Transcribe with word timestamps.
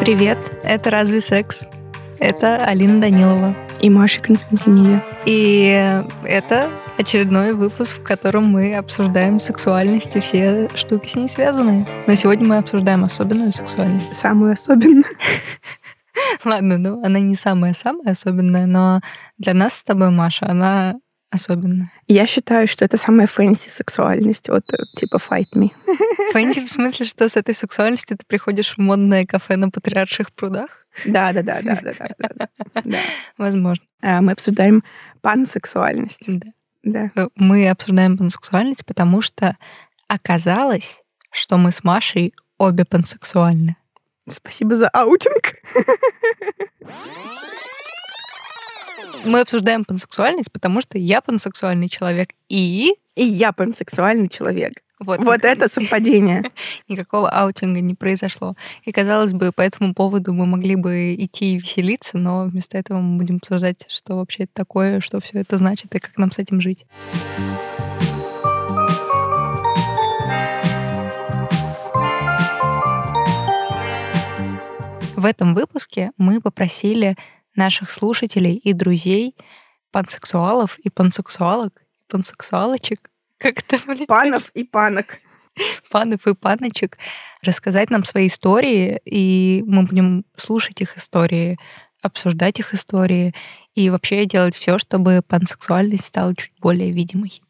Привет, 0.00 0.52
это 0.64 0.90
«Разве 0.90 1.20
секс?» 1.20 1.60
Это 2.18 2.56
Алина 2.56 3.00
Данилова. 3.00 3.56
И 3.80 3.90
Маша 3.90 4.20
Константиниди. 4.20 5.02
И 5.26 6.02
это 6.24 6.70
очередной 6.96 7.52
выпуск, 7.52 7.98
в 7.98 8.02
котором 8.02 8.46
мы 8.46 8.76
обсуждаем 8.76 9.40
сексуальность 9.40 10.14
и 10.14 10.20
все 10.20 10.68
штуки 10.74 11.08
с 11.08 11.14
ней 11.16 11.28
связанные. 11.28 11.86
Но 12.06 12.14
сегодня 12.14 12.46
мы 12.46 12.58
обсуждаем 12.58 13.02
особенную 13.04 13.52
сексуальность. 13.52 14.14
Самую 14.14 14.52
особенную. 14.52 15.04
Ладно, 16.44 16.78
ну 16.78 17.04
она 17.04 17.18
не 17.18 17.34
самая-самая 17.34 18.10
особенная, 18.10 18.66
но 18.66 19.00
для 19.38 19.54
нас 19.54 19.74
с 19.74 19.82
тобой, 19.82 20.10
Маша, 20.10 20.46
она 20.48 20.94
особенная. 21.32 21.90
Я 22.06 22.26
считаю, 22.26 22.68
что 22.68 22.84
это 22.84 22.96
самая 22.96 23.26
fancy 23.26 23.68
сексуальность, 23.68 24.48
вот 24.48 24.64
типа 24.96 25.16
fight 25.16 25.48
me. 25.54 25.70
Fancy 26.32 26.64
в 26.64 26.68
смысле, 26.68 27.06
что 27.06 27.28
с 27.28 27.36
этой 27.36 27.54
сексуальностью 27.54 28.18
ты 28.18 28.24
приходишь 28.26 28.74
в 28.74 28.78
модное 28.78 29.24
кафе 29.26 29.56
на 29.56 29.70
Патриарших 29.70 30.32
прудах? 30.32 30.86
Да, 31.06 31.32
да, 31.32 31.42
да, 31.42 31.62
да, 31.62 31.80
да, 31.82 32.08
да, 32.18 32.82
да. 32.84 32.98
Возможно. 33.38 33.84
А, 34.02 34.20
мы 34.20 34.32
обсуждаем 34.32 34.84
пансексуальность. 35.22 36.24
Да. 36.26 36.52
Да. 36.82 37.10
Э, 37.14 37.28
Мы 37.36 37.70
обсуждаем 37.70 38.18
пансексуальность, 38.18 38.84
потому 38.84 39.22
что 39.22 39.56
оказалось, 40.08 41.00
что 41.30 41.56
мы 41.56 41.72
с 41.72 41.84
Машей 41.84 42.34
обе 42.58 42.84
пансексуальны. 42.84 43.76
Спасибо 44.28 44.74
за 44.74 44.88
аутинг. 44.88 45.54
Мы 49.24 49.40
обсуждаем 49.40 49.84
пансексуальность, 49.84 50.50
потому 50.52 50.80
что 50.80 50.98
я 50.98 51.20
пансексуальный 51.20 51.88
человек, 51.88 52.30
и 52.48 52.94
И 53.14 53.24
я 53.24 53.52
пансексуальный 53.52 54.28
человек. 54.28 54.74
вот, 54.98 55.20
Вот 55.20 55.44
это 55.44 55.68
совпадение. 55.68 56.50
никакого 56.88 57.28
аутинга 57.30 57.80
не 57.80 57.94
произошло. 57.94 58.56
И, 58.84 58.92
казалось 58.92 59.32
бы, 59.32 59.52
по 59.52 59.60
этому 59.60 59.94
поводу 59.94 60.32
мы 60.32 60.46
могли 60.46 60.76
бы 60.76 61.14
идти 61.14 61.54
и 61.54 61.58
веселиться, 61.58 62.18
но 62.18 62.44
вместо 62.44 62.78
этого 62.78 62.98
мы 63.00 63.18
будем 63.18 63.36
обсуждать, 63.36 63.86
что 63.88 64.16
вообще 64.16 64.44
это 64.44 64.52
такое, 64.54 65.00
что 65.00 65.20
все 65.20 65.40
это 65.40 65.58
значит 65.58 65.94
и 65.94 65.98
как 65.98 66.16
нам 66.18 66.32
с 66.32 66.38
этим 66.38 66.60
жить. 66.60 66.86
В 75.16 75.24
этом 75.24 75.54
выпуске 75.54 76.10
мы 76.16 76.40
попросили 76.40 77.16
наших 77.56 77.90
слушателей 77.90 78.56
и 78.56 78.72
друзей, 78.72 79.36
пансексуалов 79.90 80.78
и 80.78 80.90
пансексуалок, 80.90 81.72
и 82.00 82.04
пансексуалочек, 82.08 83.10
как 83.38 83.58
это, 83.58 83.78
блин, 83.86 84.06
Панов 84.06 84.50
и 84.54 84.64
панок. 84.64 85.18
панов 85.90 86.26
и 86.26 86.34
паночек 86.34 86.96
рассказать 87.42 87.90
нам 87.90 88.04
свои 88.04 88.28
истории, 88.28 89.00
и 89.04 89.64
мы 89.66 89.82
будем 89.82 90.24
слушать 90.36 90.80
их 90.80 90.96
истории, 90.96 91.58
обсуждать 92.02 92.58
их 92.58 92.74
истории 92.74 93.34
и 93.74 93.90
вообще 93.90 94.26
делать 94.26 94.56
все, 94.56 94.78
чтобы 94.78 95.22
пансексуальность 95.26 96.04
стала 96.04 96.34
чуть 96.34 96.52
более 96.60 96.90
видимой. 96.90 97.42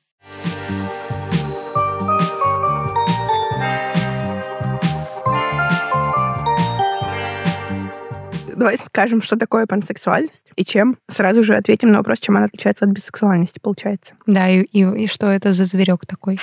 Давай 8.62 8.78
скажем, 8.78 9.22
что 9.22 9.34
такое 9.36 9.66
пансексуальность 9.66 10.52
и 10.54 10.64
чем. 10.64 10.96
Сразу 11.08 11.42
же 11.42 11.56
ответим 11.56 11.90
на 11.90 11.98
вопрос, 11.98 12.20
чем 12.20 12.36
она 12.36 12.44
отличается 12.46 12.84
от 12.84 12.92
бисексуальности, 12.92 13.58
получается. 13.60 14.14
Да, 14.24 14.48
и, 14.48 14.60
и- 14.62 15.02
и 15.04 15.06
что 15.08 15.26
это 15.26 15.52
за 15.52 15.64
зверек 15.64 16.06
такой? 16.06 16.38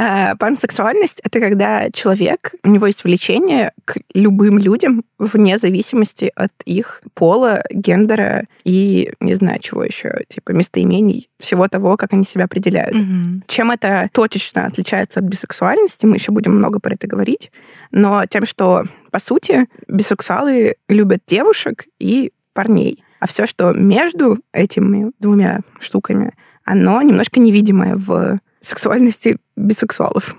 А, 0.00 0.36
Пансексуальность— 0.36 1.20
это 1.24 1.40
когда 1.40 1.90
человек, 1.90 2.54
у 2.62 2.68
него 2.68 2.86
есть 2.86 3.02
влечение 3.02 3.72
к 3.84 3.96
любым 4.14 4.58
людям 4.58 5.02
вне 5.18 5.58
зависимости 5.58 6.30
от 6.36 6.52
их 6.64 7.02
пола, 7.14 7.64
гендера 7.70 8.44
и, 8.62 9.12
не 9.18 9.34
знаю, 9.34 9.58
чего 9.60 9.82
еще, 9.82 10.20
типа 10.28 10.52
местоимений, 10.52 11.28
всего 11.40 11.66
того, 11.66 11.96
как 11.96 12.12
они 12.12 12.24
себя 12.24 12.44
определяют. 12.44 12.94
Мгм. 12.94 13.42
Чем 13.48 13.72
это 13.72 14.08
точечно 14.12 14.66
отличается 14.66 15.18
от 15.18 15.26
бисексуальности, 15.26 16.06
мы 16.06 16.14
еще 16.14 16.30
будем 16.30 16.54
много 16.54 16.78
про 16.78 16.94
это 16.94 17.08
говорить, 17.08 17.50
но 17.90 18.24
тем, 18.26 18.46
что, 18.46 18.84
по 19.10 19.18
сути, 19.18 19.66
бисексуалы 19.88 20.76
любят 20.88 21.22
девушек 21.26 21.86
и 21.98 22.30
парней, 22.52 23.02
а 23.18 23.26
все, 23.26 23.46
что 23.46 23.72
между 23.72 24.38
этими 24.52 25.10
двумя 25.18 25.60
штуками, 25.80 26.34
оно 26.64 27.02
немножко 27.02 27.40
невидимое 27.40 27.96
в 27.96 28.38
сексуальности 28.60 29.38
бисексуалов. 29.56 30.36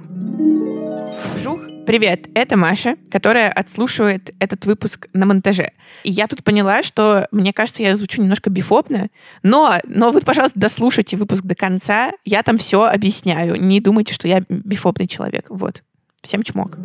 Жух, 1.42 1.60
привет, 1.86 2.28
это 2.34 2.58
Маша, 2.58 2.96
которая 3.12 3.52
отслушивает 3.52 4.34
этот 4.40 4.66
выпуск 4.66 5.08
на 5.14 5.26
монтаже. 5.26 5.72
И 6.04 6.12
я 6.12 6.28
тут 6.28 6.44
поняла, 6.44 6.84
что, 6.84 7.28
мне 7.32 7.54
кажется, 7.54 7.84
я 7.84 7.96
звучу 7.98 8.22
немножко 8.22 8.50
бифобно, 8.50 9.10
но, 9.44 9.80
но 9.86 10.12
вы, 10.12 10.22
пожалуйста, 10.22 10.60
дослушайте 10.60 11.18
выпуск 11.18 11.44
до 11.44 11.56
конца, 11.56 12.12
я 12.26 12.44
там 12.44 12.58
все 12.58 12.84
объясняю. 12.84 13.56
Не 13.62 13.82
думайте, 13.82 14.14
что 14.14 14.28
я 14.28 14.44
бифобный 14.50 15.08
человек. 15.08 15.46
Вот. 15.50 15.84
Всем 16.22 16.44
чмок. 16.44 16.78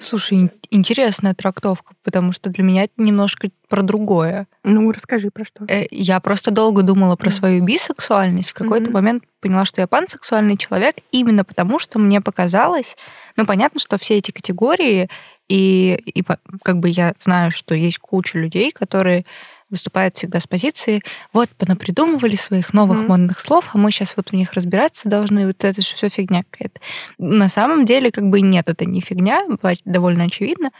Слушай, 0.00 0.38
ин- 0.38 0.50
интересная 0.70 1.34
трактовка, 1.34 1.94
потому 2.04 2.32
что 2.32 2.50
для 2.50 2.62
меня 2.62 2.84
это 2.84 2.92
немножко 2.98 3.50
про 3.68 3.82
другое. 3.82 4.46
Ну, 4.64 4.90
расскажи 4.92 5.30
про 5.30 5.44
что. 5.44 5.64
Э, 5.68 5.86
Я 5.90 6.20
просто 6.20 6.50
долго 6.50 6.82
думала 6.82 7.16
про 7.16 7.30
свою 7.30 7.62
бисексуальность. 7.64 8.50
В 8.50 8.54
какой-то 8.54 8.86
Мгм. 8.86 8.92
момент 8.92 9.24
поняла, 9.40 9.64
что 9.64 9.80
я 9.80 9.86
пансексуальный 9.86 10.56
человек, 10.56 10.96
именно 11.10 11.44
потому 11.44 11.78
что 11.78 11.98
мне 11.98 12.20
показалось, 12.20 12.96
ну, 13.36 13.44
понятно, 13.46 13.80
что 13.80 13.98
все 13.98 14.18
эти 14.18 14.30
категории, 14.30 15.08
и, 15.48 15.94
и 16.04 16.22
как 16.62 16.78
бы 16.78 16.88
я 16.90 17.14
знаю, 17.18 17.50
что 17.50 17.74
есть 17.74 17.98
куча 17.98 18.38
людей, 18.38 18.70
которые 18.70 19.24
выступают 19.70 20.16
всегда 20.16 20.40
с 20.40 20.46
позиции, 20.46 21.02
вот, 21.32 21.48
понапридумывали 21.50 22.36
своих 22.36 22.72
новых 22.72 22.98
Мгм. 22.98 23.08
модных 23.08 23.40
слов, 23.40 23.68
а 23.72 23.78
мы 23.78 23.90
сейчас 23.90 24.16
вот 24.16 24.30
в 24.30 24.32
них 24.32 24.52
разбираться 24.54 25.08
должны, 25.08 25.46
вот 25.46 25.62
это 25.62 25.80
же 25.80 25.94
все 25.94 26.08
фигня 26.08 26.42
какая-то. 26.50 26.80
На 27.18 27.48
самом 27.48 27.84
деле, 27.84 28.10
как 28.10 28.24
бы 28.28 28.40
нет, 28.40 28.68
это 28.68 28.84
не 28.84 29.00
фигня, 29.00 29.46
довольно 29.84 30.24
очевидно. 30.24 30.70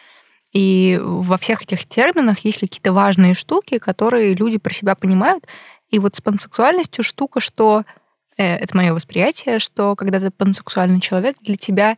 И 0.53 0.99
во 1.03 1.37
всех 1.37 1.63
этих 1.63 1.87
терминах 1.87 2.39
есть 2.41 2.61
какие-то 2.61 2.93
важные 2.93 3.35
штуки, 3.35 3.79
которые 3.79 4.35
люди 4.35 4.59
про 4.59 4.73
себя 4.73 4.95
понимают. 4.95 5.47
И 5.91 5.99
вот 5.99 6.17
с 6.17 6.21
пансексуальностью 6.21 7.05
штука, 7.05 7.41
что 7.41 7.85
э, 8.39 8.57
это 8.57 8.77
мое 8.77 8.95
восприятие, 8.95 9.59
что 9.59 9.95
когда 9.95 10.21
ты 10.21 10.31
пансексуальный 10.31 11.01
человек, 11.01 11.37
для 11.43 11.57
тебя 11.57 11.97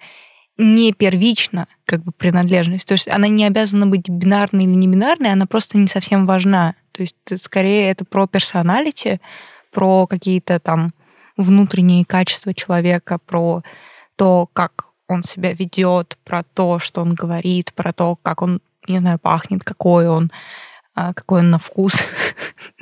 не 0.58 0.92
первично 0.92 1.66
как 1.84 2.02
бы 2.02 2.12
принадлежность. 2.12 2.86
То 2.86 2.92
есть 2.92 3.08
она 3.08 3.28
не 3.28 3.44
обязана 3.44 3.86
быть 3.86 4.08
бинарной 4.08 4.64
или 4.64 4.74
не 4.74 4.88
бинарной, 4.88 5.32
она 5.32 5.46
просто 5.46 5.78
не 5.78 5.86
совсем 5.86 6.26
важна. 6.26 6.74
То 6.92 7.02
есть 7.02 7.16
скорее 7.36 7.90
это 7.90 8.04
про 8.04 8.26
персоналити, 8.26 9.20
про 9.72 10.06
какие-то 10.06 10.60
там 10.60 10.92
внутренние 11.36 12.04
качества 12.04 12.52
человека, 12.54 13.18
про 13.18 13.62
то, 14.16 14.48
как 14.52 14.86
он 15.08 15.24
себя 15.24 15.52
ведет, 15.52 16.18
про 16.24 16.42
то, 16.42 16.78
что 16.78 17.02
он 17.02 17.14
говорит, 17.14 17.72
про 17.74 17.92
то, 17.92 18.16
как 18.22 18.42
он, 18.42 18.60
не 18.86 18.98
знаю, 18.98 19.18
пахнет, 19.18 19.64
какой 19.64 20.08
он, 20.08 20.30
а, 20.94 21.14
какой 21.14 21.40
он 21.40 21.50
на 21.50 21.58
вкус. 21.58 21.94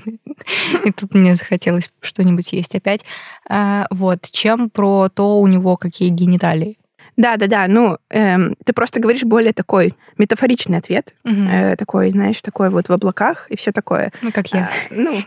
И 0.84 0.92
тут 0.92 1.14
мне 1.14 1.36
захотелось 1.36 1.90
что-нибудь 2.00 2.52
есть 2.52 2.74
опять. 2.74 3.02
А, 3.48 3.86
Вот, 3.90 4.28
чем 4.30 4.70
про 4.70 5.08
то, 5.08 5.38
у 5.38 5.46
него 5.46 5.76
какие 5.76 6.08
гениталии. 6.10 6.78
Да, 7.18 7.36
да, 7.36 7.48
да. 7.48 7.66
Ну, 7.66 7.98
эм, 8.10 8.54
ты 8.64 8.72
просто 8.72 9.00
говоришь 9.00 9.24
более 9.24 9.52
такой 9.52 9.94
метафоричный 10.18 10.78
ответ. 10.78 11.14
Мгм. 11.24 11.48
Э, 11.48 11.76
такой, 11.76 12.10
знаешь, 12.10 12.40
такой 12.40 12.70
вот 12.70 12.88
в 12.88 12.92
облаках 12.92 13.50
и 13.50 13.56
все 13.56 13.72
такое. 13.72 14.12
Ну, 14.22 14.30
как 14.30 14.46
я. 14.54 14.70
А, 14.70 14.94
ну, 14.94 15.20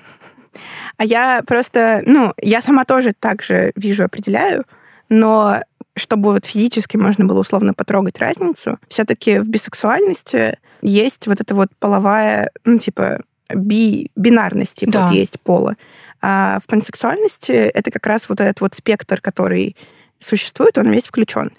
а 0.97 1.03
я 1.03 1.43
просто, 1.45 2.01
ну, 2.05 2.33
я 2.41 2.61
сама 2.61 2.85
тоже 2.85 3.13
так 3.17 3.43
же 3.43 3.73
вижу, 3.75 4.05
определяю, 4.05 4.63
но 5.09 5.59
чтобы 5.97 6.31
вот 6.31 6.45
физически 6.45 6.95
можно 6.95 7.25
было 7.25 7.39
условно 7.39 7.73
потрогать 7.73 8.19
разницу, 8.19 8.79
все-таки 8.87 9.39
в 9.39 9.49
бисексуальности 9.49 10.57
есть 10.81 11.27
вот 11.27 11.41
эта 11.41 11.53
вот 11.53 11.67
половая, 11.77 12.51
ну, 12.63 12.77
типа, 12.79 13.21
би, 13.53 14.11
бинарность, 14.15 14.75
типа, 14.75 14.91
Да. 14.93 15.07
вот 15.07 15.11
есть 15.11 15.41
пола. 15.41 15.75
А 16.21 16.59
в 16.63 16.67
пансексуальности 16.67 17.51
это 17.51 17.91
как 17.91 18.07
раз 18.07 18.29
вот 18.29 18.39
этот 18.39 18.61
вот 18.61 18.75
спектр, 18.75 19.19
который 19.19 19.75
существует, 20.23 20.77
он 20.77 20.89
весь 20.89 21.05
включен. 21.05 21.51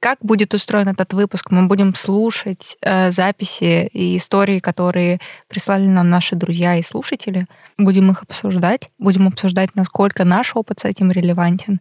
Как 0.00 0.20
будет 0.22 0.54
устроен 0.54 0.88
этот 0.88 1.12
выпуск? 1.12 1.50
Мы 1.50 1.66
будем 1.66 1.94
слушать 1.94 2.78
э, 2.80 3.10
записи 3.10 3.88
и 3.92 4.16
истории, 4.16 4.58
которые 4.58 5.20
прислали 5.48 5.86
нам 5.86 6.08
наши 6.08 6.34
друзья 6.34 6.76
и 6.76 6.82
слушатели. 6.82 7.46
Будем 7.76 8.10
их 8.10 8.22
обсуждать. 8.22 8.90
Будем 8.98 9.26
обсуждать, 9.26 9.74
насколько 9.74 10.24
наш 10.24 10.56
опыт 10.56 10.80
с 10.80 10.84
этим 10.84 11.10
релевантен 11.10 11.80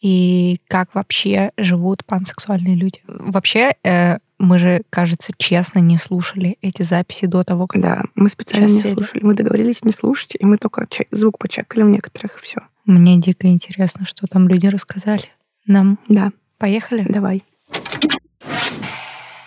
и 0.00 0.60
как 0.66 0.94
вообще 0.94 1.52
живут 1.56 2.04
пансексуальные 2.04 2.74
люди. 2.74 3.00
Вообще, 3.06 3.74
э, 3.84 4.16
Мы 4.38 4.58
же, 4.58 4.82
кажется, 4.90 5.32
честно 5.36 5.80
не 5.80 5.98
слушали 5.98 6.58
эти 6.62 6.82
записи 6.82 7.26
до 7.26 7.42
того, 7.42 7.66
как... 7.66 7.82
Да, 7.82 8.02
мы 8.14 8.28
специально 8.28 8.66
не 8.66 8.80
сели. 8.80 8.94
слушали. 8.94 9.24
Мы 9.24 9.34
договорились 9.34 9.84
не 9.84 9.90
слушать, 9.92 10.36
и 10.38 10.46
мы 10.46 10.58
только 10.58 10.86
звук 11.10 11.38
почекали 11.38 11.82
в 11.82 11.88
некоторых, 11.88 12.36
и 12.38 12.42
все. 12.42 12.60
Мне 12.86 13.16
дико 13.18 13.48
интересно, 13.48 14.06
что 14.06 14.26
там 14.28 14.48
люди 14.48 14.66
рассказали. 14.66 15.24
Нам 15.66 15.98
Да, 16.08 16.30
поехали? 16.58 17.04
давай. 17.08 17.42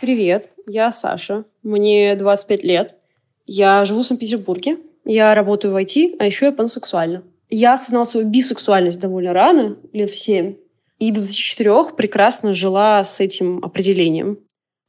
Привет, 0.02 0.50
я 0.68 0.92
Саша, 0.92 1.46
мне 1.64 2.16
25 2.16 2.64
лет. 2.64 2.96
Я 3.46 3.86
живу 3.86 4.02
в 4.02 4.06
Санкт-Петербурге. 4.06 4.78
Я 5.06 5.34
работаю 5.36 5.74
в 5.74 5.78
IT, 5.78 6.16
а 6.20 6.26
еще 6.26 6.46
я 6.48 6.52
пансексуальна. 6.52 7.24
Я 7.50 7.74
осознала 7.74 8.06
свою 8.06 8.28
бисексуальность 8.28 9.00
довольно 9.00 9.34
рано, 9.34 9.78
лет 9.94 10.10
в 10.10 10.16
7. 10.16 10.56
И 11.00 11.12
до 11.12 11.20
24 11.20 11.96
прекрасно 11.98 12.54
жила 12.54 13.04
с 13.04 13.20
этим 13.20 13.64
определением. 13.64 14.38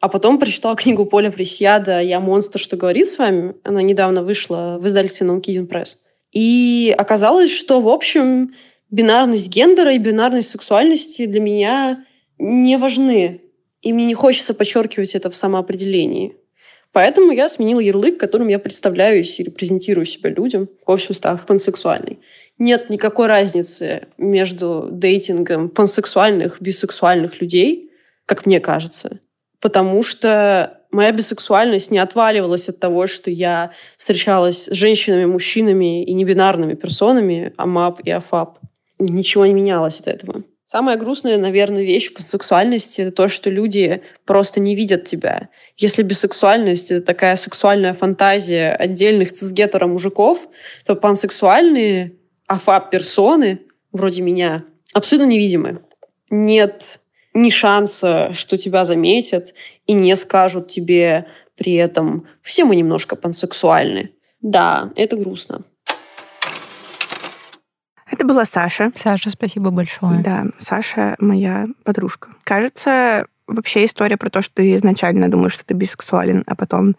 А 0.02 0.08
потом 0.08 0.40
прочитала 0.40 0.74
книгу 0.74 1.06
Поля 1.06 1.30
Пресьяда 1.30 2.00
«Я 2.00 2.18
монстр, 2.18 2.58
что 2.58 2.76
говорит 2.76 3.08
с 3.08 3.18
вами». 3.18 3.54
Она 3.62 3.82
недавно 3.82 4.24
вышла 4.24 4.76
в 4.80 4.88
издательстве 4.88 5.26
Наукидин 5.26 5.68
Пресс. 5.68 5.96
И 6.32 6.92
оказалось, 6.98 7.52
что, 7.52 7.80
в 7.80 7.88
общем, 7.88 8.52
бинарность 8.90 9.46
гендера 9.46 9.92
и 9.94 9.98
бинарность 9.98 10.50
сексуальности 10.50 11.26
для 11.26 11.40
меня 11.40 12.04
не 12.36 12.78
важны. 12.78 13.42
И 13.80 13.92
мне 13.92 14.06
не 14.06 14.14
хочется 14.14 14.54
подчеркивать 14.54 15.14
это 15.14 15.30
в 15.30 15.36
самоопределении. 15.36 16.34
Поэтому 16.90 17.30
я 17.30 17.48
сменила 17.48 17.78
ярлык, 17.78 18.18
которым 18.18 18.48
я 18.48 18.58
представляюсь 18.58 19.38
и 19.38 19.44
репрезентирую 19.44 20.04
себя 20.04 20.30
людям, 20.30 20.68
в 20.84 20.90
общем, 20.90 21.14
став 21.14 21.46
пансексуальной. 21.46 22.18
Нет 22.58 22.90
никакой 22.90 23.28
разницы 23.28 24.08
между 24.18 24.88
дейтингом 24.90 25.68
пансексуальных, 25.68 26.60
бисексуальных 26.60 27.40
людей, 27.40 27.92
как 28.26 28.46
мне 28.46 28.58
кажется. 28.58 29.20
Потому 29.62 30.02
что 30.02 30.80
моя 30.90 31.12
бисексуальность 31.12 31.92
не 31.92 31.98
отваливалась 31.98 32.68
от 32.68 32.80
того, 32.80 33.06
что 33.06 33.30
я 33.30 33.70
встречалась 33.96 34.64
с 34.64 34.72
женщинами, 34.72 35.24
мужчинами 35.24 36.04
и 36.04 36.12
небинарными 36.12 36.74
персонами, 36.74 37.54
АМАП 37.56 38.00
и 38.00 38.10
АФАП. 38.10 38.58
Ничего 38.98 39.46
не 39.46 39.54
менялось 39.54 40.00
от 40.00 40.08
этого. 40.08 40.42
Самая 40.64 40.96
грустная, 40.96 41.38
наверное, 41.38 41.82
вещь 41.82 42.10
в 42.12 42.22
сексуальности— 42.22 43.00
это 43.02 43.12
то, 43.12 43.28
что 43.28 43.50
люди 43.50 44.02
просто 44.24 44.58
не 44.58 44.74
видят 44.74 45.04
тебя. 45.04 45.48
Если 45.76 46.02
бисексуальность— 46.02 46.90
это 46.90 47.04
такая 47.04 47.36
сексуальная 47.36 47.94
фантазия 47.94 48.74
отдельных 48.74 49.32
цисгетера 49.32 49.86
мужиков, 49.86 50.48
то 50.86 50.96
пансексуальные 50.96 52.14
афап-персоны, 52.48 53.60
вроде 53.92 54.22
меня, 54.22 54.64
абсолютно 54.92 55.28
невидимы. 55.28 55.82
Нет 56.30 57.01
ни 57.34 57.50
шанса, 57.50 58.32
что 58.34 58.58
тебя 58.58 58.84
заметят 58.84 59.54
и 59.86 59.92
не 59.92 60.16
скажут 60.16 60.68
тебе 60.68 61.26
при 61.56 61.74
этом 61.74 62.26
«все 62.42 62.64
мы 62.64 62.76
немножко 62.76 63.16
пансексуальны». 63.16 64.12
Да, 64.40 64.90
это 64.96 65.16
грустно. 65.16 65.62
Это 68.10 68.26
была 68.26 68.44
Саша. 68.44 68.92
Саша, 68.94 69.30
спасибо 69.30 69.70
большое. 69.70 70.20
Да, 70.22 70.44
Саша 70.58 71.14
моя 71.18 71.66
подружка. 71.84 72.30
Кажется, 72.44 73.26
вообще 73.46 73.84
история 73.84 74.16
про 74.16 74.28
то, 74.28 74.42
что 74.42 74.56
ты 74.56 74.74
изначально 74.74 75.30
думаешь, 75.30 75.54
что 75.54 75.64
ты 75.64 75.74
бисексуален, 75.74 76.44
а 76.46 76.54
потом 76.54 76.94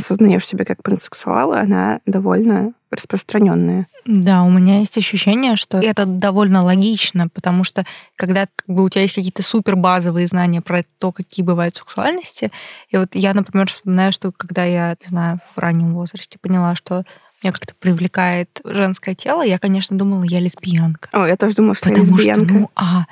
осознаешь 0.00 0.46
себя 0.46 0.64
как 0.64 0.82
пансексуала, 0.82 1.60
она 1.60 2.00
довольно 2.06 2.72
распространенная. 2.90 3.86
Да, 4.04 4.42
у 4.42 4.50
меня 4.50 4.80
есть 4.80 4.98
ощущение, 4.98 5.56
что 5.56 5.78
это 5.78 6.06
довольно 6.06 6.64
логично, 6.64 7.28
потому 7.28 7.62
что 7.62 7.84
когда 8.16 8.46
как 8.56 8.66
бы, 8.66 8.82
у 8.82 8.88
тебя 8.88 9.02
есть 9.02 9.14
какие-то 9.14 9.42
супер 9.42 9.76
базовые 9.76 10.26
знания 10.26 10.60
про 10.60 10.84
то, 10.98 11.12
какие 11.12 11.44
бывают 11.44 11.76
сексуальности, 11.76 12.50
и 12.88 12.96
вот 12.96 13.14
я, 13.14 13.32
например, 13.32 13.68
вспоминаю, 13.68 14.12
что 14.12 14.32
когда 14.32 14.64
я, 14.64 14.96
не 15.00 15.08
знаю, 15.08 15.38
в 15.54 15.58
раннем 15.58 15.94
возрасте 15.94 16.38
поняла, 16.40 16.74
что 16.74 17.04
меня 17.42 17.52
как-то 17.52 17.74
привлекает 17.78 18.60
женское 18.64 19.14
тело, 19.14 19.42
я, 19.42 19.58
конечно, 19.58 19.96
думала, 19.96 20.24
я 20.24 20.40
лесбиянка. 20.40 21.08
О, 21.12 21.26
я 21.26 21.36
тоже 21.36 21.54
думала, 21.54 21.74
что 21.74 21.88
я 21.88 21.96
Потому 21.96 22.16
лесбиянка. 22.16 22.44
что, 22.44 22.54
ну, 22.54 22.70
а 22.74 23.06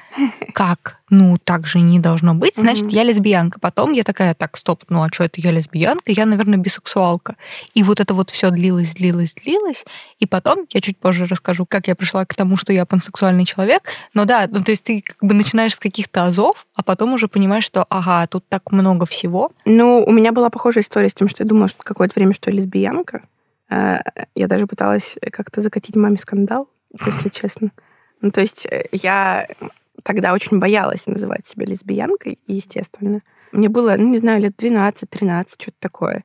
как? 0.52 1.00
Ну, 1.10 1.38
так 1.38 1.66
же 1.66 1.80
не 1.80 1.98
должно 1.98 2.34
быть. 2.34 2.54
Значит, 2.56 2.92
я 2.92 3.02
лесбиянка. 3.02 3.58
Потом 3.60 3.92
я 3.92 4.02
такая, 4.02 4.34
так, 4.34 4.58
стоп, 4.58 4.84
ну, 4.90 5.02
а 5.02 5.08
что 5.10 5.25
это 5.25 5.40
я 5.40 5.50
лесбиянка? 5.50 6.12
Я, 6.12 6.26
наверное, 6.26 6.58
бисексуалка. 6.58 7.36
И 7.72 7.82
вот 7.82 8.00
это 8.00 8.12
вот 8.12 8.28
все 8.28 8.50
длилось, 8.50 8.92
длилось, 8.92 9.32
длилось. 9.32 9.84
И 10.19 10.26
потом, 10.26 10.66
я 10.70 10.81
чуть 10.82 10.98
позже 10.98 11.24
расскажу, 11.26 11.64
как 11.64 11.88
я 11.88 11.94
пришла 11.94 12.26
к 12.26 12.34
тому, 12.34 12.58
что 12.58 12.74
я 12.74 12.84
пансексуальный 12.84 13.46
человек. 13.46 13.84
Но 14.12 14.26
да, 14.26 14.46
ну, 14.50 14.62
то 14.62 14.70
есть 14.70 14.84
ты 14.84 15.02
как 15.02 15.26
бы 15.26 15.34
начинаешь 15.34 15.74
с 15.74 15.78
каких-то 15.78 16.24
азов, 16.24 16.66
а 16.74 16.82
потом 16.82 17.14
уже 17.14 17.28
понимаешь, 17.28 17.64
что, 17.64 17.86
ага, 17.88 18.26
тут 18.26 18.44
так 18.48 18.70
много 18.72 19.06
всего. 19.06 19.52
Ну, 19.64 20.04
у 20.06 20.12
меня 20.12 20.32
была 20.32 20.50
похожая 20.50 20.84
история 20.84 21.08
с 21.08 21.14
тем, 21.14 21.28
что 21.28 21.42
я 21.42 21.48
думала, 21.48 21.69
что 21.69 21.82
какое-то 21.82 22.12
время, 22.16 22.34
что 22.34 22.50
я 22.50 22.56
лесбиянка. 22.56 23.22
А, 23.70 24.03
Я 24.35 24.47
даже 24.47 24.67
пыталась 24.67 25.17
как-то 25.31 25.61
закатить 25.61 25.97
маме 25.97 26.19
скандал, 26.19 26.69
если 27.05 27.29
честно. 27.31 27.73
Ну, 28.20 28.31
то 28.31 28.41
есть 28.41 28.67
э, 28.67 28.85
я 28.93 29.47
тогда 30.03 30.32
очень 30.32 30.59
боялась 30.59 31.06
называть 31.06 31.47
себя 31.47 31.67
лесбиянкой, 31.67 32.38
естественно. 32.47 33.23
Мне 33.53 33.69
было, 33.69 33.94
ну, 33.97 34.09
не 34.09 34.19
знаю, 34.19 34.43
лет 34.43 34.61
12-13, 34.61 35.55
что-то 35.59 35.76
такое. 35.81 36.25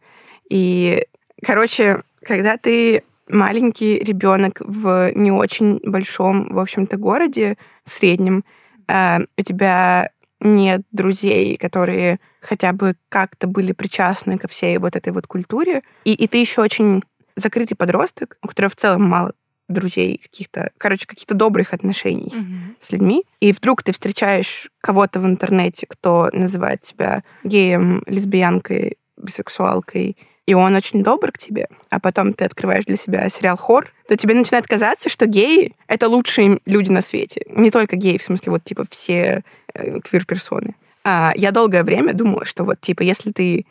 И, 0.50 1.06
короче, 1.42 2.04
когда 2.22 2.58
ты 2.58 3.04
маленький 3.28 4.00
ребенок 4.00 4.62
в 4.62 5.12
не 5.14 5.32
очень 5.32 5.80
большом, 5.84 6.50
в 6.54 6.60
общем-то, 6.60 6.98
городе, 6.98 7.58
среднем, 7.84 8.44
а, 8.88 9.22
у 9.38 9.42
тебя 9.42 10.10
нет 10.40 10.82
друзей, 10.92 11.58
которые 11.58 12.20
хотя 12.42 12.74
бы 12.74 12.96
как-то 13.10 13.48
были 13.48 13.72
причастны 13.72 14.38
ко 14.38 14.48
всей 14.48 14.78
вот 14.78 14.96
этой 14.96 15.14
вот 15.14 15.26
культуре, 15.26 15.84
и, 16.04 16.14
и 16.14 16.28
ты 16.28 16.38
еще 16.38 16.62
очень 16.62 17.04
закрытый 17.36 17.78
подросток, 17.78 18.38
у 18.42 18.48
которого 18.48 18.70
в 18.70 18.76
целом 18.76 19.04
мало 19.04 19.34
друзей, 19.70 20.20
каких-то, 20.22 20.72
короче, 20.78 21.08
каких-то 21.08 21.34
добрых 21.34 21.74
отношений 21.74 22.34
с 22.80 22.92
людьми, 22.92 23.24
и 23.40 23.54
вдруг 23.54 23.82
ты 23.82 23.92
встречаешь 23.92 24.70
кого-то 24.82 25.20
в 25.20 25.26
интернете, 25.26 25.88
кто 25.88 26.30
называет 26.34 26.86
себя 26.86 27.24
геем, 27.44 28.04
лесбиянкой, 28.06 28.98
бисексуалкой, 29.18 30.18
и 30.46 30.54
он 30.54 30.76
очень 30.76 31.04
добр 31.04 31.32
к 31.32 31.38
тебе, 31.38 31.68
а 31.90 32.00
потом 32.00 32.34
ты 32.34 32.44
открываешь 32.44 32.86
для 32.86 32.98
себя 32.98 33.30
сериал 33.30 33.56
«Хор», 33.56 33.94
то 34.10 34.18
тебе 34.18 34.34
начинает 34.34 34.68
казаться, 34.68 35.08
что 35.08 35.26
геи— 35.26 35.74
это 35.88 36.10
лучшие 36.10 36.60
люди 36.66 36.92
на 36.92 37.02
свете. 37.02 37.46
Не 37.50 37.72
только 37.72 37.96
геи, 37.96 38.18
в 38.18 38.24
смысле, 38.24 38.52
вот, 38.52 38.64
типа, 38.66 38.86
все 38.90 39.44
э, 39.74 40.00
квир-персоны. 40.02 40.76
А 41.06 41.32
я 41.36 41.52
долгое 41.52 41.84
время 41.84 42.14
думала, 42.14 42.44
что 42.44 42.66
вот, 42.66 42.82
типа, 42.82 43.04
если 43.04 43.32
ты 43.32 43.66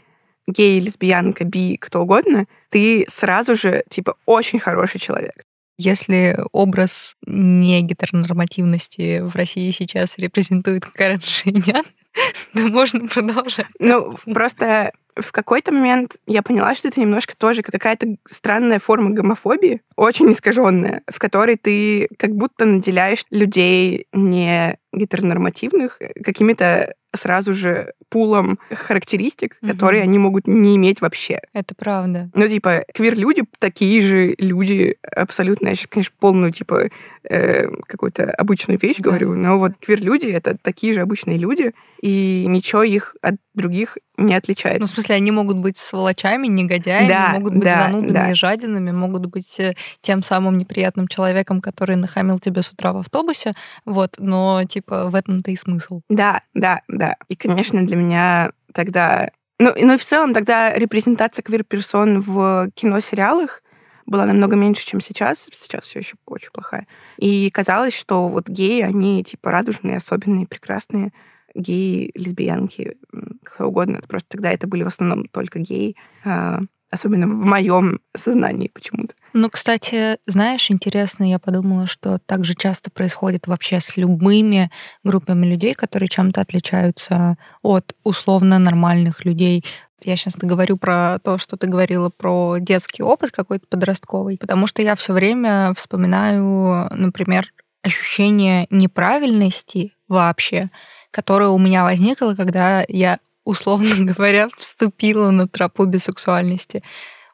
гей, 0.46 0.80
лесбиянка, 0.80 1.44
би, 1.44 1.76
кто 1.76 2.00
угодно, 2.00 2.46
ты 2.72 3.04
сразу 3.08 3.54
же, 3.54 3.84
типа, 3.88 4.16
очень 4.24 4.58
хороший 4.58 4.98
человек. 4.98 5.44
Если 5.78 6.36
образ 6.52 7.16
не 7.26 7.82
гетеронормативности 7.82 9.20
в 9.20 9.36
России 9.36 9.70
сейчас 9.70 10.16
репрезентует 10.16 10.86
Карен 10.86 11.20
Шейнян, 11.20 11.84
то 12.54 12.60
можно 12.60 13.06
продолжать. 13.08 13.66
Ну, 13.78 14.16
просто 14.32 14.92
в 15.14 15.32
какой-то 15.32 15.72
момент 15.72 16.16
я 16.26 16.42
поняла, 16.42 16.74
что 16.74 16.88
это 16.88 17.00
немножко 17.00 17.36
тоже 17.36 17.62
какая-то 17.62 18.16
странная 18.26 18.78
форма 18.78 19.10
гомофобии, 19.10 19.82
очень 19.96 20.32
искаженная, 20.32 21.02
в 21.10 21.18
которой 21.18 21.56
ты 21.56 22.08
как 22.18 22.34
будто 22.34 22.64
наделяешь 22.64 23.24
людей 23.30 24.06
не 24.12 24.78
гетеронормативных 24.92 25.98
какими-то 26.24 26.94
сразу 27.14 27.52
же 27.52 27.92
пулом 28.08 28.58
характеристик, 28.70 29.58
Мгм. 29.60 29.70
которые 29.72 30.02
они 30.02 30.18
могут 30.18 30.46
не 30.46 30.76
иметь 30.76 31.00
вообще. 31.02 31.40
Это 31.52 31.74
правда. 31.74 32.30
Ну, 32.34 32.48
типа, 32.48 32.84
квир-люди 32.94 33.42
такие 33.58 34.00
же 34.00 34.34
люди 34.38 34.96
абсолютно. 35.14 35.68
Я 35.68 35.74
сейчас, 35.74 35.88
конечно, 35.88 36.14
полную, 36.18 36.52
типа, 36.52 36.88
э, 37.28 37.68
какую-то 37.86 38.30
обычную 38.30 38.78
вещь 38.78 38.96
Да. 38.98 39.10
говорю, 39.10 39.34
но 39.34 39.58
вот 39.58 39.72
квир-люди— 39.80 40.26
это 40.28 40.56
такие 40.60 40.94
же 40.94 41.02
обычные 41.02 41.36
люди, 41.36 41.72
и 42.00 42.46
ничего 42.48 42.82
их 42.82 43.14
от 43.22 43.34
других 43.54 43.98
не 44.16 44.34
отличает. 44.34 44.80
Ну, 44.80 44.86
в 44.86 44.88
смысле, 44.90 45.16
они 45.16 45.30
могут 45.30 45.58
быть 45.58 45.76
сволочами, 45.78 46.46
негодяями, 46.48 47.08
Да, 47.08 47.30
могут 47.34 47.54
быть 47.54 47.62
да, 47.64 47.84
занудами 47.86 48.12
да. 48.12 48.30
и 48.30 48.34
жадинами, 48.34 48.90
могут 48.90 49.26
быть 49.26 49.60
э, 49.60 49.74
тем 50.00 50.22
самым 50.22 50.56
неприятным 50.58 51.08
человеком, 51.08 51.60
который 51.60 51.96
нахамил 51.96 52.38
тебе 52.38 52.62
с 52.62 52.70
утра 52.72 52.92
в 52.92 52.98
автобусе, 52.98 53.54
вот, 53.84 54.16
но, 54.18 54.64
типа, 54.64 54.81
в 54.88 55.14
этом-то 55.14 55.50
и 55.50 55.56
смысл. 55.56 56.02
Да, 56.08 56.42
да, 56.54 56.82
да. 56.88 57.16
И, 57.28 57.36
конечно, 57.36 57.84
для 57.86 57.96
меня 57.96 58.52
тогда... 58.72 59.30
Ну, 59.58 59.72
ну 59.80 59.94
и 59.94 59.96
в 59.96 60.04
целом 60.04 60.32
тогда 60.34 60.72
репрезентация 60.74 61.42
квир-персон 61.42 62.20
в 62.20 62.70
кино-сериалах 62.74 63.62
была 64.06 64.26
намного 64.26 64.56
меньше, 64.56 64.84
чем 64.84 65.00
сейчас. 65.00 65.48
Сейчас 65.52 65.84
все 65.84 66.00
еще 66.00 66.16
очень 66.26 66.50
плохая. 66.52 66.86
И 67.16 67.50
казалось, 67.50 67.94
что 67.96 68.28
вот 68.28 68.48
геи, 68.48 68.82
они 68.82 69.22
типа 69.22 69.50
радужные, 69.50 69.98
особенные, 69.98 70.46
прекрасные. 70.46 71.12
Геи, 71.54 72.10
лесбиянки, 72.14 72.96
кто 73.44 73.68
угодно. 73.68 74.00
Просто 74.08 74.28
тогда 74.30 74.50
это 74.50 74.66
были 74.66 74.82
в 74.84 74.88
основном 74.88 75.26
только 75.26 75.58
геи. 75.58 75.96
а, 76.24 76.60
Особенно 76.90 77.26
в 77.26 77.46
моем 77.46 78.00
сознании 78.14 78.68
почему-то. 78.68 79.14
Ну, 79.34 79.48
кстати, 79.48 80.18
знаешь, 80.26 80.70
интересно, 80.70 81.24
я 81.24 81.38
подумала, 81.38 81.86
что 81.86 82.18
так 82.18 82.44
же 82.44 82.54
часто 82.54 82.90
происходит 82.90 83.46
вообще 83.46 83.80
с 83.80 83.96
любыми 83.96 84.70
группами 85.04 85.46
людей, 85.46 85.72
которые 85.74 86.08
чем-то 86.08 86.42
отличаются 86.42 87.38
от 87.62 87.94
условно 88.04 88.58
нормальных 88.58 89.24
людей. 89.24 89.64
Я 90.04 90.16
сейчас 90.16 90.36
говорю 90.36 90.76
про 90.76 91.18
то, 91.18 91.38
что 91.38 91.56
ты 91.56 91.66
говорила 91.66 92.10
про 92.10 92.58
детский 92.58 93.02
опыт 93.02 93.30
какой-то 93.30 93.66
подростковый, 93.68 94.36
потому 94.36 94.66
что 94.66 94.82
я 94.82 94.96
все 94.96 95.14
время 95.14 95.72
вспоминаю, 95.74 96.88
например, 96.90 97.46
ощущение 97.82 98.66
неправильности 98.70 99.92
вообще, 100.08 100.70
которое 101.10 101.48
у 101.48 101.58
меня 101.58 101.84
возникло, 101.84 102.34
когда 102.34 102.84
я, 102.88 103.18
условно 103.44 103.94
говоря, 104.12 104.48
вступила 104.58 105.30
на 105.30 105.48
тропу 105.48 105.86
бисексуальности. 105.86 106.82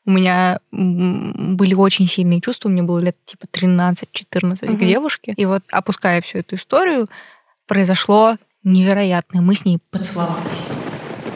У 0.05 0.11
меня 0.11 0.61
были 0.71 1.75
очень 1.75 2.07
сильные 2.07 2.41
чувства, 2.41 2.69
мне 2.69 2.83
было 2.83 2.99
лет 2.99 3.17
типа 3.25 3.45
13-14 3.47 4.69
угу. 4.69 4.77
к 4.77 4.79
девушке. 4.79 5.35
И 5.37 5.45
вот, 5.45 5.63
опуская 5.71 6.21
всю 6.21 6.39
эту 6.39 6.57
историю, 6.57 7.09
произошло 7.67 8.37
невероятное. 8.65 9.43
Мы 9.43 9.55
с 9.55 9.65
ней 9.65 9.79
поцеловались. 9.91 10.67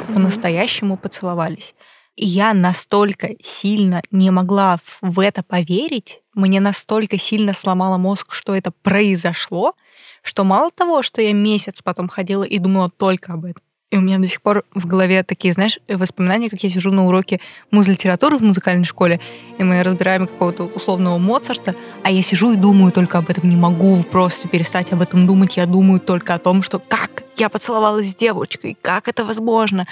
По-настоящему 0.08 0.96
поцеловались. 0.96 1.74
И 2.16 2.26
я 2.26 2.52
настолько 2.52 3.30
сильно 3.42 4.02
не 4.10 4.30
могла 4.30 4.78
в 5.00 5.18
это 5.20 5.42
поверить, 5.42 6.20
мне 6.34 6.60
настолько 6.60 7.18
сильно 7.18 7.54
сломало 7.54 7.96
мозг, 7.96 8.32
что 8.32 8.54
это 8.54 8.70
произошло, 8.70 9.74
что 10.22 10.44
мало 10.44 10.70
того, 10.70 11.02
что 11.02 11.22
я 11.22 11.32
месяц 11.32 11.80
потом 11.82 12.08
ходила 12.08 12.44
и 12.44 12.58
думала 12.58 12.90
только 12.90 13.32
об 13.32 13.46
этом, 13.46 13.62
и 13.92 13.96
у 13.98 14.00
меня 14.00 14.18
до 14.18 14.26
сих 14.26 14.40
пор 14.40 14.64
в 14.74 14.86
голове 14.86 15.22
такие, 15.22 15.52
знаешь, 15.52 15.78
воспоминания, 15.86 16.48
как 16.48 16.60
я 16.62 16.70
сижу 16.70 16.90
на 16.90 17.04
уроке 17.06 17.40
муз-литературы 17.70 18.38
в 18.38 18.42
музыкальной 18.42 18.86
школе, 18.86 19.20
и 19.58 19.62
мы 19.62 19.82
разбираем 19.82 20.26
какого-то 20.26 20.64
условного 20.64 21.18
Моцарта, 21.18 21.74
а 22.02 22.10
я 22.10 22.22
сижу 22.22 22.52
и 22.52 22.56
думаю 22.56 22.90
только 22.90 23.18
об 23.18 23.28
этом, 23.28 23.50
не 23.50 23.56
могу 23.56 24.02
просто 24.02 24.48
перестать 24.48 24.92
об 24.92 25.02
этом 25.02 25.26
думать, 25.26 25.58
я 25.58 25.66
думаю 25.66 26.00
только 26.00 26.32
о 26.32 26.38
том, 26.38 26.62
что 26.62 26.78
как 26.78 27.22
я 27.36 27.50
поцеловалась 27.50 28.10
с 28.10 28.14
девочкой, 28.14 28.78
как 28.80 29.08
это 29.08 29.26
возможно. 29.26 29.86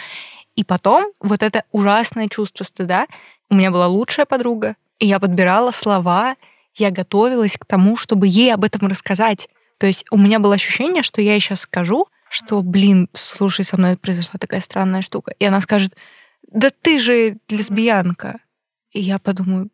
И 0.57 0.65
потом 0.65 1.13
вот 1.21 1.43
это 1.43 1.65
ужасное 1.71 2.29
чувство 2.29 2.65
стыда. 2.65 3.07
У 3.51 3.55
меня 3.55 3.71
была 3.71 3.87
лучшая 3.87 4.25
подруга, 4.25 4.77
и 4.99 5.07
я 5.07 5.21
подбирала 5.21 5.73
слова, 5.73 6.37
я 6.75 6.91
готовилась 6.91 7.59
к 7.59 7.67
тому, 7.67 7.99
чтобы 7.99 8.29
ей 8.29 8.55
об 8.55 8.65
этом 8.65 8.89
рассказать. 8.89 9.51
То 9.77 9.87
есть 9.87 10.07
у 10.11 10.17
меня 10.17 10.39
было 10.39 10.55
ощущение, 10.55 11.03
что 11.03 11.21
я 11.21 11.33
ей 11.33 11.41
сейчас 11.41 11.61
скажу, 11.61 12.07
что, 12.31 12.63
блин, 12.63 13.09
слушай, 13.13 13.65
со 13.65 13.77
мной 13.77 13.97
произошла 13.97 14.39
такая 14.39 14.61
странная 14.61 15.03
штука. 15.03 15.35
И 15.41 15.45
она 15.45 15.61
скажет, 15.61 15.97
да 16.49 16.71
ты 16.71 17.01
же 17.01 17.39
лесбиянка. 17.49 18.39
И 18.93 19.01
я 19.01 19.19
подумаю, 19.19 19.69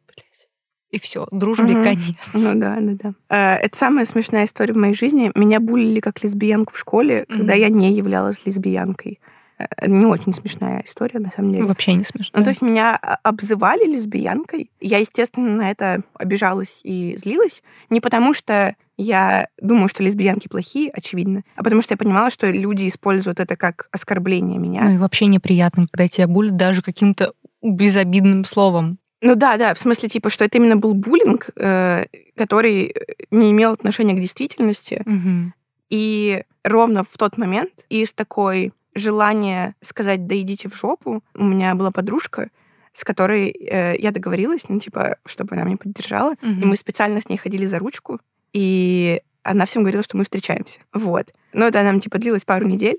и 0.91 0.99
все, 0.99 1.27
дружбе 1.31 1.75
угу. 1.75 1.85
конец. 1.85 2.17
Ну 2.33 2.55
да, 2.55 2.79
да, 2.81 2.93
да. 2.95 3.15
Э, 3.29 3.57
это 3.57 3.77
самая 3.77 4.07
смешная 4.07 4.47
история 4.47 4.73
в 4.73 4.79
моей 4.79 4.95
жизни. 4.95 5.31
Меня 5.35 5.61
булили 5.61 6.01
как 6.01 6.23
лесбиянку 6.23 6.73
в 6.73 6.79
школе, 6.79 7.27
угу. 7.29 7.39
когда 7.39 7.53
я 7.53 7.69
не 7.69 7.93
являлась 7.93 8.47
лесбиянкой. 8.47 9.21
Э, 9.59 9.87
не 9.87 10.07
очень 10.07 10.33
смешная 10.33 10.83
история, 10.87 11.19
на 11.19 11.31
самом 11.31 11.53
деле. 11.53 11.65
Вообще 11.65 11.93
не 11.93 12.05
смешная. 12.05 12.39
Ну, 12.39 12.45
то 12.45 12.51
есть 12.51 12.63
меня 12.63 12.97
обзывали 12.97 13.85
лесбиянкой. 13.85 14.71
Я, 14.81 14.97
естественно, 14.97 15.51
на 15.51 15.71
это 15.71 16.03
обижалась 16.15 16.81
и 16.85 17.17
злилась. 17.19 17.63
Не 17.91 18.01
потому 18.01 18.33
что 18.33 18.75
я 18.97 19.49
думаю, 19.61 19.89
что 19.89 20.03
лесбиянки 20.03 20.49
плохие, 20.49 20.91
очевидно, 20.91 21.43
а 21.55 21.63
потому 21.63 21.83
что 21.83 21.95
я 21.95 21.99
понимала, 21.99 22.31
что 22.31 22.51
люди 22.51 22.89
используют 22.89 23.41
это 23.41 23.57
как 23.57 23.89
оскорбление 23.93 24.59
меня. 24.59 24.85
Ну 24.85 24.91
и 24.95 24.99
вообще 24.99 25.27
неприятно, 25.27 25.87
когда 25.91 26.09
тебя 26.09 26.27
булят 26.27 26.57
даже 26.57 26.83
каким-то 26.83 27.33
безобидным 27.63 28.45
словом. 28.45 28.99
Ну 29.23 29.35
да, 29.35 29.57
да, 29.57 29.75
в 29.75 29.79
смысле, 29.79 30.09
типа, 30.09 30.31
что 30.31 30.45
это 30.45 30.59
именно 30.59 30.77
был 30.77 30.95
буллинг, 30.95 31.51
э, 31.57 32.05
который 32.37 32.95
не 33.31 33.51
имел 33.51 33.73
отношения 33.73 34.15
к 34.15 34.21
действительности. 34.21 35.03
Угу. 35.07 35.53
И 35.91 36.45
ровно 36.65 37.05
в 37.05 37.17
тот 37.17 37.39
момент 37.39 37.71
из 37.89 38.13
такой 38.13 38.73
желание 38.95 39.75
сказать 39.83 40.27
«да 40.27 40.39
идите 40.41 40.69
в 40.69 40.77
жопу». 40.77 41.23
У 41.35 41.45
меня 41.45 41.75
была 41.75 41.91
подружка, 41.91 42.51
с 42.93 43.05
которой 43.05 43.51
э, 43.51 43.97
я 43.99 44.11
договорилась, 44.11 44.69
ну, 44.69 44.79
типа, 44.79 45.19
чтобы 45.27 45.55
она 45.55 45.65
меня 45.65 45.77
поддержала. 45.77 46.33
Mm-hmm. 46.35 46.61
И 46.63 46.65
мы 46.65 46.77
специально 46.77 47.21
с 47.21 47.29
ней 47.29 47.37
ходили 47.37 47.67
за 47.67 47.79
ручку, 47.79 48.21
и 48.57 49.21
она 49.43 49.67
всем 49.67 49.83
говорила, 49.83 50.03
что 50.03 50.17
мы 50.17 50.25
встречаемся. 50.25 50.81
Вот. 50.95 51.35
Но 51.53 51.67
это 51.67 51.83
нам, 51.83 52.01
типа, 52.01 52.17
длилось 52.17 52.47
пару 52.47 52.67
недель, 52.67 52.97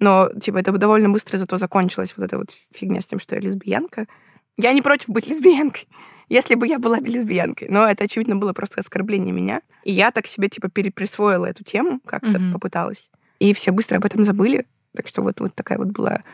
но, 0.00 0.28
типа, 0.40 0.58
это 0.58 0.72
довольно 0.72 1.08
быстро 1.08 1.36
зато 1.38 1.58
закончилась 1.58 2.12
вот 2.16 2.24
эта 2.24 2.38
вот 2.38 2.50
фигня 2.74 3.00
с 3.00 3.06
тем, 3.06 3.20
что 3.20 3.36
я 3.36 3.40
лесбиянка. 3.40 4.06
Я 4.56 4.72
не 4.72 4.82
против 4.82 5.08
быть 5.10 5.28
лесбиянкой, 5.28 5.86
если 6.28 6.56
бы 6.56 6.66
я 6.66 6.80
была 6.80 6.98
лесбиянкой. 6.98 7.68
Но 7.70 7.86
это, 7.86 8.02
очевидно, 8.02 8.34
было 8.34 8.52
просто 8.52 8.80
оскорбление 8.80 9.32
меня. 9.32 9.60
И 9.84 9.92
я 9.92 10.10
так 10.10 10.26
себе, 10.26 10.48
типа, 10.48 10.68
переприсвоила 10.68 11.46
эту 11.46 11.62
тему, 11.62 12.00
как-то 12.04 12.32
mm-hmm. 12.32 12.52
попыталась. 12.52 13.08
И 13.38 13.54
все 13.54 13.70
быстро 13.70 13.98
об 13.98 14.06
этом 14.06 14.24
забыли. 14.24 14.66
Так 14.96 15.06
что 15.06 15.22
вот, 15.22 15.38
вот 15.38 15.54
такая 15.54 15.78
вот 15.78 15.88
была 15.88 16.24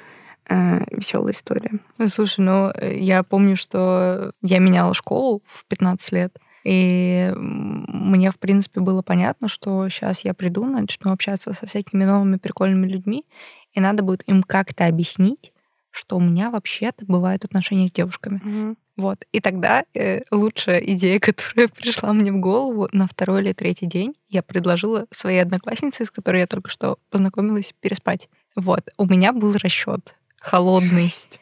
э, 0.48 0.78
веселая 0.90 1.34
история. 1.34 1.72
Слушай, 2.08 2.40
ну, 2.40 2.70
э, 2.74 2.96
я 2.96 3.22
помню, 3.22 3.54
что 3.54 4.32
я 4.40 4.60
меняла 4.60 4.94
школу 4.94 5.42
в 5.44 5.66
15 5.66 6.12
лет, 6.12 6.38
и 6.64 7.32
мне, 7.36 8.30
в 8.30 8.38
принципе, 8.38 8.80
было 8.80 9.02
понятно, 9.02 9.48
что 9.48 9.88
сейчас 9.88 10.20
я 10.20 10.34
приду, 10.34 10.64
начну 10.64 11.12
общаться 11.12 11.52
со 11.52 11.66
всякими 11.66 12.04
новыми 12.04 12.36
прикольными 12.36 12.86
людьми, 12.86 13.24
и 13.72 13.80
надо 13.80 14.02
будет 14.02 14.22
им 14.28 14.42
как-то 14.42 14.86
объяснить, 14.86 15.52
что 15.90 16.16
у 16.16 16.20
меня 16.20 16.50
вообще-то 16.50 17.04
бывают 17.06 17.44
отношения 17.44 17.88
с 17.88 17.92
девушками. 17.92 18.40
Mm-hmm. 18.44 18.76
Вот. 18.96 19.24
И 19.32 19.40
тогда 19.40 19.84
э, 19.94 20.20
лучшая 20.30 20.78
идея, 20.78 21.18
которая 21.20 21.68
пришла 21.68 22.12
мне 22.12 22.32
в 22.32 22.40
голову 22.40 22.88
на 22.92 23.06
второй 23.06 23.42
или 23.42 23.52
третий 23.52 23.86
день, 23.86 24.14
я 24.28 24.42
предложила 24.42 25.06
своей 25.10 25.40
однокласснице, 25.40 26.04
с 26.04 26.10
которой 26.10 26.40
я 26.40 26.46
только 26.46 26.70
что 26.70 26.98
познакомилась, 27.10 27.74
переспать. 27.80 28.28
Вот, 28.56 28.90
у 28.98 29.06
меня 29.06 29.32
был 29.32 29.54
расчет 29.54 30.16
холодный. 30.38 31.04
Жесть. 31.04 31.40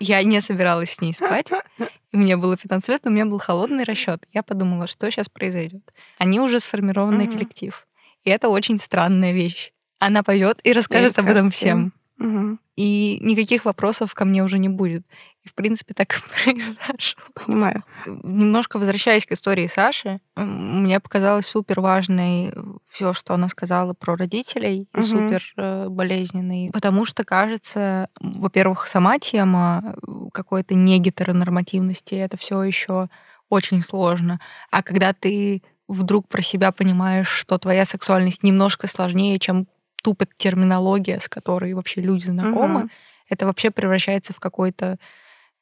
Я 0.00 0.22
не 0.22 0.40
собиралась 0.40 0.92
с 0.92 1.00
ней 1.00 1.12
спать. 1.12 1.50
И 2.10 2.16
мне 2.16 2.36
было 2.36 2.56
15 2.56 2.88
лет, 2.88 3.04
но 3.04 3.10
у 3.10 3.14
меня 3.14 3.26
был 3.26 3.38
холодный 3.38 3.84
расчет. 3.84 4.26
Я 4.32 4.42
подумала, 4.42 4.86
что 4.86 5.10
сейчас 5.10 5.28
произойдет. 5.28 5.92
Они 6.18 6.40
уже 6.40 6.60
сформированный 6.60 7.24
угу. 7.24 7.32
коллектив. 7.32 7.86
И 8.24 8.30
это 8.30 8.48
очень 8.48 8.78
странная 8.78 9.32
вещь. 9.32 9.72
Она 9.98 10.22
пойдет 10.22 10.60
и 10.64 10.72
расскажет 10.72 11.18
и 11.18 11.20
об 11.20 11.28
этом 11.28 11.50
всем. 11.50 11.92
Угу. 12.18 12.58
И 12.76 13.18
никаких 13.20 13.64
вопросов 13.64 14.14
ко 14.14 14.24
мне 14.24 14.42
уже 14.42 14.58
не 14.58 14.68
будет. 14.68 15.04
И, 15.44 15.48
в 15.48 15.54
принципе, 15.54 15.94
так 15.94 16.14
и 16.14 16.20
произошло. 16.44 17.22
Понимаю. 17.34 17.84
Немножко 18.06 18.78
возвращаясь 18.78 19.26
к 19.26 19.32
истории 19.32 19.66
Саши, 19.66 20.20
мне 20.36 21.00
показалось 21.00 21.46
супер 21.46 21.80
важной 21.80 22.52
все, 22.88 23.12
что 23.12 23.34
она 23.34 23.48
сказала 23.48 23.94
про 23.94 24.16
родителей, 24.16 24.88
угу. 24.94 25.02
супер 25.02 25.42
э, 25.56 25.88
болезненной. 25.88 26.70
Потому 26.72 27.04
что, 27.04 27.24
кажется, 27.24 28.08
во-первых, 28.20 28.86
сама 28.86 29.18
тема 29.18 29.96
какой-то 30.32 30.74
негетеронормативности, 30.74 32.14
это 32.14 32.36
все 32.36 32.62
еще 32.62 33.08
очень 33.48 33.82
сложно. 33.82 34.40
А 34.70 34.82
когда 34.82 35.12
ты 35.12 35.62
вдруг 35.86 36.28
про 36.28 36.42
себя 36.42 36.70
понимаешь, 36.70 37.28
что 37.28 37.58
твоя 37.58 37.84
сексуальность 37.84 38.42
немножко 38.42 38.86
сложнее, 38.86 39.38
чем 39.38 39.66
тупо 40.02 40.26
терминология, 40.36 41.20
с 41.20 41.28
которой 41.28 41.74
вообще 41.74 42.00
люди 42.00 42.26
знакомы, 42.26 42.82
угу. 42.82 42.90
это 43.28 43.46
вообще 43.46 43.70
превращается 43.70 44.32
в 44.32 44.40
какой-то 44.40 44.98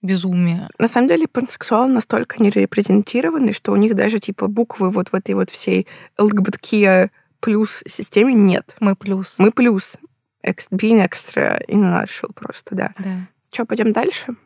безумие. 0.03 0.69
На 0.79 0.89
самом 0.89 1.09
деле 1.09 1.27
пансексуалы 1.27 1.89
настолько 1.89 2.43
не 2.43 2.51
репрезентированы, 2.51 3.53
что 3.53 3.73
у 3.73 3.77
них 3.77 3.95
даже 3.95 4.21
типа 4.21 4.47
буквы 4.47 4.91
вот 4.91 5.09
в 5.09 5.15
этой 5.15 5.35
вот 5.35 5.51
всей 5.51 5.87
ЛГБТКИА 6.19 7.11
плюс 7.41 7.83
системе 7.87 8.35
нет. 8.35 8.77
Мы 8.81 8.95
плюс. 8.97 9.35
Мы 9.39 9.51
плюс. 9.51 9.97
Being 10.45 11.05
extra 11.05 11.61
in 11.67 11.83
a 11.83 12.03
nutshell 12.03 12.33
просто, 12.35 12.77
да. 12.77 12.93
Да. 12.99 13.27
Что, 13.51 13.67
пойдем 13.67 13.93
дальше? 13.93 14.37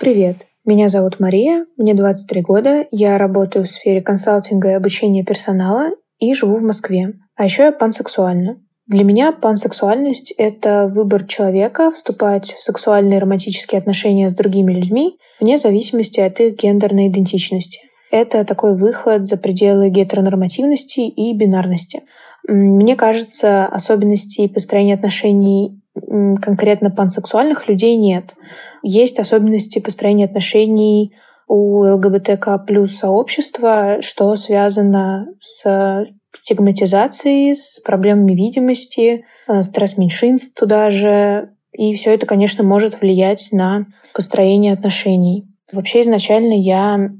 Привет. 0.00 0.46
Меня 0.64 0.88
зовут 0.88 1.18
Мария, 1.18 1.66
мне 1.76 1.94
23 1.94 2.42
года, 2.42 2.86
я 2.90 3.16
работаю 3.16 3.64
в 3.64 3.70
сфере 3.70 4.02
консалтинга 4.02 4.68
и 4.68 4.74
обучения 4.74 5.24
персонала 5.24 5.90
и 6.18 6.34
живу 6.34 6.56
в 6.58 6.62
Москве. 6.62 7.14
А 7.38 7.44
еще 7.44 7.62
я 7.62 7.72
пансексуальна. 7.72 8.60
Для 8.88 9.04
меня 9.04 9.30
пансексуальность— 9.32 10.34
это 10.38 10.88
выбор 10.90 11.24
человека 11.24 11.90
вступать 11.92 12.52
в 12.52 12.60
сексуальные 12.60 13.20
романтические 13.20 13.78
отношения 13.78 14.28
с 14.28 14.34
другими 14.34 14.72
людьми 14.72 15.18
вне 15.40 15.56
зависимости 15.56 16.18
от 16.18 16.40
их 16.40 16.56
гендерной 16.56 17.08
идентичности. 17.08 17.78
Это 18.10 18.44
такой 18.44 18.76
выход 18.76 19.28
за 19.28 19.36
пределы 19.36 19.88
гетеронормативности 19.88 21.00
и 21.00 21.32
бинарности. 21.32 22.02
Мне 22.48 22.96
кажется, 22.96 23.66
особенностей 23.66 24.48
построения 24.48 24.94
отношений 24.94 25.80
конкретно 25.94 26.90
пансексуальных 26.90 27.68
людей 27.68 27.96
нет. 27.96 28.34
Есть 28.82 29.20
особенности 29.20 29.78
построения 29.78 30.24
отношений 30.24 31.14
у 31.46 31.84
ЛГБТК 31.84 32.58
плюс 32.58 32.96
сообщества, 32.96 33.98
что 34.00 34.34
связано 34.34 35.28
с 35.38 36.06
стигматизацией, 36.32 37.54
с 37.54 37.80
проблемами 37.80 38.32
видимости, 38.32 39.24
э, 39.46 39.62
стресс 39.62 39.96
меньшинств 39.96 40.54
туда 40.54 40.90
же. 40.90 41.50
И 41.72 41.94
все 41.94 42.14
это, 42.14 42.26
конечно, 42.26 42.64
может 42.64 43.00
влиять 43.00 43.48
на 43.52 43.86
построение 44.14 44.72
отношений. 44.72 45.46
Вообще 45.72 46.00
изначально 46.00 46.54
я 46.54 47.10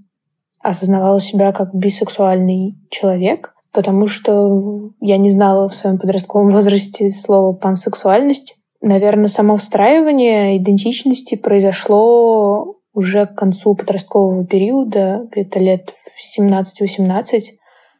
осознавала 0.60 1.20
себя 1.20 1.52
как 1.52 1.74
бисексуальный 1.74 2.74
человек, 2.90 3.52
потому 3.72 4.06
что 4.06 4.90
я 5.00 5.16
не 5.16 5.30
знала 5.30 5.68
в 5.68 5.74
своем 5.74 5.98
подростковом 5.98 6.50
возрасте 6.52 7.10
слова 7.10 7.52
пансексуальность. 7.54 8.56
Наверное, 8.80 9.28
само 9.28 9.56
встраивание 9.56 10.56
идентичности 10.56 11.34
произошло 11.34 12.76
уже 12.94 13.26
к 13.26 13.34
концу 13.34 13.74
подросткового 13.74 14.44
периода, 14.44 15.28
где-то 15.30 15.58
лет 15.58 15.94
в 15.96 16.40
17-18. 16.40 17.40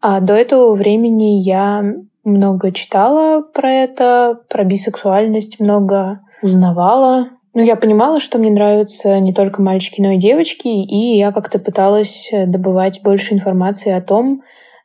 А 0.01 0.21
до 0.21 0.35
этого 0.35 0.75
времени 0.75 1.41
я 1.41 1.85
много 2.25 2.73
читала 2.73 3.43
про 3.43 3.71
это, 3.71 4.41
про 4.49 4.65
бисексуальность, 4.65 5.59
много 5.61 6.21
узнавала. 6.43 7.31
Ну, 7.55 7.63
я 7.65 7.77
понимала, 7.77 8.21
что 8.21 8.39
мне 8.39 8.51
нравятся 8.51 9.19
не 9.19 9.33
только 9.33 9.63
мальчики, 9.63 10.01
но 10.01 10.13
и 10.13 10.19
девочки, 10.19 10.69
и 10.69 11.17
я 11.17 11.33
как-то 11.33 11.59
пыталась 11.59 12.31
добывать 12.47 13.01
больше 13.03 13.35
информации 13.35 13.91
о 13.91 14.03
том, 14.03 14.43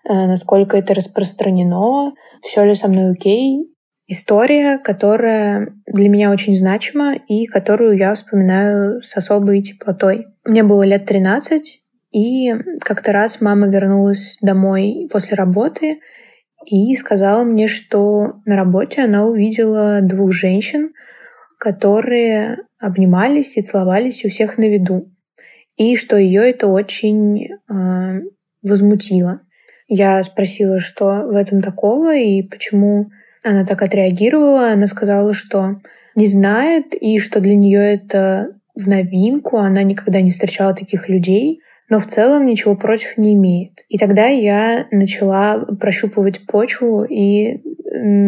э, 0.07 0.13
насколько 0.13 0.77
это 0.77 0.93
распространено, 0.93 2.13
все 2.41 2.65
ли 2.65 2.73
со 2.73 2.87
мной 2.87 3.11
окей. 3.11 3.69
История, 4.07 4.79
которая 4.79 5.73
для 5.85 6.09
меня 6.09 6.31
очень 6.31 6.57
значима 6.57 7.13
и 7.13 7.45
которую 7.45 7.97
я 7.97 8.13
вспоминаю 8.15 9.01
с 9.01 9.15
особой 9.15 9.61
теплотой. 9.61 10.25
Мне 10.43 10.63
было 10.63 10.83
лет 10.83 11.05
13, 11.05 11.82
и 12.13 12.53
как-то 12.79 13.11
раз 13.11 13.41
мама 13.41 13.67
вернулась 13.67 14.37
домой 14.41 15.09
после 15.11 15.35
работы 15.35 15.99
и 16.65 16.95
сказала 16.95 17.43
мне, 17.43 17.67
что 17.67 18.35
на 18.45 18.55
работе 18.55 19.01
она 19.01 19.25
увидела 19.25 19.99
двух 20.01 20.31
женщин, 20.31 20.93
которые 21.59 22.59
обнимались 22.79 23.57
и 23.57 23.63
целовались 23.63 24.23
у 24.23 24.29
всех 24.29 24.57
на 24.57 24.69
виду, 24.69 25.11
и 25.75 25.95
что 25.95 26.15
ее 26.15 26.47
это 26.47 26.67
очень 26.67 27.47
э, 27.47 28.21
возмутило. 28.61 29.41
Я 29.87 30.21
спросила, 30.21 30.79
что 30.79 31.25
в 31.25 31.35
этом 31.35 31.61
такого 31.61 32.15
и 32.15 32.43
почему 32.43 33.09
она 33.43 33.65
так 33.65 33.81
отреагировала. 33.81 34.71
Она 34.71 34.87
сказала, 34.87 35.33
что 35.33 35.81
не 36.15 36.27
знает 36.27 36.93
и 36.93 37.19
что 37.19 37.39
для 37.39 37.55
нее 37.55 37.95
это 37.95 38.55
в 38.75 38.87
новинку, 38.87 39.57
она 39.57 39.83
никогда 39.83 40.21
не 40.21 40.31
встречала 40.31 40.73
таких 40.73 41.09
людей, 41.09 41.59
но 41.93 41.99
в 41.99 42.07
целом 42.07 42.47
ничего 42.47 42.75
против 42.75 43.19
не 43.19 43.35
имеет. 43.35 43.85
И 43.87 43.99
тогда 43.99 44.25
я 44.25 44.87
начала 44.89 45.59
прощупывать 45.79 46.43
почву 46.47 47.03
и 47.03 47.61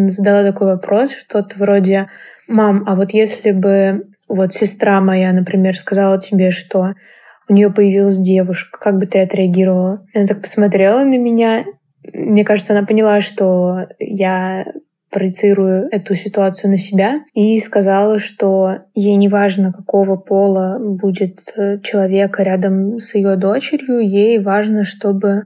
задала 0.08 0.44
такой 0.44 0.68
вопрос, 0.68 1.14
что-то 1.14 1.58
вроде 1.58 2.08
«Мам, 2.48 2.84
а 2.86 2.94
вот 2.94 3.10
если 3.10 3.50
бы 3.50 4.10
вот 4.30 4.54
сестра 4.54 5.02
моя, 5.02 5.34
например, 5.34 5.76
сказала 5.76 6.22
тебе, 6.22 6.52
что 6.52 6.94
у 7.50 7.54
нее 7.54 7.72
появилась 7.72 8.20
девушка, 8.20 8.78
как 8.80 9.00
бы 9.00 9.08
ты 9.08 9.22
отреагировала?» 9.22 10.06
Она 10.14 10.28
так 10.28 10.44
посмотрела 10.44 11.04
на 11.04 11.18
меня. 11.18 11.66
Мне 12.14 12.46
кажется, 12.46 12.78
она 12.78 12.86
поняла, 12.86 13.20
что 13.20 13.88
я 13.98 14.64
проецирую 15.16 15.88
эту 15.92 16.14
ситуацию 16.14 16.70
на 16.70 16.78
себя 16.78 17.22
и 17.34 17.58
сказала, 17.60 18.20
что 18.20 18.80
ей 18.94 19.16
не 19.16 19.30
важно, 19.30 19.72
какого 19.72 20.18
пола 20.18 20.78
будет 20.78 21.40
э, 21.56 21.80
человека 21.80 22.44
рядом 22.44 23.00
с 23.00 23.16
ее 23.16 23.38
дочерью, 23.38 24.06
ей 24.06 24.40
важно, 24.40 24.84
чтобы 24.84 25.44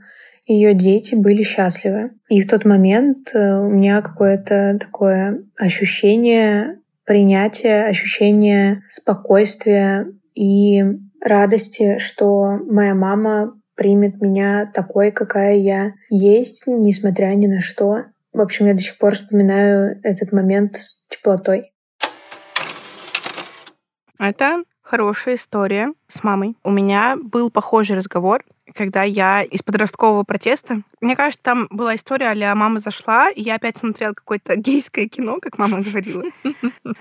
ее 0.47 0.73
дети 0.73 1.13
были 1.13 1.43
счастливы. 1.43 2.09
И 2.29 2.41
в 2.41 2.49
тот 2.49 2.65
момент 2.65 3.29
э, 3.35 3.59
у 3.59 3.69
меня 3.69 4.01
какое-то 4.01 4.79
такое 4.81 5.43
ощущение 5.59 6.79
принятия, 7.05 7.83
ощущение 7.83 8.81
спокойствия 8.89 10.07
и 10.33 10.83
радости, 11.21 11.99
что 11.99 12.57
моя 12.65 12.95
мама 12.95 13.53
примет 13.75 14.19
меня 14.19 14.69
такой, 14.73 15.11
какая 15.11 15.57
я 15.57 15.93
есть, 16.09 16.63
несмотря 16.65 17.27
ни 17.35 17.45
на 17.45 17.61
что. 17.61 18.05
В 18.31 18.41
общем, 18.41 18.67
я 18.67 18.73
до 18.73 18.79
сих 18.79 18.97
пор 18.97 19.15
вспоминаю 19.15 19.99
этот 20.03 20.31
момент 20.31 20.77
с 20.77 21.07
теплотой. 21.07 21.73
Это 24.19 24.63
хорошая 24.81 25.35
история 25.35 25.93
с 26.07 26.23
мамой. 26.23 26.55
У 26.63 26.69
меня 26.69 27.15
был 27.21 27.49
похожий 27.49 27.95
разговор 27.95 28.43
когда 28.73 29.03
я 29.03 29.43
из 29.43 29.61
подросткового 29.61 30.23
протеста... 30.23 30.81
Мне 31.01 31.15
кажется, 31.15 31.41
там 31.41 31.67
была 31.69 31.95
история, 31.95 32.27
а 32.27 32.55
мама 32.55 32.79
зашла, 32.79 33.29
и 33.29 33.41
я 33.41 33.55
опять 33.55 33.77
смотрела 33.77 34.13
какое-то 34.13 34.55
гейское 34.57 35.07
кино, 35.07 35.37
как 35.41 35.57
мама 35.57 35.81
говорила. 35.81 36.25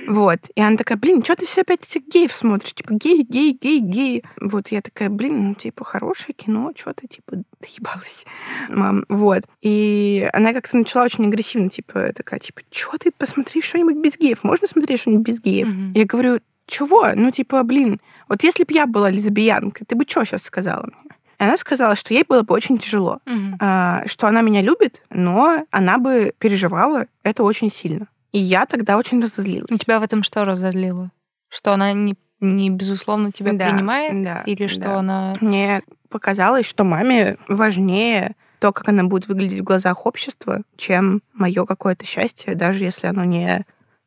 Вот. 0.06 0.38
И 0.54 0.60
она 0.60 0.76
такая, 0.76 0.98
блин, 0.98 1.24
что 1.24 1.34
ты 1.36 1.44
все 1.44 1.62
опять 1.62 1.82
этих 1.84 2.06
геев 2.08 2.32
смотришь? 2.32 2.74
Типа, 2.74 2.92
гей, 2.92 3.22
гей, 3.22 3.58
гей, 3.60 3.80
гей. 3.80 4.24
Вот. 4.40 4.68
Я 4.68 4.82
такая, 4.82 5.08
блин, 5.08 5.48
ну, 5.48 5.54
типа, 5.54 5.84
хорошее 5.84 6.34
кино, 6.34 6.72
что 6.76 6.92
ты, 6.92 7.08
типа, 7.08 7.32
доебалась, 7.60 8.24
мам. 8.68 9.04
Вот. 9.08 9.42
И 9.60 10.28
она 10.32 10.52
как-то 10.52 10.76
начала 10.76 11.04
очень 11.04 11.26
агрессивно, 11.26 11.68
типа, 11.68 12.12
такая, 12.14 12.40
типа, 12.40 12.60
что 12.70 12.98
ты, 12.98 13.10
посмотри 13.10 13.62
что-нибудь 13.62 13.96
без 13.96 14.16
геев. 14.16 14.44
Можно 14.44 14.68
смотреть 14.68 15.00
что-нибудь 15.00 15.26
без 15.26 15.40
геев? 15.40 15.68
Я 15.94 16.04
говорю, 16.04 16.40
чего? 16.68 17.08
Ну, 17.14 17.30
типа, 17.30 17.62
блин, 17.64 18.00
вот 18.28 18.44
если 18.44 18.64
бы 18.64 18.72
я 18.72 18.86
была 18.86 19.10
лесбиянкой, 19.10 19.86
ты 19.86 19.96
бы 19.96 20.04
что 20.06 20.24
сейчас 20.24 20.42
сказала 20.42 20.84
мне? 20.86 21.07
И 21.38 21.44
она 21.44 21.56
сказала, 21.56 21.94
что 21.94 22.12
ей 22.12 22.24
было 22.28 22.42
бы 22.42 22.54
очень 22.54 22.78
тяжело, 22.78 23.20
а, 23.60 24.02
что 24.06 24.26
она 24.26 24.42
меня 24.42 24.60
любит, 24.60 25.02
но 25.10 25.64
она 25.70 25.98
бы 25.98 26.34
переживала 26.38 27.06
это 27.22 27.44
очень 27.44 27.70
сильно. 27.70 28.08
И 28.32 28.38
я 28.38 28.66
тогда 28.66 28.98
очень 28.98 29.22
разозлилась. 29.22 29.70
И 29.70 29.78
тебя 29.78 30.00
в 30.00 30.02
этом 30.02 30.22
что 30.22 30.44
разозлило? 30.44 31.10
Что 31.48 31.72
она 31.72 31.92
не, 31.92 32.16
не 32.40 32.70
безусловно 32.70 33.32
тебя 33.32 33.52
да, 33.52 33.70
принимает? 33.70 34.24
Да, 34.24 34.42
Или 34.46 34.66
что 34.66 34.82
да. 34.82 34.98
она... 34.98 35.34
Мне 35.40 35.82
показалось, 36.10 36.66
что 36.66 36.84
маме 36.84 37.36
важнее 37.48 38.34
то, 38.60 38.72
как 38.72 38.88
она 38.88 39.04
будет 39.04 39.28
выглядеть 39.28 39.60
в 39.60 39.64
глазах 39.64 40.04
общества, 40.04 40.62
чем 40.76 41.22
мое 41.32 41.64
какое-то 41.64 42.04
счастье, 42.04 42.54
даже 42.54 42.84
если 42.84 43.06
оно 43.06 43.24
не 43.24 43.64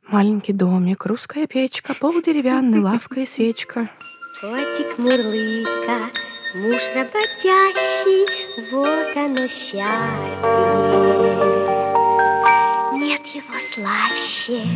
маленький 0.08 0.54
домик, 0.54 1.06
русская 1.06 1.48
печка, 1.48 1.94
пол 1.94 2.22
деревянный, 2.22 2.80
лавка 2.80 3.22
и 3.22 3.26
свечка. 3.26 3.90
Котик 4.42 4.98
мурлыка, 4.98 6.10
Муж 6.54 6.82
работящий, 6.94 8.28
вот 8.72 9.16
оно 9.16 9.48
счастье. 9.48 9.82
Нет 12.94 13.26
его 13.28 13.54
слаще. 13.74 14.68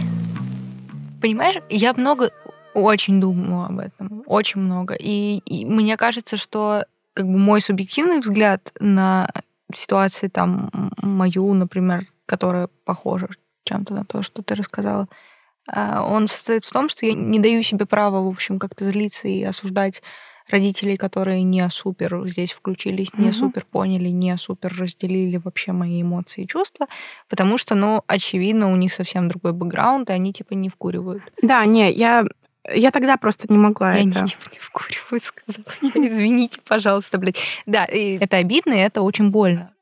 Понимаешь, 1.21 1.57
я 1.69 1.93
много, 1.93 2.31
очень 2.73 3.19
думала 3.19 3.65
об 3.65 3.79
этом, 3.79 4.23
очень 4.25 4.61
много. 4.61 4.93
И, 4.93 5.39
и 5.39 5.65
мне 5.65 5.97
кажется, 5.97 6.37
что 6.37 6.85
как 7.13 7.25
бы 7.25 7.37
мой 7.37 7.59
субъективный 7.59 8.21
взгляд 8.21 8.71
на 8.79 9.29
ситуации 9.73 10.29
там 10.29 10.69
мою, 11.01 11.53
например, 11.53 12.05
которая 12.25 12.69
похожа 12.85 13.27
чем-то 13.65 13.93
на 13.93 14.05
то, 14.05 14.21
что 14.21 14.41
ты 14.43 14.55
рассказала, 14.55 15.09
а, 15.67 16.03
он 16.03 16.27
состоит 16.27 16.63
в 16.63 16.71
том, 16.71 16.87
что 16.87 17.05
я 17.05 17.13
не 17.13 17.39
даю 17.39 17.63
себе 17.63 17.85
права, 17.85 18.21
в 18.21 18.29
общем, 18.29 18.59
как-то 18.59 18.85
злиться 18.85 19.27
и 19.27 19.43
осуждать 19.43 20.01
родителей, 20.49 20.97
которые 20.97 21.43
не 21.43 21.67
супер 21.69 22.27
здесь 22.27 22.51
включились, 22.51 23.13
не 23.17 23.29
угу. 23.29 23.33
супер 23.35 23.65
поняли, 23.65 24.09
не 24.09 24.37
супер 24.37 24.75
разделили 24.77 25.37
вообще 25.37 25.71
мои 25.71 26.01
эмоции 26.01 26.43
и 26.43 26.47
чувства, 26.47 26.87
потому 27.29 27.57
что, 27.57 27.75
ну, 27.75 28.03
очевидно, 28.07 28.71
у 28.71 28.75
них 28.75 28.93
совсем 28.93 29.27
другой 29.27 29.53
бэкграунд, 29.53 30.09
и 30.09 30.13
они 30.13 30.33
типа 30.33 30.53
не 30.53 30.69
вкуривают. 30.69 31.23
Да, 31.41 31.65
не, 31.65 31.91
я 31.91 32.25
я 32.73 32.91
тогда 32.91 33.17
просто 33.17 33.45
не 33.51 33.57
могла 33.57 33.93
я 33.93 34.07
это. 34.07 34.19
Они 34.19 34.29
типа 34.29 34.49
не 34.51 34.59
вкуривают, 34.59 35.23
сказала. 35.23 36.07
Извините, 36.07 36.59
пожалуйста, 36.65 37.17
блядь. 37.17 37.39
Да, 37.65 37.85
и 37.85 38.17
это 38.17 38.37
обидно, 38.37 38.73
и 38.73 38.79
это 38.79 39.01
очень 39.01 39.29
больно. 39.29 39.73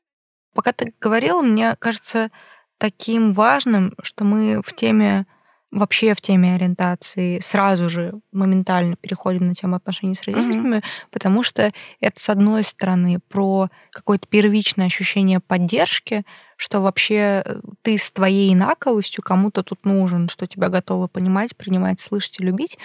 Пока 0.52 0.72
ты 0.72 0.92
говорила, 1.00 1.42
мне 1.42 1.76
кажется 1.76 2.30
таким 2.78 3.32
важным, 3.32 3.94
что 4.02 4.24
мы 4.24 4.60
в 4.62 4.74
теме 4.74 5.26
вообще 5.74 6.14
в 6.14 6.20
теме 6.20 6.54
ориентации 6.54 7.40
сразу 7.40 7.88
же 7.88 8.14
моментально 8.32 8.96
переходим 8.96 9.46
на 9.46 9.54
тему 9.54 9.76
отношений 9.76 10.14
с 10.14 10.22
родителями, 10.22 10.76
mm-hmm. 10.76 10.84
потому 11.10 11.42
что 11.42 11.72
это, 12.00 12.20
с 12.20 12.28
одной 12.28 12.62
стороны, 12.62 13.18
про 13.28 13.68
какое-то 13.90 14.26
первичное 14.28 14.86
ощущение 14.86 15.40
поддержки, 15.40 16.24
что 16.56 16.80
вообще 16.80 17.42
э, 17.44 17.60
ты 17.82 17.98
с 17.98 18.10
твоей 18.12 18.52
инаковостью 18.54 19.22
кому-то 19.22 19.62
тут 19.62 19.84
нужен, 19.84 20.28
что 20.28 20.46
тебя 20.46 20.68
готовы 20.68 21.08
понимать, 21.08 21.56
принимать, 21.56 22.00
слышать 22.00 22.38
и 22.40 22.44
любить. 22.44 22.78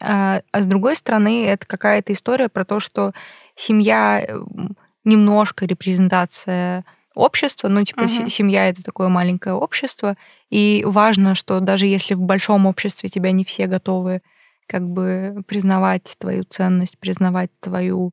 А, 0.00 0.40
а 0.52 0.60
с 0.60 0.66
другой 0.66 0.96
стороны, 0.96 1.46
это 1.46 1.66
какая-то 1.66 2.12
история 2.12 2.48
про 2.48 2.64
то, 2.64 2.78
что 2.80 3.12
семья 3.56 4.24
э, 4.26 4.38
немножко 5.04 5.66
репрезентация 5.66 6.84
общество, 7.18 7.68
ну, 7.68 7.84
типа, 7.84 8.02
угу. 8.02 8.28
семья 8.28 8.68
это 8.68 8.82
такое 8.82 9.08
маленькое 9.08 9.54
общество, 9.54 10.16
и 10.50 10.82
важно, 10.86 11.34
что 11.34 11.60
даже 11.60 11.86
если 11.86 12.14
в 12.14 12.22
большом 12.22 12.66
обществе 12.66 13.08
тебя 13.08 13.32
не 13.32 13.44
все 13.44 13.66
готовы 13.66 14.22
как 14.66 14.86
бы 14.86 15.42
признавать 15.46 16.14
твою 16.18 16.44
ценность, 16.44 16.98
признавать 16.98 17.50
твою 17.60 18.12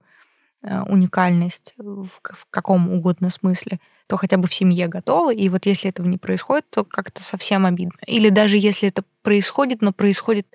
э, 0.63 0.81
уникальность 0.83 1.73
в, 1.77 2.07
в 2.07 2.47
каком 2.49 2.89
угодно 2.91 3.29
смысле, 3.29 3.79
то 4.07 4.17
хотя 4.17 4.37
бы 4.37 4.47
в 4.47 4.53
семье 4.53 4.87
готовы. 4.87 5.35
И 5.35 5.49
вот 5.49 5.65
если 5.65 5.89
этого 5.89 6.07
не 6.07 6.17
происходит, 6.17 6.65
то 6.69 6.85
как-то 6.85 7.23
совсем 7.23 7.65
обидно. 7.65 7.97
Или 8.07 8.29
даже 8.29 8.57
если 8.57 8.89
это 8.89 9.03
происходит, 9.21 9.81
но 9.81 9.91
происходит 9.91 10.47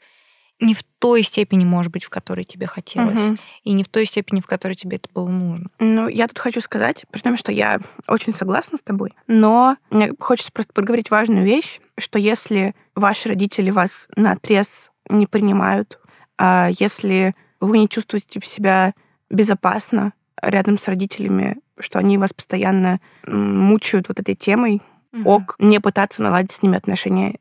не 0.61 0.75
в 0.75 0.83
той 0.99 1.23
степени, 1.23 1.65
может 1.65 1.91
быть, 1.91 2.05
в 2.05 2.11
которой 2.11 2.45
тебе 2.45 2.67
хотелось, 2.67 3.15
Мгм. 3.19 3.39
и 3.65 3.73
не 3.73 3.83
в 3.83 3.89
той 3.89 4.05
степени, 4.05 4.41
в 4.41 4.47
которой 4.47 4.75
тебе 4.75 4.99
это 4.99 5.09
было 5.15 5.29
нужно. 5.29 5.71
Ну, 5.79 6.09
я 6.09 6.29
тут 6.29 6.39
хочу 6.39 6.61
сказать, 6.61 7.05
при 7.11 7.21
том, 7.21 7.37
что 7.37 7.51
я 7.51 7.81
очень 8.07 8.35
согласна 8.35 8.77
с 8.77 8.83
тобой, 8.83 9.15
но 9.27 9.77
мне 9.91 10.13
хочется 10.19 10.53
просто 10.53 10.73
проговорить 10.73 11.11
важную 11.11 11.45
вещь, 11.45 11.81
что 11.99 12.19
если 12.19 12.75
ваши 12.95 13.29
родители 13.31 13.71
вас 13.71 14.09
на 14.17 14.33
отрез 14.33 14.93
не 15.09 15.27
принимают, 15.27 15.99
а 16.39 16.69
если 16.79 17.35
вы 17.61 17.79
не 17.79 17.89
чувствуете 17.89 18.41
себя 18.43 18.93
безопасно 19.31 20.13
рядом 20.43 20.79
с 20.79 20.87
родителями, 20.89 21.59
что 21.79 21.99
они 21.99 22.19
вас 22.19 22.33
постоянно 22.33 23.01
мучают 23.27 24.09
вот 24.09 24.21
этой 24.21 24.35
темой, 24.35 24.83
ок, 25.25 25.57
не 25.59 25.81
пытаться 25.81 26.23
наладить 26.23 26.53
с 26.53 26.63
ними 26.63 26.77
отношения 26.77 27.39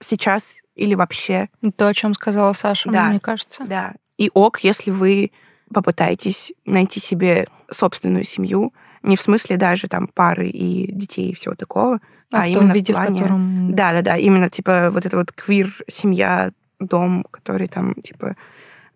сейчас 0.00 0.58
или 0.74 0.94
вообще. 0.94 1.48
То, 1.76 1.88
о 1.88 1.94
чем 1.94 2.14
сказала 2.14 2.52
Саша, 2.52 2.90
Да. 2.90 3.08
мне 3.08 3.20
кажется. 3.20 3.64
Да. 3.64 3.94
И 4.16 4.30
ок, 4.34 4.60
если 4.60 4.90
вы 4.90 5.32
попытаетесь 5.72 6.52
найти 6.66 7.00
себе 7.00 7.46
собственную 7.70 8.24
семью, 8.24 8.72
не 9.02 9.16
в 9.16 9.20
смысле 9.20 9.56
даже 9.56 9.88
там 9.88 10.08
пары 10.08 10.48
и 10.48 10.90
детей 10.92 11.30
и 11.30 11.34
всего 11.34 11.54
такого, 11.54 12.00
А, 12.32 12.42
а, 12.42 12.44
в 12.44 12.48
именно 12.48 12.72
виде, 12.72 12.92
в 12.92 12.96
плане... 12.96 13.14
в 13.14 13.18
котором... 13.18 13.74
Да, 13.74 13.92
да, 13.92 14.02
да, 14.02 14.16
именно 14.16 14.50
типа 14.50 14.90
вот 14.90 15.06
это 15.06 15.16
вот 15.16 15.32
квир-семья, 15.32 16.52
дом, 16.78 17.24
который 17.30 17.68
там 17.68 17.94
типа 17.94 18.36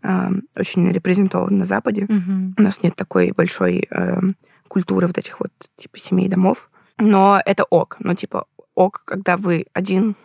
эм, 0.02 0.42
очень 0.56 0.90
репрезентован 0.90 1.58
на 1.58 1.64
Западе. 1.64 2.06
Мгм. 2.08 2.54
У 2.58 2.62
нас 2.62 2.82
нет 2.82 2.96
такой 2.96 3.32
большой 3.32 3.86
эм, 3.90 4.36
культуры 4.68 5.06
вот 5.06 5.18
этих 5.18 5.40
вот 5.40 5.50
типа 5.76 5.98
семей 5.98 6.28
домов. 6.28 6.70
Но 6.98 7.40
это 7.44 7.64
ок. 7.64 7.96
Ну, 8.00 8.14
типа, 8.14 8.46
ок, 8.74 9.02
когда 9.04 9.36
вы 9.36 9.66
один 9.72 10.16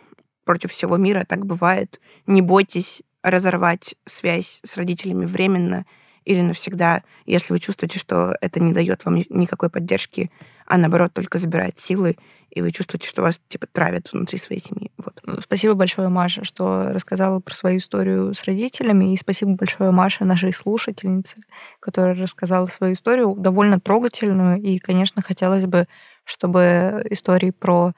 против 0.44 0.70
всего 0.70 0.96
мира, 0.96 1.24
так 1.28 1.46
бывает. 1.46 2.00
Не 2.26 2.42
бойтесь 2.42 3.02
разорвать 3.22 3.94
связь 4.06 4.60
с 4.64 4.76
родителями 4.76 5.24
временно 5.24 5.84
или 6.24 6.40
навсегда, 6.42 7.02
если 7.26 7.52
вы 7.52 7.58
чувствуете, 7.58 7.98
что 7.98 8.34
это 8.40 8.60
не 8.60 8.72
дает 8.72 9.04
вам 9.04 9.16
ни- 9.16 9.26
никакой 9.30 9.70
поддержки, 9.70 10.30
а 10.66 10.76
наоборот 10.76 11.12
только 11.12 11.38
забирает 11.38 11.78
силы, 11.78 12.16
и 12.50 12.62
вы 12.62 12.72
чувствуете, 12.72 13.08
что 13.08 13.22
вас 13.22 13.40
типа 13.48 13.66
травят 13.66 14.12
внутри 14.12 14.38
своей 14.38 14.60
семьи. 14.60 14.90
Вот. 14.98 15.20
Спасибо 15.42 15.74
большое, 15.74 16.08
Маша, 16.08 16.44
что 16.44 16.92
рассказала 16.92 17.40
про 17.40 17.54
свою 17.54 17.78
историю 17.78 18.34
с 18.34 18.44
родителями. 18.44 19.12
И 19.12 19.16
спасибо 19.16 19.52
большое, 19.52 19.90
Маше, 19.90 20.24
нашей 20.24 20.52
слушательнице, 20.52 21.38
которая 21.80 22.14
рассказала 22.14 22.66
свою 22.66 22.94
историю, 22.94 23.34
довольно 23.36 23.80
трогательную. 23.80 24.60
И, 24.60 24.78
конечно, 24.78 25.22
хотелось 25.22 25.66
бы, 25.66 25.86
чтобы 26.24 27.04
истории 27.10 27.50
про 27.50 27.94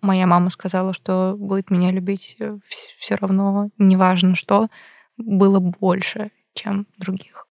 моя 0.00 0.26
мама 0.26 0.50
сказала, 0.50 0.92
что 0.92 1.34
будет 1.36 1.70
меня 1.70 1.90
любить 1.90 2.36
все 2.98 3.14
равно, 3.16 3.70
неважно 3.78 4.34
что, 4.34 4.68
было 5.16 5.58
больше, 5.60 6.30
чем 6.54 6.86
других. 6.96 7.46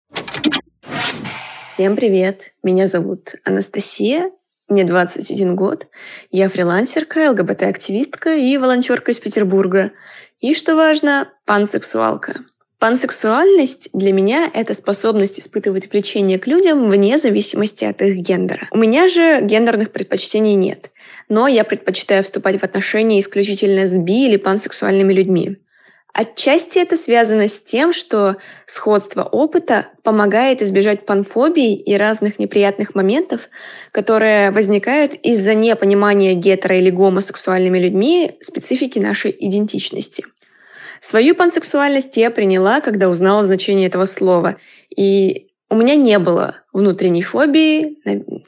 Всем 1.58 1.96
привет! 1.96 2.54
Меня 2.62 2.86
зовут 2.86 3.34
Анастасия, 3.44 4.30
мне 4.68 4.84
21 4.84 5.56
год. 5.56 5.88
Я 6.30 6.48
фрилансерка, 6.48 7.30
ЛГБТ-активистка 7.30 8.34
и 8.34 8.56
волонтерка 8.58 9.12
из 9.12 9.18
Петербурга. 9.18 9.92
И, 10.40 10.54
что 10.54 10.76
важно, 10.76 11.32
пансексуалка. 11.44 12.44
Пансексуальность 12.80 13.90
для 13.92 14.10
меня— 14.10 14.50
это 14.54 14.72
способность 14.72 15.38
испытывать 15.38 15.92
влечение 15.92 16.38
к 16.38 16.46
людям 16.46 16.88
вне 16.88 17.18
зависимости 17.18 17.84
от 17.84 18.00
их 18.00 18.16
гендера. 18.16 18.68
У 18.70 18.78
меня 18.78 19.06
же 19.06 19.42
гендерных 19.42 19.92
предпочтений 19.92 20.54
нет, 20.54 20.90
но 21.28 21.46
я 21.46 21.64
предпочитаю 21.64 22.24
вступать 22.24 22.58
в 22.58 22.64
отношения 22.64 23.20
исключительно 23.20 23.86
с 23.86 23.98
би- 23.98 24.24
или 24.24 24.38
пансексуальными 24.38 25.12
людьми. 25.12 25.58
Отчасти 26.14 26.78
это 26.78 26.96
связано 26.96 27.48
с 27.48 27.58
тем, 27.58 27.92
что 27.92 28.38
сходство 28.64 29.24
опыта 29.24 29.88
помогает 30.02 30.62
избежать 30.62 31.04
панфобий 31.04 31.74
и 31.74 31.94
разных 31.98 32.38
неприятных 32.38 32.94
моментов, 32.94 33.50
которые 33.92 34.52
возникают 34.52 35.12
из-за 35.16 35.52
непонимания 35.52 36.32
гетеро- 36.32 36.78
или 36.78 36.88
гомосексуальными 36.88 37.78
людьми 37.78 38.38
специфики 38.40 38.98
нашей 38.98 39.36
идентичности. 39.38 40.24
Свою 41.00 41.34
пансексуальность 41.34 42.16
я 42.16 42.30
приняла, 42.30 42.80
когда 42.80 43.08
узнала 43.08 43.44
значение 43.44 43.88
этого 43.88 44.04
слова. 44.04 44.56
И 44.94 45.48
у 45.70 45.76
меня 45.76 45.96
не 45.96 46.18
было 46.18 46.56
внутренней 46.72 47.22
фобии, 47.22 47.96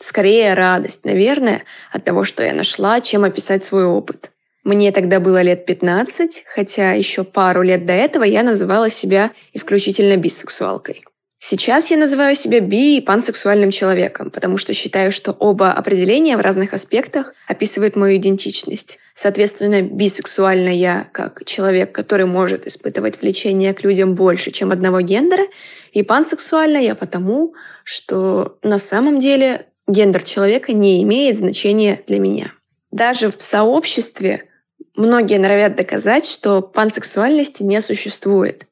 скорее 0.00 0.54
радость, 0.54 1.04
наверное, 1.04 1.64
от 1.90 2.04
того, 2.04 2.24
что 2.24 2.42
я 2.42 2.52
нашла, 2.52 3.00
чем 3.00 3.24
описать 3.24 3.64
свой 3.64 3.86
опыт. 3.86 4.30
Мне 4.64 4.92
тогда 4.92 5.18
было 5.18 5.42
лет 5.42 5.66
15, 5.66 6.44
хотя 6.54 6.92
еще 6.92 7.24
пару 7.24 7.62
лет 7.62 7.84
до 7.86 7.94
этого 7.94 8.22
я 8.22 8.42
называла 8.42 8.90
себя 8.90 9.32
исключительно 9.52 10.16
бисексуалкой. 10.16 11.04
Сейчас 11.40 11.90
я 11.90 11.96
называю 11.96 12.36
себя 12.36 12.60
би- 12.60 12.98
и 12.98 13.00
пансексуальным 13.00 13.72
человеком, 13.72 14.30
потому 14.30 14.58
что 14.58 14.74
считаю, 14.74 15.10
что 15.10 15.32
оба 15.32 15.72
определения 15.72 16.36
в 16.36 16.40
разных 16.40 16.72
аспектах 16.72 17.34
описывают 17.48 17.96
мою 17.96 18.16
идентичность. 18.16 19.00
Соответственно, 19.14 19.83
бисексуальна 19.83 20.68
я 20.68 21.09
как 21.12 21.44
человек, 21.44 21.92
который 21.92 22.27
может 22.27 22.66
испытывать 22.66 23.20
влечение 23.20 23.75
к 23.75 23.83
людям 23.83 24.14
больше, 24.14 24.51
чем 24.51 24.72
одного 24.72 25.01
гендера, 25.01 25.44
и 25.92 26.03
пансексуальна 26.03 26.79
я 26.79 26.94
потому, 26.94 27.55
что 27.85 28.59
на 28.62 28.79
самом 28.79 29.18
деле 29.18 29.66
гендер 29.87 30.22
человека 30.22 30.72
не 30.72 31.03
имеет 31.03 31.37
значения 31.37 32.01
для 32.07 32.18
меня. 32.18 32.53
Даже 32.90 33.31
в 33.31 33.40
сообществе 33.40 34.48
многие 34.96 35.38
норовят 35.38 35.77
доказать, 35.77 36.27
что 36.27 36.62
пансексуальности 36.62 37.62
не 37.62 37.81
существует. 37.81 38.66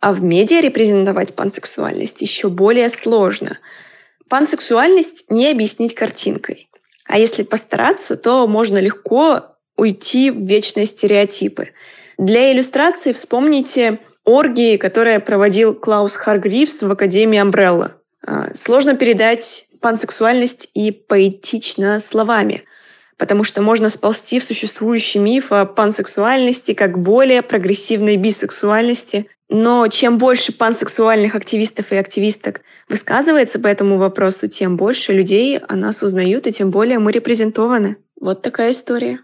А 0.00 0.12
в 0.12 0.22
медиа 0.22 0.60
репрезентовать 0.60 1.34
пансексуальность 1.34 2.20
еще 2.20 2.48
более 2.48 2.90
сложно. 2.90 3.58
Пансексуальность 4.28 5.24
не 5.30 5.50
объяснить 5.50 5.94
картинкой. 5.94 6.68
А 7.06 7.18
если 7.18 7.42
постараться, 7.42 8.16
то 8.16 8.46
можно 8.46 8.78
легко 8.78 9.53
уйти 9.76 10.30
в 10.30 10.38
вечные 10.46 10.86
стереотипы. 10.86 11.70
Для 12.18 12.52
иллюстрации 12.52 13.12
вспомните 13.12 13.98
оргии, 14.24 14.76
которые 14.76 15.20
проводил 15.20 15.74
Клаус 15.74 16.14
Харгривс 16.14 16.82
в 16.82 16.90
Академии 16.90 17.38
Амбрелла. 17.38 17.96
Сложно 18.54 18.94
передать 18.94 19.66
пансексуальность 19.80 20.70
и 20.72 20.90
поэтично 20.92 22.00
словами, 22.00 22.62
потому 23.18 23.44
что 23.44 23.60
можно 23.60 23.90
сползти 23.90 24.38
в 24.38 24.44
существующий 24.44 25.18
миф 25.18 25.52
о 25.52 25.66
пансексуальности 25.66 26.72
как 26.72 26.98
более 26.98 27.42
прогрессивной 27.42 28.16
бисексуальности. 28.16 29.26
Но 29.50 29.86
чем 29.88 30.16
больше 30.16 30.52
пансексуальных 30.52 31.34
активистов 31.34 31.92
и 31.92 31.96
активисток 31.96 32.62
высказывается 32.88 33.58
по 33.58 33.66
этому 33.66 33.98
вопросу, 33.98 34.48
тем 34.48 34.78
больше 34.78 35.12
людей 35.12 35.58
о 35.58 35.76
нас 35.76 36.02
узнают, 36.02 36.46
и 36.46 36.52
тем 36.52 36.70
более 36.70 36.98
мы 36.98 37.12
репрезентованы. 37.12 37.98
Вот 38.18 38.40
такая 38.40 38.72
история. 38.72 39.20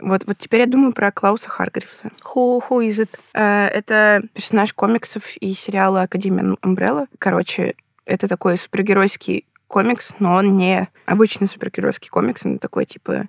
Вот, 0.00 0.22
вот 0.26 0.38
теперь 0.38 0.60
я 0.60 0.66
думаю 0.66 0.92
про 0.92 1.10
Клауса 1.10 1.48
Харгривса. 1.48 2.10
Who, 2.34 2.60
who 2.68 2.88
is 2.88 3.06
it? 3.06 3.18
Это 3.32 4.22
персонаж 4.32 4.72
комиксов 4.72 5.36
и 5.38 5.52
сериала 5.54 6.02
Академия 6.02 6.56
Умбрелла. 6.62 7.06
Короче, 7.18 7.74
это 8.06 8.28
такой 8.28 8.56
супергеройский 8.56 9.44
комикс, 9.66 10.14
но 10.18 10.36
он 10.36 10.56
не 10.56 10.88
обычный 11.04 11.46
супергеройский 11.46 12.08
комикс, 12.08 12.46
он 12.46 12.58
такой, 12.58 12.86
типа, 12.86 13.26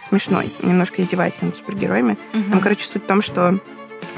смешной. 0.00 0.52
Немножко 0.62 1.00
издевается 1.00 1.46
над 1.46 1.56
супергероями. 1.56 2.18
Мгм. 2.32 2.50
Там, 2.50 2.60
короче, 2.60 2.86
суть 2.86 3.04
в 3.04 3.06
том, 3.06 3.22
что 3.22 3.60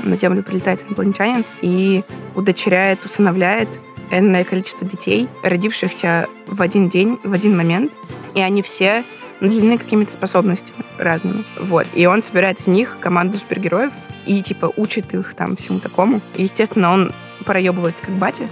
на 0.02 0.16
Землю 0.16 0.42
прилетает 0.42 0.82
инопланетянин 0.82 1.44
и 1.60 2.04
удочеряет, 2.34 3.04
усыновляет 3.04 3.80
энное 4.10 4.44
количество 4.44 4.86
детей, 4.86 5.28
родившихся 5.42 6.28
в 6.46 6.60
один 6.62 6.88
день, 6.88 7.18
в 7.24 7.32
один 7.32 7.56
момент, 7.56 7.92
и 8.34 8.40
они 8.40 8.62
все 8.62 9.04
наделены 9.42 9.76
какими-то 9.76 10.12
способностями 10.12 10.84
разными. 10.98 11.44
Вот. 11.58 11.86
И 11.94 12.06
он 12.06 12.22
собирает 12.22 12.60
из 12.60 12.66
них 12.68 12.98
команду 13.00 13.36
супергероев 13.38 13.92
и, 14.24 14.40
типа, 14.42 14.72
учит 14.76 15.12
их 15.14 15.34
там 15.34 15.56
всему 15.56 15.80
такому. 15.80 16.20
И, 16.36 16.44
естественно, 16.44 16.92
он 16.92 17.12
проебывается 17.44 18.04
как 18.04 18.14
батя. 18.14 18.48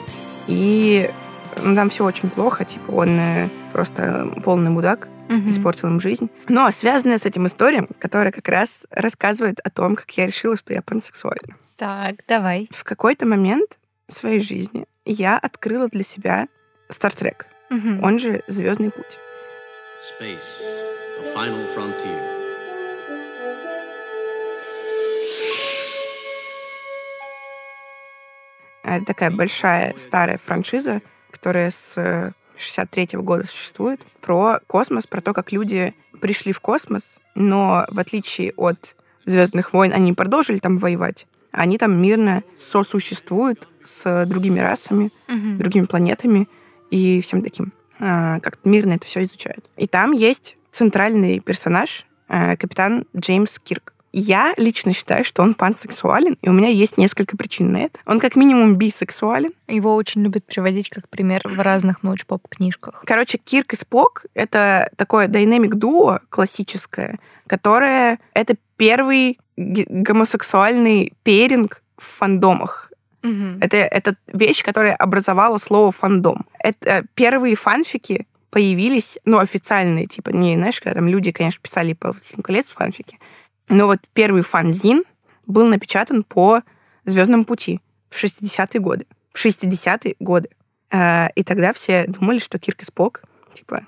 И 0.46 1.11
ну, 1.62 1.74
там 1.74 1.90
все 1.90 2.05
очень 2.05 2.29
плохо. 2.29 2.64
Типа, 2.64 2.90
он 2.90 3.18
э, 3.18 3.48
просто 3.72 4.33
полный 4.44 4.70
мудак 4.70 5.09
Мгм. 5.29 5.48
испортил 5.50 5.87
им 5.88 6.00
жизнь. 6.00 6.29
Но 6.48 6.68
связанная 6.72 7.16
с 7.18 7.24
этим 7.24 7.46
история, 7.46 7.87
которая 8.00 8.33
как 8.33 8.48
раз 8.48 8.85
рассказывает 8.90 9.61
о 9.61 9.70
том, 9.70 9.94
как 9.94 10.11
я 10.18 10.26
решила, 10.26 10.57
что 10.57 10.74
я 10.74 10.83
пансексуальна. 10.83 11.55
Так, 11.76 12.16
давай. 12.26 12.68
В 12.72 12.83
какой-то 12.83 13.26
момент 13.26 13.79
своей 14.09 14.40
жизни 14.40 14.87
я 15.05 15.38
открыла 15.38 15.87
для 15.88 16.03
себя 16.03 16.48
Стартрек, 16.88 17.46
Мгм. 17.70 18.03
он 18.03 18.18
же 18.18 18.42
Звездный 18.48 18.90
путь. 18.90 19.18
Space, 20.03 20.41
the 21.19 21.33
final 21.35 21.67
frontier. 21.75 22.21
Это 28.83 29.05
такая 29.05 29.31
большая 29.31 29.95
старая 29.97 30.39
франшиза, 30.39 31.03
которая 31.31 31.71
с 31.71 32.33
63 32.57 33.19
года 33.21 33.47
существует, 33.47 34.01
про 34.21 34.61
космос, 34.67 35.07
про 35.07 35.21
то, 35.21 35.33
как 35.33 35.53
люди 35.53 35.95
пришли 36.21 36.53
в 36.53 36.61
космос, 36.61 37.21
но 37.35 37.87
в 37.91 37.99
отличие 37.99 38.53
от 38.57 38.97
Звездных 39.27 39.75
войн, 39.75 39.93
они 39.95 40.15
продолжили 40.15 40.59
там 40.59 40.79
воевать. 40.79 41.27
Они 41.53 41.77
там 41.77 42.01
мирно 42.01 42.43
сосуществуют 42.57 43.69
с 43.85 44.25
другими 44.27 44.61
расами, 44.61 45.13
Мгм. 45.29 45.59
другими 45.59 45.85
планетами 45.85 46.49
и 46.91 47.21
всем 47.21 47.43
таким. 47.43 47.73
А, 48.01 48.41
Как-то 48.41 48.69
мирно 48.69 48.95
это 48.95 49.07
все 49.07 49.23
изучают. 49.23 49.69
И 49.77 49.87
там 49.87 50.13
есть 50.13 50.57
центральный 50.71 51.41
персонаж, 51.41 52.07
э, 52.29 52.57
капитан 52.57 53.05
Джеймс 53.17 53.59
Кирк. 53.59 53.95
Я 54.13 54.55
лично 54.57 54.93
считаю, 54.93 55.25
что 55.25 55.43
он 55.43 55.55
пансексуален, 55.55 56.37
и 56.43 56.49
у 56.49 56.53
меня 56.53 56.69
есть 56.69 56.99
несколько 56.99 57.37
причин 57.37 57.73
на 57.73 57.77
это. 57.79 58.01
Он 58.07 58.19
как 58.19 58.35
минимум 58.35 58.75
бисексуален. 58.75 59.53
Его 59.69 59.95
очень 59.95 60.23
любят 60.23 60.45
приводить 60.47 60.89
как 60.89 61.09
пример 61.09 61.43
в 61.45 61.61
разных 61.61 62.03
научпоп-книжках. 62.03 63.05
Короче, 63.07 63.39
Кирк 63.39 63.73
и 63.73 63.77
Спок— 63.77 64.27
это 64.35 64.91
такое 64.97 65.29
динамик 65.29 65.77
дуо 65.77 66.21
классическое, 66.29 67.21
которое— 67.47 68.19
это 68.35 68.57
первый 68.77 69.39
гомосексуальный 69.57 71.13
перинг 71.23 71.83
в 71.97 72.05
фандомах. 72.05 72.89
Это, 73.23 73.77
это 73.77 74.17
вещь, 74.33 74.63
которая 74.63 74.95
образовала 74.97 75.59
слово 75.59 75.93
фандом. 75.93 76.47
Это 76.59 77.05
первые 77.15 77.55
фанфики 77.55 78.27
появились, 78.51 79.19
ну, 79.25 79.39
официальные, 79.39 80.07
типа, 80.07 80.31
не, 80.31 80.57
знаешь, 80.57 80.81
когда 80.81 81.01
там 81.01 81.09
люди, 81.09 81.31
конечно, 81.31 81.61
писали 81.63 81.93
по 81.93 82.13
«Властелину 82.13 82.43
колец» 82.43 82.67
фанфики, 82.67 83.19
но 83.69 83.87
вот 83.87 84.01
первый 84.13 84.43
фанзин 84.43 85.05
был 85.47 85.67
напечатан 85.69 86.25
по 86.25 86.63
«Звездному 87.05 87.45
пути» 87.45 87.81
в 88.09 88.23
60-е 88.23 88.81
годы. 88.81 89.07
В 89.33 89.45
60-е 89.45 90.17
годы. 90.19 90.49
Э, 90.91 91.29
И 91.37 91.45
тогда 91.45 91.73
все 91.73 92.07
думали, 92.07 92.41
что 92.41 92.59
Кирк 92.59 92.83
и 92.83 92.85
Спок, 92.85 93.23
типа, 93.55 93.87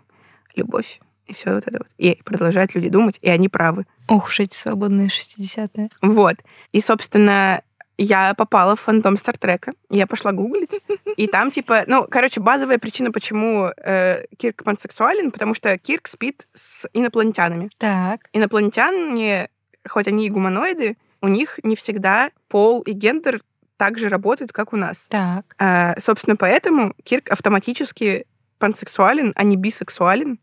любовь 0.54 1.00
и 1.26 1.34
все 1.34 1.54
вот 1.54 1.66
это 1.66 1.78
вот. 1.78 1.88
И 1.98 2.20
продолжают 2.24 2.74
люди 2.74 2.88
думать, 2.88 3.18
и 3.22 3.28
они 3.28 3.48
правы. 3.48 3.86
Ох 4.08 4.26
уж 4.26 4.40
эти 4.40 4.54
свободные 4.54 5.08
60-е. 5.08 5.88
Вот. 6.02 6.36
И, 6.72 6.80
собственно, 6.80 7.62
я 8.02 8.34
попала 8.34 8.76
в 8.76 8.80
фандом 8.80 9.16
Стартрека. 9.16 9.72
Я 9.90 10.06
пошла 10.06 10.32
гуглить. 10.32 10.80
И 11.16 11.26
там, 11.26 11.50
типа, 11.50 11.84
ну, 11.86 12.06
короче, 12.10 12.40
базовая 12.40 12.78
причина, 12.78 13.12
почему 13.12 13.70
э, 13.76 14.24
Кирк 14.36 14.64
пансексуален, 14.64 15.30
потому 15.30 15.54
что 15.54 15.76
Кирк 15.78 16.08
спит 16.08 16.48
с 16.52 16.88
инопланетянами. 16.92 17.70
Так. 17.78 18.28
Инопланетяне, 18.32 19.48
хоть 19.88 20.08
они 20.08 20.26
и 20.26 20.30
гуманоиды, 20.30 20.96
у 21.20 21.28
них 21.28 21.60
не 21.62 21.76
всегда 21.76 22.30
пол 22.48 22.82
и 22.82 22.92
гендер 22.92 23.40
так 23.76 23.98
же 23.98 24.08
работают, 24.08 24.52
как 24.52 24.72
у 24.72 24.76
нас. 24.76 25.06
Так. 25.08 25.54
А, 25.58 25.94
собственно, 25.98 26.36
поэтому 26.36 26.94
Кирк 27.04 27.30
автоматически 27.30 28.26
пансексуален, 28.58 29.32
а 29.34 29.42
не 29.42 29.56
бисексуален. 29.56 30.38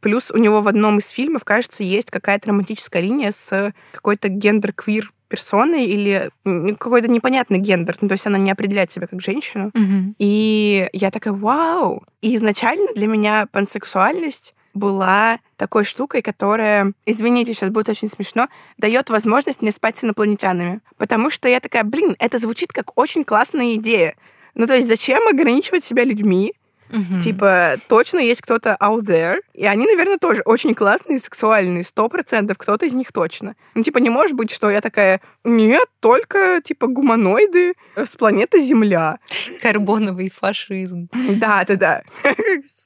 Плюс 0.00 0.30
у 0.30 0.38
него 0.38 0.62
в 0.62 0.68
одном 0.68 0.98
из 0.98 1.08
фильмов, 1.08 1.44
кажется, 1.44 1.82
есть 1.82 2.10
какая-то 2.10 2.48
романтическая 2.48 3.02
линия 3.02 3.30
с 3.30 3.74
какой-то 3.92 4.28
гендер-квир 4.28 5.12
персоной 5.32 5.86
или 5.86 6.28
какой-то 6.44 7.08
непонятный 7.08 7.58
гендер. 7.58 7.96
Ну, 8.02 8.08
то 8.08 8.12
есть 8.12 8.26
она 8.26 8.36
не 8.36 8.50
определяет 8.50 8.90
себя 8.90 9.06
как 9.06 9.22
женщину. 9.22 9.70
Мгм. 9.72 10.14
И 10.18 10.90
я 10.92 11.10
такая, 11.10 11.32
вау! 11.32 12.04
И 12.20 12.36
изначально 12.36 12.92
для 12.94 13.06
меня 13.06 13.46
пансексуальность 13.50 14.54
была 14.74 15.38
такой 15.56 15.84
штукой, 15.84 16.20
которая, 16.20 16.92
извините, 17.06 17.54
сейчас 17.54 17.70
будет 17.70 17.88
очень 17.88 18.08
смешно, 18.08 18.48
дает 18.76 19.08
возможность 19.08 19.62
мне 19.62 19.72
спать 19.72 19.96
с 19.96 20.04
инопланетянами. 20.04 20.80
Потому 20.98 21.30
что 21.30 21.48
я 21.48 21.60
такая, 21.60 21.84
блин, 21.84 22.14
это 22.18 22.38
звучит 22.38 22.70
как 22.70 22.98
очень 22.98 23.24
классная 23.24 23.76
идея. 23.76 24.14
Ну, 24.54 24.66
то 24.66 24.76
есть 24.76 24.86
зачем 24.86 25.26
ограничивать 25.28 25.82
себя 25.82 26.04
людьми? 26.04 26.52
Мгм. 26.92 27.20
Типа, 27.20 27.76
точно 27.88 28.18
есть 28.18 28.42
кто-то 28.42 28.76
out 28.80 29.02
there, 29.02 29.38
и 29.54 29.64
они, 29.64 29.86
наверное, 29.86 30.18
тоже 30.18 30.42
очень 30.44 30.74
классные, 30.74 31.18
сексуальные, 31.18 31.84
сто 31.84 32.08
процентов, 32.08 32.58
кто-то 32.58 32.86
из 32.86 32.92
них 32.92 33.12
точно. 33.12 33.56
Ну, 33.74 33.82
типа, 33.82 33.98
не 33.98 34.10
может 34.10 34.36
быть, 34.36 34.50
что 34.52 34.70
я 34.70 34.80
такая, 34.80 35.20
нет, 35.42 35.88
только, 36.00 36.60
типа, 36.62 36.86
гуманоиды 36.86 37.74
с 37.96 38.16
планеты 38.16 38.62
Земля. 38.62 39.18
Карбоновый 39.60 40.30
фашизм. 40.30 41.08
Да, 41.12 41.64
да, 41.66 41.76
да. 41.76 42.02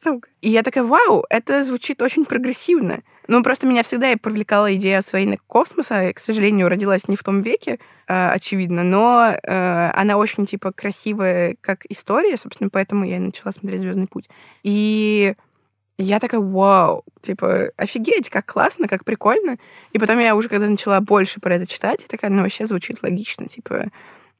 Сука. 0.02 0.28
И 0.40 0.50
я 0.50 0.62
такая, 0.62 0.84
вау, 0.84 1.24
это 1.28 1.64
звучит 1.64 2.00
очень 2.00 2.24
прогрессивно. 2.24 3.02
Ну, 3.28 3.42
просто 3.42 3.66
меня 3.66 3.82
всегда 3.82 4.12
и 4.12 4.16
привлекала 4.16 4.74
идея 4.76 4.98
освоения 4.98 5.38
космоса. 5.46 6.02
Я, 6.02 6.12
к 6.12 6.18
сожалению, 6.18 6.68
родилась 6.68 7.08
не 7.08 7.16
в 7.16 7.22
том 7.22 7.42
веке, 7.42 7.78
э, 8.08 8.28
очевидно, 8.30 8.84
но 8.84 9.34
э, 9.42 9.90
она 9.94 10.16
очень, 10.16 10.46
типа, 10.46 10.72
красивая 10.72 11.56
как 11.60 11.84
история, 11.88 12.36
собственно, 12.36 12.70
поэтому 12.70 13.04
я 13.04 13.16
и 13.16 13.20
начала 13.20 13.52
смотреть 13.52 13.80
«Звездный 13.80 14.06
путь». 14.06 14.28
И 14.62 15.34
я 15.98 16.20
такая, 16.20 16.40
вау, 16.40 17.04
типа, 17.22 17.70
офигеть, 17.76 18.28
как 18.28 18.46
классно, 18.46 18.86
как 18.86 19.04
прикольно. 19.04 19.56
И 19.92 19.98
потом 19.98 20.18
я 20.18 20.36
уже, 20.36 20.48
когда 20.48 20.68
начала 20.68 21.00
больше 21.00 21.40
про 21.40 21.56
это 21.56 21.66
читать, 21.66 22.02
я 22.02 22.08
такая, 22.08 22.30
ну, 22.30 22.42
вообще 22.42 22.66
звучит 22.66 23.02
логично, 23.02 23.46
типа, 23.46 23.86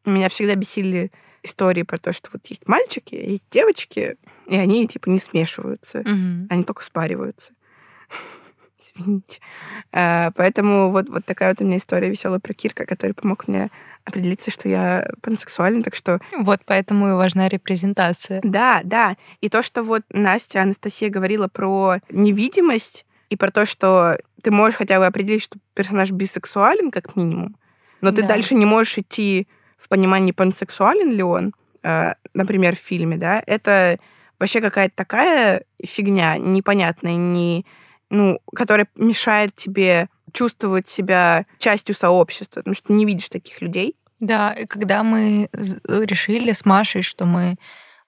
меня 0.05 0.29
всегда 0.29 0.55
бесили 0.55 1.11
истории 1.43 1.83
про 1.83 1.99
то, 1.99 2.13
что 2.13 2.29
вот 2.33 2.47
есть 2.47 2.69
мальчики, 2.69 3.15
есть 3.15 3.49
девочки, 3.51 4.17
и 4.47 4.57
они, 4.57 4.87
типа, 4.87 5.09
не 5.09 5.19
смешиваются. 5.19 5.99
Мгм. 5.99 6.49
Они 6.51 6.65
только 6.65 6.83
спариваются. 6.83 7.53
Извините. 8.95 9.41
А, 9.93 10.31
Поэтому 10.37 10.91
вот, 10.91 11.09
вот 11.09 11.25
такая 11.25 11.51
вот 11.51 11.61
у 11.61 11.65
меня 11.65 11.77
история 11.79 12.09
веселая 12.11 12.39
про 12.41 12.53
Кирка, 12.55 12.85
который 12.87 13.13
помог 13.13 13.49
мне 13.49 13.71
определиться, 14.05 14.51
что 14.51 14.69
я 14.69 15.09
пансексуальна. 15.23 15.83
Так 15.83 15.95
что 15.97 16.21
Вот 16.39 16.61
поэтому 16.65 17.09
и 17.09 17.13
важна 17.15 17.49
репрезентация. 17.49 18.41
да, 18.45 18.81
да. 18.85 19.17
И 19.41 19.49
то, 19.49 19.63
что 19.63 19.83
вот 19.83 20.03
Настя, 20.11 20.63
Анастасия 20.63 21.11
говорила 21.11 21.49
про 21.49 21.97
невидимость 22.11 23.05
и 23.31 23.37
про 23.37 23.51
то, 23.51 23.67
что 23.67 24.19
ты 24.43 24.51
можешь 24.53 24.77
хотя 24.77 24.99
бы 24.99 25.07
определить, 25.07 25.43
что 25.43 25.59
персонаж 25.75 26.11
бисексуален, 26.13 26.91
как 26.93 27.17
минимум, 27.17 27.57
но 28.01 28.13
ты 28.13 28.23
Да. 28.23 28.29
дальше 28.29 28.55
не 28.55 28.65
можешь 28.67 28.99
идти 28.99 29.49
в 29.77 29.89
понимании, 29.89 30.31
пансексуален 30.33 31.11
ли 31.11 31.23
он, 31.23 31.53
э, 31.83 32.13
например, 32.35 32.77
в 32.77 32.79
фильме, 32.79 33.17
да, 33.17 33.43
это 33.47 33.99
вообще 34.39 34.61
какая-то 34.61 34.95
такая 34.95 35.65
фигня 35.85 36.39
непонятная, 36.39 37.17
не, 37.17 37.67
ну, 38.11 38.41
которая 38.55 38.89
мешает 38.95 39.55
тебе 39.55 40.09
чувствовать 40.33 40.89
себя 40.89 41.47
частью 41.59 41.95
сообщества, 41.95 42.61
потому 42.61 42.75
что 42.75 42.89
ты 42.89 42.93
не 42.93 43.05
видишь 43.05 43.29
таких 43.29 43.61
людей. 43.61 43.97
Да, 44.21 44.53
и 44.53 44.67
когда 44.67 45.03
мы 45.03 45.49
решили 45.53 46.53
с 46.53 46.65
Машей, 46.65 47.03
что 47.03 47.27
мы 47.27 47.57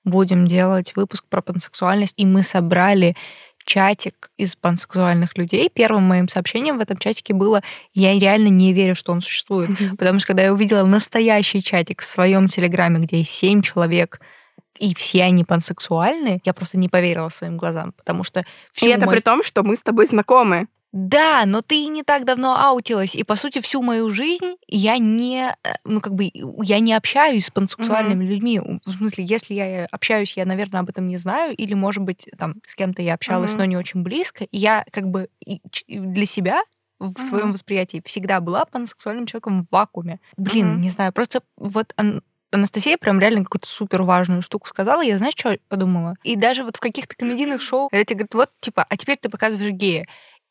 будем 0.04 0.46
делать 0.46 0.94
выпуск 0.96 1.24
про 1.28 1.42
пансексуальность, 1.42 2.14
и 2.16 2.24
мы 2.24 2.42
собрали 2.42 3.16
чатик 3.64 4.30
из 4.38 4.56
пансексуальных 4.56 5.36
людей, 5.36 5.70
первым 5.72 6.04
моим 6.04 6.28
сообщением 6.28 6.78
в 6.78 6.80
этом 6.80 6.96
чатике 6.96 7.34
было 7.34 7.62
«Я 7.92 8.18
реально 8.18 8.48
не 8.48 8.72
верю, 8.72 8.94
что 8.94 9.12
он 9.12 9.20
существует». 9.20 9.70
Потому 9.98 10.18
что 10.18 10.28
когда 10.28 10.44
я 10.44 10.52
увидела 10.52 10.86
настоящий 10.86 11.62
чатик 11.62 12.00
в 12.00 12.06
своем 12.06 12.48
телеграме, 12.48 13.00
где 13.00 13.18
есть 13.18 13.30
семь 13.30 13.60
человек, 13.60 14.20
и 14.78 14.94
все 14.94 15.22
они 15.24 15.44
пансексуальны, 15.44 16.40
я 16.44 16.52
просто 16.54 16.78
не 16.78 16.88
поверила 16.88 17.28
своим 17.28 17.56
глазам, 17.56 17.92
потому 17.92 18.24
что 18.24 18.40
И 18.40 18.44
всю 18.72 18.86
это 18.90 19.06
мою- 19.06 19.16
при 19.16 19.22
том, 19.22 19.42
что 19.42 19.62
мы 19.62 19.76
с 19.76 19.82
тобой 19.82 20.06
знакомы. 20.06 20.68
Да, 20.90 21.44
но 21.44 21.60
ты 21.60 21.86
не 21.88 22.02
так 22.02 22.24
давно 22.24 22.56
аутилась, 22.58 23.14
и 23.14 23.22
по 23.22 23.36
сути 23.36 23.60
всю 23.60 23.82
мою 23.82 24.10
жизнь 24.10 24.56
я 24.68 24.96
не, 24.96 25.54
э, 25.62 25.72
ну 25.84 26.00
как 26.00 26.14
бы 26.14 26.30
я 26.62 26.78
не 26.80 26.94
общаюсь 26.94 27.44
с 27.46 27.50
пансексуальными 27.50 28.24
людьми. 28.24 28.58
В 28.58 28.90
смысле, 28.90 29.24
если 29.24 29.52
я 29.52 29.84
общаюсь, 29.92 30.32
я, 30.38 30.46
наверное, 30.46 30.80
об 30.80 30.88
этом 30.88 31.06
не 31.06 31.18
знаю, 31.18 31.54
или, 31.54 31.74
может 31.74 32.02
быть, 32.02 32.26
там 32.38 32.54
с 32.66 32.74
кем-то 32.74 33.02
я 33.02 33.12
общалась, 33.14 33.50
Мгм. 33.50 33.58
но 33.58 33.64
не 33.66 33.76
очень 33.76 34.02
близко. 34.02 34.44
И 34.44 34.56
я 34.56 34.82
как 34.90 35.04
бы 35.08 35.28
и 35.44 35.60
и 35.86 35.98
для 35.98 36.24
себя 36.24 36.62
в 36.98 37.20
своем 37.20 37.44
Мгм. 37.48 37.52
восприятии 37.52 38.02
всегда 38.06 38.40
была 38.40 38.64
пансексуальным 38.64 39.26
человеком 39.26 39.64
в 39.64 39.66
вакууме. 39.70 40.20
Блин, 40.38 40.72
Мгм. 40.72 40.80
не 40.80 40.90
знаю, 40.90 41.12
просто 41.12 41.42
вот 41.58 41.92
Анастасия 42.50 42.96
прям 42.96 43.20
реально 43.20 43.44
какую-то 43.44 43.68
супер 43.68 44.02
важную 44.02 44.42
штуку 44.42 44.68
сказала. 44.68 45.02
Я 45.02 45.18
знаешь, 45.18 45.34
что 45.36 45.58
подумала? 45.68 46.14
И 46.22 46.36
даже 46.36 46.64
вот 46.64 46.76
в 46.76 46.80
каких-то 46.80 47.14
комедийных 47.16 47.60
шоу, 47.60 47.88
тебе 47.90 48.04
говорят, 48.14 48.34
вот, 48.34 48.50
типа, 48.60 48.86
а 48.88 48.96
теперь 48.96 49.18
ты 49.20 49.28
показываешь 49.28 49.70
гея. 49.72 50.06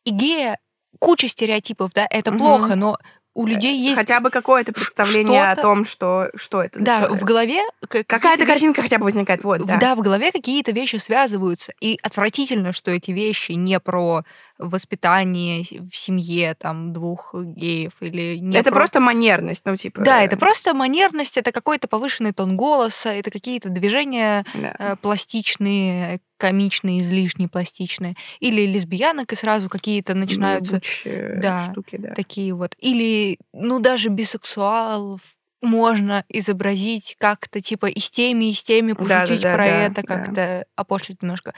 И 0.05 0.11
гея 0.11 0.59
куча 0.99 1.27
стереотипов, 1.27 1.91
да, 1.93 2.07
это 2.09 2.31
Мгм. 2.31 2.39
плохо, 2.39 2.75
но 2.75 2.97
у 3.33 3.45
людей 3.45 3.77
есть... 3.77 3.95
Хотя 3.97 4.19
бы 4.19 4.31
какое-то 4.31 4.73
представление 4.73 5.51
о 5.51 5.55
том, 5.55 5.85
что, 5.85 6.29
что 6.35 6.63
это 6.63 6.79
Да, 6.79 7.01
человек. 7.01 7.21
в 7.21 7.25
голове... 7.25 7.61
Какая-то 7.87 8.45
картинка 8.47 8.81
хотя 8.81 8.97
бы 8.97 9.03
возникает. 9.03 9.43
Вот, 9.43 9.63
да. 9.63 9.77
да. 9.77 9.95
в 9.95 10.01
голове 10.01 10.31
какие-то 10.31 10.71
вещи 10.71 10.95
связываются. 10.95 11.71
И 11.79 11.99
отвратительно, 12.01 12.73
что 12.73 12.89
эти 12.89 13.11
вещи 13.11 13.51
не 13.51 13.79
про 13.79 14.23
воспитание 14.57 15.63
в 15.63 15.95
семье 15.95 16.55
там 16.55 16.93
двух 16.93 17.33
геев 17.33 17.93
или 18.01 18.37
не 18.37 18.57
это 18.57 18.69
про- 18.69 18.79
просто 18.79 18.99
манерность, 18.99 19.63
ну, 19.65 19.75
типа... 19.75 20.01
Да, 20.01 20.21
это 20.21 20.37
просто 20.37 20.73
манерность, 20.73 21.37
это 21.37 21.51
какой-то 21.51 21.87
повышенный 21.87 22.33
тон 22.33 22.57
голоса, 22.57 23.09
это 23.09 23.31
какие-то 23.31 23.69
движения 23.69 24.45
да. 24.53 24.75
э, 24.79 24.95
пластичные, 24.95 26.19
комичные, 26.37 27.01
излишне 27.01 27.47
пластичные. 27.47 28.15
Или 28.39 28.65
лесбиянок, 28.65 29.31
и 29.31 29.35
сразу 29.35 29.69
какие-то 29.69 30.13
начинаются 30.13 30.75
Ебучие 30.75 31.39
да, 31.41 31.59
штуки, 31.59 31.97
да. 31.97 32.13
такие 32.13 32.53
вот. 32.53 32.75
Или, 32.79 33.39
ну, 33.53 33.79
даже 33.79 34.09
бисексуалов 34.09 35.21
можно 35.61 36.23
изобразить 36.29 37.15
как-то, 37.19 37.61
типа, 37.61 37.87
и 37.87 37.99
с 37.99 38.09
теми, 38.09 38.51
и 38.51 38.53
с 38.53 38.63
теми, 38.63 38.93
пошутить 38.93 39.41
Да-да-да, 39.41 39.53
про 39.55 39.65
да, 39.65 39.81
это, 39.81 40.01
да. 40.01 40.03
как-то 40.03 40.65
опошлить 40.75 41.21
немножко. 41.21 41.53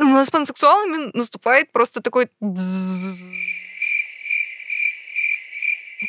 У 0.00 0.04
нас 0.04 0.28
с 0.28 0.30
пансексуалами 0.30 1.10
наступает 1.14 1.72
просто 1.72 2.00
такой... 2.00 2.28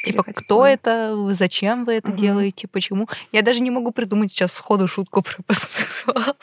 Типа, 0.06 0.24
кто 0.24 0.66
это, 0.66 1.16
зачем 1.34 1.84
вы 1.84 1.96
это 1.96 2.12
делаете, 2.12 2.68
почему? 2.68 3.08
Я 3.32 3.42
даже 3.42 3.62
не 3.62 3.70
могу 3.70 3.92
придумать 3.92 4.32
сейчас 4.32 4.54
сходу 4.54 4.88
шутку 4.88 5.22
про 5.22 5.44
пансексуал. 5.48 6.38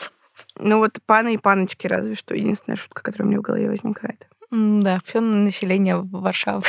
Ну 0.57 0.77
вот 0.77 0.99
паны 1.05 1.33
и 1.33 1.37
паночки 1.37 1.87
разве 1.87 2.15
что 2.15 2.35
единственная 2.35 2.77
шутка, 2.77 3.01
которая 3.01 3.25
у 3.25 3.29
меня 3.29 3.39
в 3.39 3.43
голове 3.43 3.67
возникает. 3.67 4.27
Да, 4.51 4.99
все 5.05 5.19
население 5.19 5.97
Варшавы. 5.97 6.63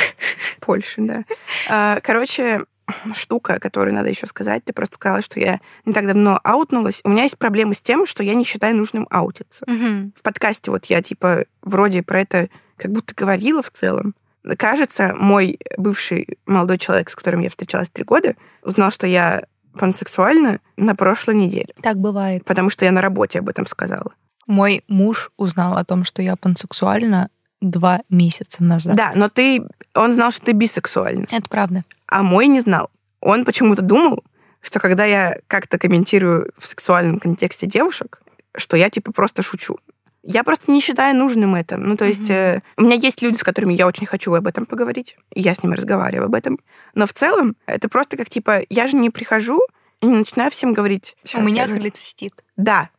Польши, 0.59 1.01
да. 1.01 1.23
А, 1.69 1.99
Короче, 2.01 2.65
штука, 3.13 3.59
которую 3.59 3.93
надо 3.93 4.09
еще 4.09 4.27
сказать, 4.27 4.63
ты 4.65 4.73
просто 4.73 4.95
сказала, 4.95 5.21
что 5.21 5.39
я 5.39 5.59
не 5.85 5.93
так 5.93 6.05
давно 6.07 6.39
аутнулась. 6.43 7.01
У 7.03 7.09
меня 7.09 7.23
есть 7.23 7.37
проблемы 7.37 7.73
с 7.73 7.81
тем, 7.81 8.05
что 8.05 8.23
я 8.23 8.33
не 8.33 8.43
считаю 8.43 8.75
нужным 8.75 9.07
аутиться. 9.09 9.65
В 9.67 10.21
подкасте 10.23 10.71
вот 10.71 10.85
я, 10.85 11.01
типа, 11.01 11.45
вроде 11.61 12.03
про 12.03 12.21
это 12.21 12.49
как 12.77 12.91
будто 12.91 13.13
говорила 13.15 13.61
в 13.61 13.69
целом. 13.71 14.15
Кажется, 14.57 15.13
мой 15.15 15.59
бывший 15.77 16.37
молодой 16.47 16.79
человек, 16.79 17.09
с 17.11 17.15
которым 17.15 17.41
я 17.41 17.49
встречалась 17.49 17.89
три 17.91 18.03
года, 18.03 18.35
узнал, 18.63 18.89
что 18.91 19.05
я 19.05 19.43
пансексуальна 19.77 20.59
на 20.77 20.95
прошлой 20.95 21.35
неделе, 21.35 21.73
Так 21.81 21.97
бывает. 21.97 22.43
потому 22.45 22.69
что 22.69 22.85
я 22.85 22.91
на 22.91 23.01
работе 23.01 23.39
об 23.39 23.49
этом 23.49 23.65
сказала. 23.67 24.13
Мой 24.47 24.83
муж 24.87 25.31
узнал 25.37 25.77
о 25.77 25.85
том, 25.85 26.03
что 26.03 26.21
я 26.21 26.35
пансексуальна 26.35 27.29
два 27.61 28.01
месяца 28.09 28.63
назад. 28.63 28.95
Да, 28.95 29.11
но 29.15 29.29
ты... 29.29 29.63
Он 29.93 30.13
знал, 30.13 30.31
что 30.31 30.45
ты 30.45 30.51
бисексуальна. 30.53 31.27
Это 31.29 31.47
правда. 31.47 31.83
а 32.07 32.23
мой 32.23 32.47
не 32.47 32.59
знал. 32.59 32.89
Он 33.21 33.45
почему-то 33.45 33.81
думал, 33.81 34.23
что 34.61 34.79
когда 34.79 35.05
я 35.05 35.37
как-то 35.47 35.77
комментирую 35.77 36.51
в 36.57 36.65
сексуальном 36.65 37.19
контексте 37.19 37.67
девушек, 37.67 38.21
что 38.55 38.75
я 38.77 38.89
типа 38.89 39.11
просто 39.11 39.41
шучу. 39.41 39.77
Я 40.23 40.43
просто 40.43 40.71
не 40.71 40.81
считаю 40.81 41.15
нужным 41.15 41.55
это. 41.55 41.77
Ну, 41.77 41.97
то 41.97 42.05
есть 42.05 42.21
Мгм. 42.21 42.31
э, 42.31 42.61
у 42.77 42.83
меня 42.83 42.95
есть 42.95 43.21
люди, 43.23 43.37
с 43.37 43.43
которыми 43.43 43.73
я 43.73 43.87
очень 43.87 44.05
хочу 44.05 44.31
об 44.33 44.45
этом 44.45 44.65
поговорить, 44.67 45.17
и 45.33 45.41
я 45.41 45.55
с 45.55 45.63
ними 45.63 45.73
разговариваю 45.75 46.27
об 46.27 46.35
этом. 46.35 46.59
Но 46.93 47.07
в 47.07 47.13
целом 47.13 47.55
это 47.65 47.89
просто 47.89 48.17
как 48.17 48.29
типа 48.29 48.61
я 48.69 48.87
же 48.87 48.95
не 48.97 49.09
прихожу 49.09 49.61
и 49.99 50.05
не 50.05 50.17
начинаю 50.17 50.51
всем 50.51 50.73
говорить. 50.73 51.15
У 51.23 51.27
«Щас 51.27 51.41
меня 51.43 51.63
я 51.63 51.67
же-» 51.69 51.73
холецистит. 51.75 52.43
Да, 52.55 52.89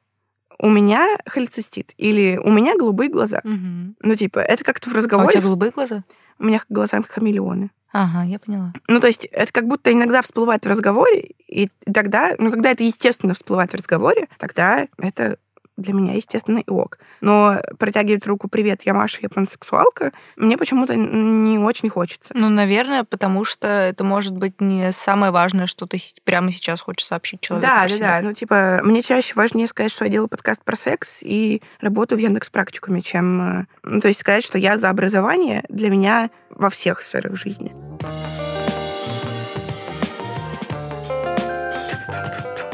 у 0.63 0.71
меня 0.71 1.07
холецистит 1.27 1.93
или 1.99 2.39
у 2.43 2.51
меня 2.51 2.75
голубые 2.77 3.11
глаза. 3.11 3.41
Мгм. 3.45 3.97
Ну, 4.01 4.15
типа, 4.15 4.39
это 4.39 4.65
как-то 4.65 4.89
в 4.89 4.93
А 4.93 4.95
у 4.95 4.99
разговоре. 4.99 5.33
тебя 5.33 5.43
голубые 5.43 5.73
глаза? 5.73 6.05
У 6.39 6.45
меня 6.45 6.61
глаза 6.69 7.03
хамелеоны. 7.03 7.71
Ага, 7.93 8.23
я 8.23 8.39
поняла. 8.39 8.73
Ну, 8.89 9.01
то 9.01 9.09
есть 9.09 9.27
это 9.27 9.53
как 9.53 9.67
будто 9.67 9.93
иногда 9.93 10.23
всплывает 10.23 10.65
в 10.65 10.69
разговоре, 10.69 11.33
и 11.47 11.69
тогда, 11.93 12.33
ну, 12.39 12.51
когда 12.51 12.71
это 12.71 12.85
естественно 12.85 13.35
всплывает 13.35 13.73
в 13.73 13.75
разговоре, 13.77 14.29
тогда 14.39 14.87
это 14.97 15.37
для 15.83 15.93
меня, 15.95 16.15
естественно, 16.15 16.59
и 16.59 16.71
ок. 16.71 16.99
Но 17.21 17.57
протягивать 17.79 18.27
руку 18.27 18.49
«Привет, 18.49 18.83
я 18.85 18.95
Маша, 18.95 19.19
я 19.23 19.29
пансексуалка» 19.29 20.13
мне 20.37 20.57
почему-то 20.57 20.95
не 20.97 21.59
очень 21.59 21.89
хочется. 21.89 22.33
Ну, 22.37 22.49
наверное, 22.49 23.05
потому 23.05 23.45
что 23.45 23.67
это 23.69 24.05
может 24.05 24.37
быть 24.37 24.61
не 24.61 24.93
самое 24.93 25.33
важное, 25.33 25.67
что 25.67 25.87
ты 25.87 25.99
прямо 26.25 26.51
сейчас 26.51 26.81
хочешь 26.81 27.07
сообщить 27.07 27.41
человеку. 27.41 27.69
Да, 27.69 27.89
да, 27.89 27.99
да. 27.99 28.21
Ну, 28.23 28.33
типа, 28.33 28.81
мне 28.83 29.03
чаще 29.03 29.35
важнее 29.35 29.67
сказать, 29.67 29.93
что 29.93 30.05
я 30.05 30.11
делаю 30.11 30.29
подкаст 30.29 30.65
про 30.65 30.77
секс 30.77 31.21
и 31.23 31.63
работаю 31.81 32.19
в 32.19 32.23
Яндекс 32.23 32.49
практикуме, 32.51 33.03
чем... 33.03 33.61
э, 33.61 33.67
Ну, 33.83 34.01
то 34.01 34.09
есть 34.09 34.21
сказать, 34.21 34.45
что 34.45 34.59
я 34.59 34.79
за 34.79 34.91
образование 34.91 35.65
для 35.69 35.91
меня 35.91 36.31
во 36.51 36.71
всех 36.71 37.03
сферах 37.03 37.37
жизни. 37.37 37.73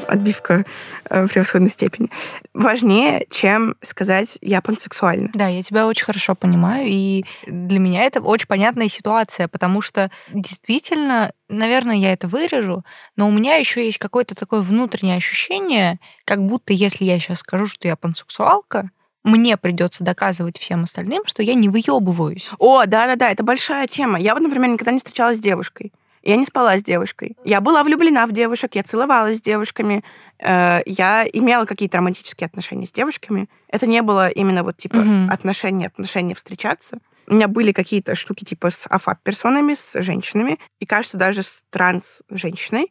Отбивка 0.09 0.65
э, 1.11 1.27
превосходной 1.29 1.71
степени. 1.71 2.09
Важнее, 2.55 3.27
чем 3.31 3.77
сказать 3.83 4.39
«я 4.41 4.63
пансексуальна». 4.63 5.31
Да, 5.35 5.49
я 5.49 5.63
тебя 5.63 5.87
очень 5.87 6.05
хорошо 6.05 6.35
понимаю, 6.35 6.87
и 6.89 7.25
для 7.47 7.79
меня 7.79 8.03
это 8.05 8.21
очень 8.21 8.47
понятная 8.47 8.89
ситуация, 8.89 9.49
потому 9.49 9.83
что 9.83 10.11
действительно, 10.33 11.33
наверное, 11.49 11.97
я 11.97 12.13
это 12.13 12.27
вырежу, 12.27 12.85
но 13.17 13.29
у 13.29 13.31
меня 13.31 13.57
еще 13.57 13.85
есть 13.85 13.99
какое-то 13.99 14.35
такое 14.35 14.61
внутреннее 14.61 15.17
ощущение, 15.17 16.01
как 16.25 16.45
будто 16.45 16.73
если 16.73 17.05
я 17.05 17.19
сейчас 17.19 17.41
скажу, 17.41 17.67
что 17.67 17.87
я 17.87 17.97
пансексуалка, 17.97 18.91
мне 19.25 19.57
придется 19.57 20.05
доказывать 20.05 20.59
всем 20.59 20.85
остальным, 20.85 21.23
что 21.27 21.43
я 21.43 21.55
не 21.55 21.69
выебываюсь. 21.69 22.49
О, 22.59 22.87
да-да-да, 22.87 23.31
это 23.31 23.43
большая 23.43 23.87
тема. 23.87 24.19
Я 24.19 24.35
вот, 24.35 24.43
например, 24.43 24.71
никогда 24.71 24.93
не 24.93 24.99
встречалась 24.99 25.37
с 25.37 25.41
девушкой. 25.41 25.93
Я 26.23 26.37
не 26.37 26.45
спала 26.45 26.77
с 26.79 26.83
девушкой. 26.83 27.37
Я 27.45 27.61
была 27.61 27.83
влюблена 27.85 28.27
в 28.27 28.33
девушек, 28.33 28.75
я 28.75 28.83
целовалась 28.83 29.39
с 29.39 29.41
девушками, 29.41 30.05
э, 30.39 30.81
я 30.87 31.27
имела 31.33 31.65
какие-то 31.65 31.99
романтические 31.99 32.47
отношения 32.47 32.87
с 32.87 32.93
девушками. 32.93 33.49
Это 33.69 33.87
не 33.87 34.03
было 34.03 34.29
именно 34.29 34.63
вот 34.63 34.77
типа 34.77 34.97
Мгм. 34.99 35.31
отношения, 35.31 35.87
отношения 35.87 36.35
встречаться. 36.35 36.99
У 37.27 37.35
меня 37.35 37.47
были 37.49 37.73
какие-то 37.73 38.15
штуки 38.15 38.45
типа 38.45 38.71
с 38.71 38.87
афап-персонами, 38.89 39.75
с 39.75 40.01
женщинами, 40.03 40.59
и, 40.81 40.87
кажется, 40.87 41.17
даже 41.19 41.43
с 41.43 41.63
транс-женщиной. 41.71 42.91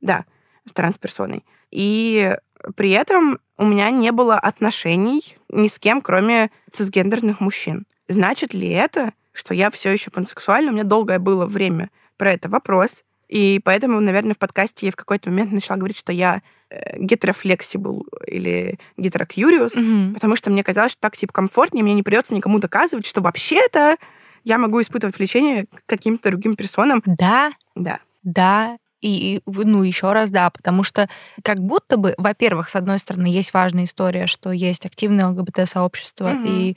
Да, 0.00 0.24
с 0.68 0.72
транс-персоной. 0.72 1.44
И 1.70 2.36
при 2.76 2.90
этом 2.90 3.38
у 3.56 3.64
меня 3.64 3.90
не 3.90 4.12
было 4.12 4.36
отношений 4.38 5.36
ни 5.48 5.68
с 5.68 5.78
кем, 5.78 6.00
кроме 6.00 6.50
цисгендерных 6.72 7.40
мужчин. 7.40 7.86
Значит 8.08 8.54
ли 8.54 8.68
это, 8.70 9.12
что 9.32 9.54
я 9.54 9.70
все 9.70 9.90
еще 9.90 10.10
пансексуальна? 10.10 10.70
У 10.70 10.74
меня 10.74 10.84
долгое 10.84 11.18
было 11.18 11.46
время 11.46 11.90
про 12.18 12.32
это 12.32 12.48
вопрос. 12.50 13.04
И 13.28 13.60
поэтому, 13.64 14.00
наверное, 14.00 14.34
в 14.34 14.38
подкасте 14.38 14.86
я 14.86 14.92
в 14.92 14.96
какой-то 14.96 15.30
момент 15.30 15.52
начала 15.52 15.76
говорить, 15.78 15.98
что 15.98 16.12
я 16.12 16.42
э, 16.70 16.98
гетерофлексибл 16.98 18.06
или 18.26 18.78
гетерокьюриус, 18.96 19.74
Мгм. 19.74 20.14
потому 20.14 20.36
что 20.36 20.50
мне 20.50 20.62
казалось, 20.62 20.92
что 20.92 21.00
так 21.00 21.16
типа 21.16 21.32
комфортнее, 21.32 21.82
мне 21.82 21.94
не 21.94 22.02
придется 22.02 22.34
никому 22.34 22.58
доказывать, 22.58 23.06
что 23.06 23.20
вообще-то 23.20 23.96
я 24.44 24.58
могу 24.58 24.80
испытывать 24.80 25.18
влечение 25.18 25.66
к 25.66 25.82
каким-то 25.86 26.30
другим 26.30 26.56
персонам. 26.56 27.02
Да, 27.06 27.52
Да. 27.74 28.00
Да, 28.22 28.76
и, 29.00 29.36
и, 29.36 29.42
ну, 29.46 29.82
еще 29.84 30.12
раз 30.12 30.28
да, 30.30 30.50
потому 30.50 30.82
что 30.82 31.08
как 31.44 31.58
будто 31.60 31.96
бы, 31.96 32.14
во-первых, 32.18 32.68
с 32.68 32.74
одной 32.76 32.98
стороны, 32.98 33.26
есть 33.26 33.54
важная 33.54 33.84
история, 33.84 34.26
что 34.26 34.50
есть 34.50 34.84
активное 34.86 35.28
ЛГБТ-сообщество, 35.28 36.30
Мгм. 36.30 36.44
и 36.46 36.76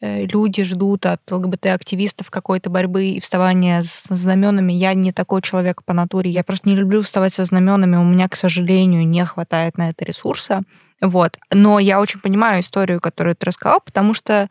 люди 0.00 0.64
ждут 0.64 1.06
от 1.06 1.20
ЛГБТ-активистов 1.30 2.30
какой-то 2.30 2.70
борьбы 2.70 3.06
и 3.06 3.20
вставания 3.20 3.82
с 3.82 4.06
знаменами. 4.08 4.72
Я 4.72 4.94
не 4.94 5.12
такой 5.12 5.42
человек 5.42 5.84
по 5.84 5.92
натуре, 5.92 6.30
я 6.30 6.42
просто 6.44 6.68
не 6.68 6.76
люблю 6.76 7.02
вставать 7.02 7.34
со 7.34 7.44
знаменами, 7.44 7.96
у 7.96 8.04
меня, 8.04 8.28
к 8.28 8.36
сожалению, 8.36 9.06
не 9.06 9.24
хватает 9.24 9.76
на 9.76 9.90
это 9.90 10.04
ресурса. 10.04 10.62
Вот. 11.00 11.38
Но 11.50 11.78
я 11.78 12.00
очень 12.00 12.20
понимаю 12.20 12.60
историю, 12.60 13.00
которую 13.00 13.34
ты 13.34 13.46
рассказал, 13.46 13.80
потому 13.80 14.14
что 14.14 14.34
э, 14.34 14.48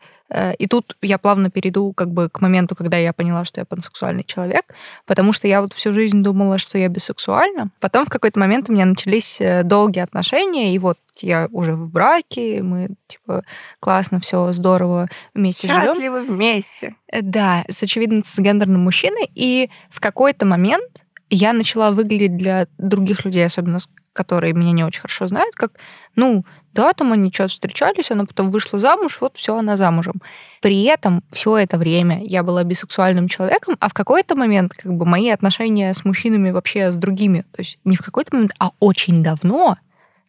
и 0.58 0.66
тут 0.66 0.96
я 1.02 1.18
плавно 1.18 1.50
перейду 1.50 1.92
как 1.92 2.10
бы 2.10 2.28
к 2.28 2.40
моменту, 2.40 2.74
когда 2.76 2.96
я 2.96 3.12
поняла, 3.12 3.44
что 3.44 3.60
я 3.60 3.64
пансексуальный 3.64 4.24
человек, 4.24 4.64
потому 5.06 5.32
что 5.32 5.48
я 5.48 5.60
вот 5.60 5.72
всю 5.72 5.92
жизнь 5.92 6.22
думала, 6.22 6.58
что 6.58 6.78
я 6.78 6.88
бисексуальна. 6.88 7.70
Потом 7.80 8.06
в 8.06 8.08
какой-то 8.10 8.38
момент 8.38 8.70
у 8.70 8.72
меня 8.72 8.84
начались 8.86 9.40
э, 9.40 9.62
долгие 9.64 10.00
отношения, 10.00 10.74
и 10.74 10.78
вот 10.78 10.98
я 11.20 11.48
уже 11.50 11.74
в 11.74 11.90
браке, 11.90 12.62
мы 12.62 12.90
типа 13.06 13.42
классно, 13.80 14.20
все 14.20 14.52
здорово 14.52 15.08
вместе 15.34 15.66
живем. 15.68 15.82
Счастливы 15.94 16.22
вместе. 16.22 16.94
Э, 17.12 17.20
Да, 17.22 17.64
с 17.68 17.82
очевидно 17.82 18.22
цисгендерным 18.22 18.82
мужчиной. 18.82 19.28
И 19.34 19.68
в 19.90 20.00
какой-то 20.00 20.46
момент 20.46 21.02
я 21.28 21.52
начала 21.52 21.90
выглядеть 21.90 22.36
для 22.36 22.66
других 22.78 23.24
людей, 23.24 23.44
особенно 23.44 23.78
с- 23.80 23.88
которые 24.12 24.52
меня 24.52 24.72
не 24.72 24.84
очень 24.84 25.02
хорошо 25.02 25.26
знают, 25.26 25.54
как, 25.54 25.72
ну, 26.16 26.44
да, 26.72 26.92
там 26.92 27.12
они 27.12 27.30
что-то 27.32 27.50
встречались, 27.50 28.10
она 28.10 28.24
потом 28.24 28.50
вышла 28.50 28.78
замуж, 28.78 29.18
вот 29.20 29.36
все, 29.36 29.56
она 29.56 29.76
замужем. 29.76 30.20
При 30.60 30.82
этом 30.84 31.22
все 31.32 31.56
это 31.56 31.78
время 31.78 32.22
я 32.24 32.42
была 32.42 32.64
бисексуальным 32.64 33.28
человеком, 33.28 33.76
а 33.80 33.88
в 33.88 33.94
какой-то 33.94 34.36
момент 34.36 34.74
как 34.74 34.92
бы 34.92 35.04
мои 35.06 35.30
отношения 35.30 35.92
с 35.92 36.04
мужчинами 36.04 36.50
вообще 36.50 36.92
с 36.92 36.96
другими, 36.96 37.42
то 37.52 37.60
есть 37.60 37.78
не 37.84 37.96
в 37.96 38.02
какой-то 38.02 38.34
момент, 38.34 38.52
а 38.58 38.70
очень 38.80 39.22
давно 39.22 39.78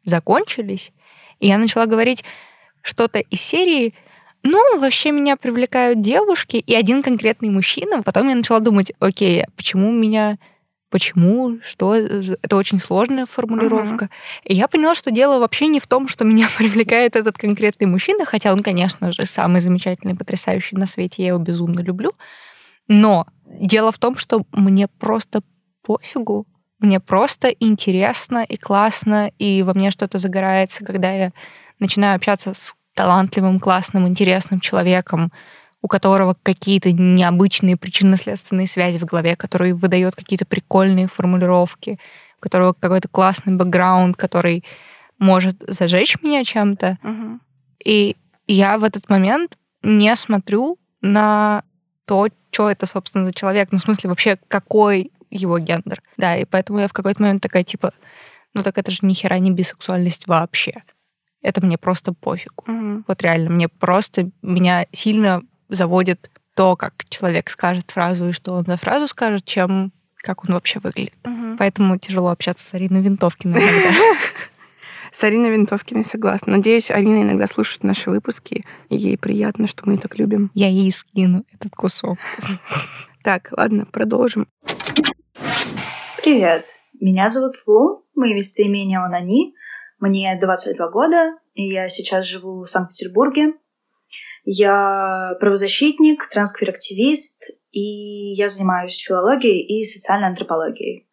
закончились. 0.03 0.91
И 1.39 1.47
я 1.47 1.57
начала 1.57 1.85
говорить 1.85 2.23
что-то 2.81 3.19
из 3.19 3.41
серии 3.41 3.93
ну, 4.43 4.79
вообще 4.79 5.11
меня 5.11 5.37
привлекают 5.37 6.01
девушки 6.01 6.57
и 6.57 6.73
один 6.73 7.03
конкретный 7.03 7.49
мужчина. 7.49 8.01
Потом 8.01 8.27
я 8.29 8.35
начала 8.35 8.59
думать, 8.59 8.91
окей, 8.99 9.43
а 9.43 9.47
почему 9.55 9.91
меня... 9.91 10.37
Почему? 10.91 11.59
Что? 11.63 11.95
Это 11.95 12.57
очень 12.57 12.77
сложная 12.77 13.25
формулировка. 13.25 14.09
И 14.43 14.53
я 14.53 14.67
поняла, 14.67 14.93
что 14.93 15.09
дело 15.09 15.39
вообще 15.39 15.67
не 15.67 15.79
в 15.79 15.87
том, 15.87 16.09
что 16.09 16.25
меня 16.25 16.49
привлекает 16.57 17.15
этот 17.15 17.37
конкретный 17.37 17.87
мужчина, 17.87 18.25
хотя 18.25 18.51
он, 18.51 18.59
конечно 18.59 19.11
же, 19.13 19.25
самый 19.25 19.61
замечательный, 19.61 20.15
потрясающий 20.15 20.75
на 20.75 20.85
свете, 20.85 21.23
я 21.23 21.29
его 21.29 21.39
безумно 21.39 21.79
люблю. 21.79 22.11
Но 22.89 23.25
дело 23.45 23.93
в 23.93 23.97
том, 23.97 24.17
что 24.17 24.43
мне 24.51 24.89
просто 24.99 25.41
пофигу. 25.81 26.45
Мне 26.79 26.99
просто 26.99 27.47
интересно 27.47 28.43
и 28.43 28.57
классно, 28.57 29.31
и 29.37 29.63
во 29.63 29.73
мне 29.73 29.91
что-то 29.91 30.19
загорается, 30.19 30.83
когда 30.83 31.11
я 31.11 31.31
начинаю 31.79 32.17
общаться 32.17 32.53
с 32.53 32.75
талантливым, 32.95 33.59
классным, 33.59 34.07
интересным 34.07 34.59
человеком, 34.59 35.31
у 35.81 35.87
которого 35.87 36.35
какие-то 36.41 36.91
необычные 36.91 37.77
причинно-следственные 37.77 38.67
связи 38.67 38.99
в 38.99 39.05
голове, 39.05 39.35
который 39.35 39.73
выдает 39.73 40.15
какие-то 40.15 40.45
прикольные 40.45 41.07
формулировки, 41.07 41.99
у 42.37 42.41
которого 42.41 42.73
какой-то 42.73 43.07
классный 43.07 43.55
бэкграунд, 43.55 44.15
который 44.15 44.63
может 45.17 45.63
зажечь 45.67 46.21
меня 46.21 46.43
чем-то. 46.43 46.97
Мгм. 47.01 47.41
И 47.83 48.15
я 48.47 48.77
в 48.77 48.83
этот 48.83 49.09
момент 49.09 49.57
не 49.81 50.15
смотрю 50.15 50.77
на 51.01 51.63
то, 52.05 52.27
что 52.51 52.69
это, 52.69 52.85
собственно, 52.85 53.25
за 53.25 53.33
человек. 53.33 53.69
Ну, 53.71 53.77
в 53.77 53.81
смысле, 53.81 54.09
вообще, 54.09 54.37
какой 54.47 55.11
его 55.29 55.57
гендер. 55.57 56.01
Да, 56.17 56.35
и 56.35 56.45
поэтому 56.45 56.79
я 56.79 56.87
в 56.87 56.93
какой-то 56.93 57.21
момент 57.21 57.41
такая, 57.41 57.63
типа, 57.63 57.93
ну 58.53 58.63
так 58.63 58.77
это 58.77 58.91
же 58.91 58.99
ни 59.01 59.13
хера 59.13 59.39
не 59.39 59.49
бисексуальность 59.49 60.27
вообще. 60.27 60.83
Это 61.41 61.65
мне 61.65 61.77
просто 61.77 62.13
пофигу. 62.13 62.63
Мгм. 62.67 63.05
Вот 63.07 63.21
реально, 63.23 63.49
мне 63.49 63.67
просто, 63.67 64.29
меня 64.41 64.85
сильно 64.91 65.41
заводит 65.71 66.29
то, 66.55 66.75
как 66.75 66.93
человек 67.09 67.49
скажет 67.49 67.91
фразу 67.91 68.29
и 68.29 68.33
что 68.33 68.53
он 68.53 68.65
за 68.65 68.77
фразу 68.77 69.07
скажет, 69.07 69.45
чем 69.45 69.91
как 70.17 70.43
он 70.43 70.53
вообще 70.53 70.79
выглядит. 70.79 71.15
Мгм. 71.25 71.57
Поэтому 71.57 71.97
тяжело 71.97 72.29
общаться 72.29 72.63
с 72.63 72.73
Ариной 72.73 73.01
Винтовкиной 73.01 73.59
иногда. 73.59 73.89
С 75.11 75.25
Ариной 75.25 75.49
Винтовкиной 75.49 76.05
согласна. 76.05 76.53
Надеюсь, 76.53 76.89
Арина 76.89 77.23
иногда 77.23 77.45
слушает 77.45 77.83
наши 77.83 78.09
выпуски, 78.09 78.63
и 78.87 78.95
ей 78.95 79.17
приятно, 79.17 79.67
что 79.67 79.83
мы 79.85 79.93
ее 79.93 79.99
так 79.99 80.17
любим. 80.17 80.51
Я 80.53 80.69
ей 80.69 80.89
скину 80.91 81.43
этот 81.53 81.73
кусок. 81.75 82.17
Так, 83.23 83.49
ладно, 83.55 83.85
продолжим. 83.85 84.47
Привет, 86.23 86.69
меня 86.99 87.29
зовут 87.29 87.53
Лу, 87.67 88.03
мои 88.15 88.33
местоимения 88.33 88.99
он 88.99 89.13
они, 89.13 89.53
мне 89.99 90.35
22 90.41 90.89
года, 90.89 91.35
и 91.53 91.67
я 91.67 91.87
сейчас 91.87 92.25
живу 92.25 92.63
в 92.63 92.67
Санкт-Петербурге. 92.67 93.53
Я 94.43 95.35
правозащитник, 95.39 96.27
трансквир-активист, 96.29 97.43
и 97.71 98.33
я 98.33 98.47
занимаюсь 98.47 98.97
филологией 98.97 99.61
и 99.61 99.83
социальной 99.83 100.27
антропологией. 100.27 101.07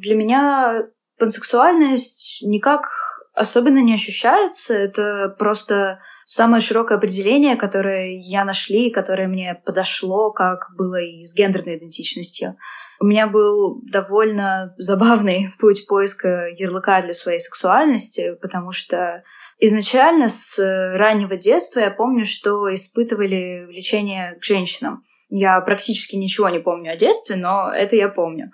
Для 0.00 0.16
меня 0.16 0.86
пансексуальность 1.18 2.42
никак 2.44 2.86
особенно 3.34 3.78
не 3.78 3.94
ощущается, 3.94 4.74
это 4.74 5.34
просто 5.38 6.00
самое 6.24 6.62
широкое 6.62 6.98
определение, 6.98 7.56
которое 7.56 8.18
я 8.18 8.44
нашли, 8.44 8.90
которое 8.90 9.28
мне 9.28 9.60
подошло, 9.66 10.30
как 10.30 10.70
было 10.76 11.00
и 11.00 11.24
с 11.24 11.34
гендерной 11.34 11.76
идентичностью. 11.76 12.56
У 13.00 13.06
меня 13.06 13.26
был 13.26 13.82
довольно 13.82 14.74
забавный 14.78 15.50
путь 15.58 15.86
поиска 15.86 16.46
ярлыка 16.56 17.02
для 17.02 17.14
своей 17.14 17.40
сексуальности, 17.40 18.36
потому 18.40 18.72
что 18.72 19.24
изначально 19.58 20.28
с 20.28 20.58
раннего 20.58 21.36
детства 21.36 21.80
я 21.80 21.90
помню, 21.90 22.24
что 22.24 22.72
испытывали 22.74 23.64
влечение 23.66 24.36
к 24.40 24.44
женщинам. 24.44 25.02
Я 25.30 25.60
практически 25.60 26.16
ничего 26.16 26.48
не 26.48 26.60
помню 26.60 26.92
о 26.92 26.96
детстве, 26.96 27.36
но 27.36 27.70
это 27.72 27.96
я 27.96 28.08
помню. 28.08 28.52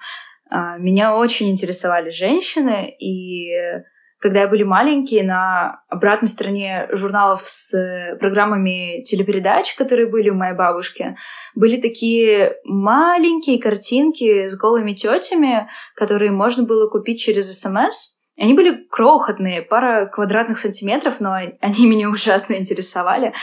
А, 0.49 0.79
Меня 0.79 1.15
очень 1.15 1.51
интересовали 1.51 2.11
женщины, 2.11 2.91
и 2.99 3.51
когда 4.21 4.47
были 4.47 4.65
маленькие, 4.65 5.23
на 5.25 5.83
обратной 5.89 6.29
стороне 6.29 6.89
журналов 6.93 7.43
с 7.47 7.75
э, 7.75 8.17
программами 8.17 9.03
телепередач, 9.03 9.75
которые 9.75 10.11
были 10.11 10.29
у 10.29 10.35
моей 10.35 10.55
бабушки, 10.55 11.17
были 11.55 11.81
такие 11.81 12.57
маленькие 12.65 13.59
картинки 13.59 14.47
с 14.47 14.59
голыми 14.59 14.93
тетями, 14.93 15.71
которые 15.95 16.33
можно 16.33 16.65
было 16.65 16.89
купить 16.91 17.19
через 17.19 17.51
СМС. 17.59 18.20
Они 18.41 18.55
были 18.55 18.87
крохотные, 18.89 19.61
пара 19.61 20.07
квадратных 20.07 20.59
сантиметров, 20.59 21.21
но 21.21 21.35
они 21.35 21.87
меня 21.87 22.09
ужасно 22.09 22.55
интересовали. 22.55 23.35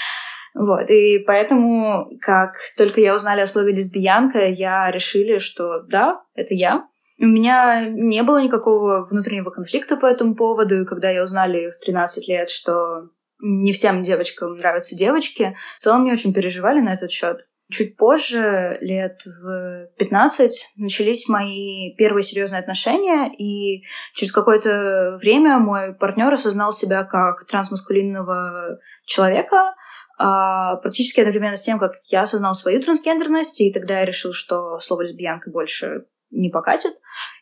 Вот, 0.56 0.90
и 0.90 1.20
поэтому, 1.20 2.10
как 2.20 2.54
только 2.76 3.00
я 3.00 3.14
узнали 3.14 3.42
о 3.42 3.48
слове 3.48 3.74
лесбиянка, 3.74 4.48
я 4.48 4.90
решили, 4.90 5.38
что 5.38 5.82
да, 5.82 6.24
это 6.34 6.56
я. 6.56 6.88
У 7.20 7.26
меня 7.26 7.88
не 7.88 8.24
было 8.24 8.42
никакого 8.42 9.06
внутреннего 9.06 9.52
конфликта 9.52 9.98
по 9.98 10.08
этому 10.08 10.36
поводу, 10.36 10.82
и 10.82 10.86
когда 10.86 11.12
я 11.12 11.22
узнали 11.22 11.70
в 11.70 11.78
13 11.86 12.28
лет, 12.28 12.50
что 12.50 13.10
не 13.40 13.74
всем 13.74 14.02
девочкам 14.02 14.56
нравятся 14.58 14.96
девочки, 14.96 15.56
в 15.76 15.80
целом 15.80 16.06
не 16.06 16.12
очень 16.12 16.34
переживали 16.34 16.80
на 16.80 16.96
этот 16.96 17.12
счет. 17.12 17.46
Чуть 17.70 17.98
позже, 17.98 18.78
лет 18.80 19.22
в 19.26 19.88
15, 19.98 20.74
начались 20.78 21.28
мои 21.28 21.94
первые 21.98 22.24
серьезные 22.24 22.60
отношения, 22.62 23.30
и 23.38 23.84
через 24.14 24.32
какое-то 24.32 25.18
время 25.22 25.60
мой 25.60 25.94
партнер 25.94 26.34
осознал 26.34 26.72
себя 26.72 27.04
как 27.04 27.46
трансмаскулинного 27.46 28.80
человека, 29.06 29.76
а, 30.18 30.78
практически 30.78 31.20
одновременно 31.20 31.58
с 31.58 31.62
тем, 31.62 31.78
как 31.78 31.94
я 32.06 32.22
осознал 32.22 32.54
свою 32.54 32.82
трансгендерность, 32.82 33.60
и 33.60 33.74
тогда 33.74 34.00
я 34.00 34.06
решил, 34.06 34.32
что 34.32 34.80
слово 34.80 35.02
лесбиянка 35.02 35.52
больше 35.52 36.06
не 36.32 36.50
покатит, 36.50 36.94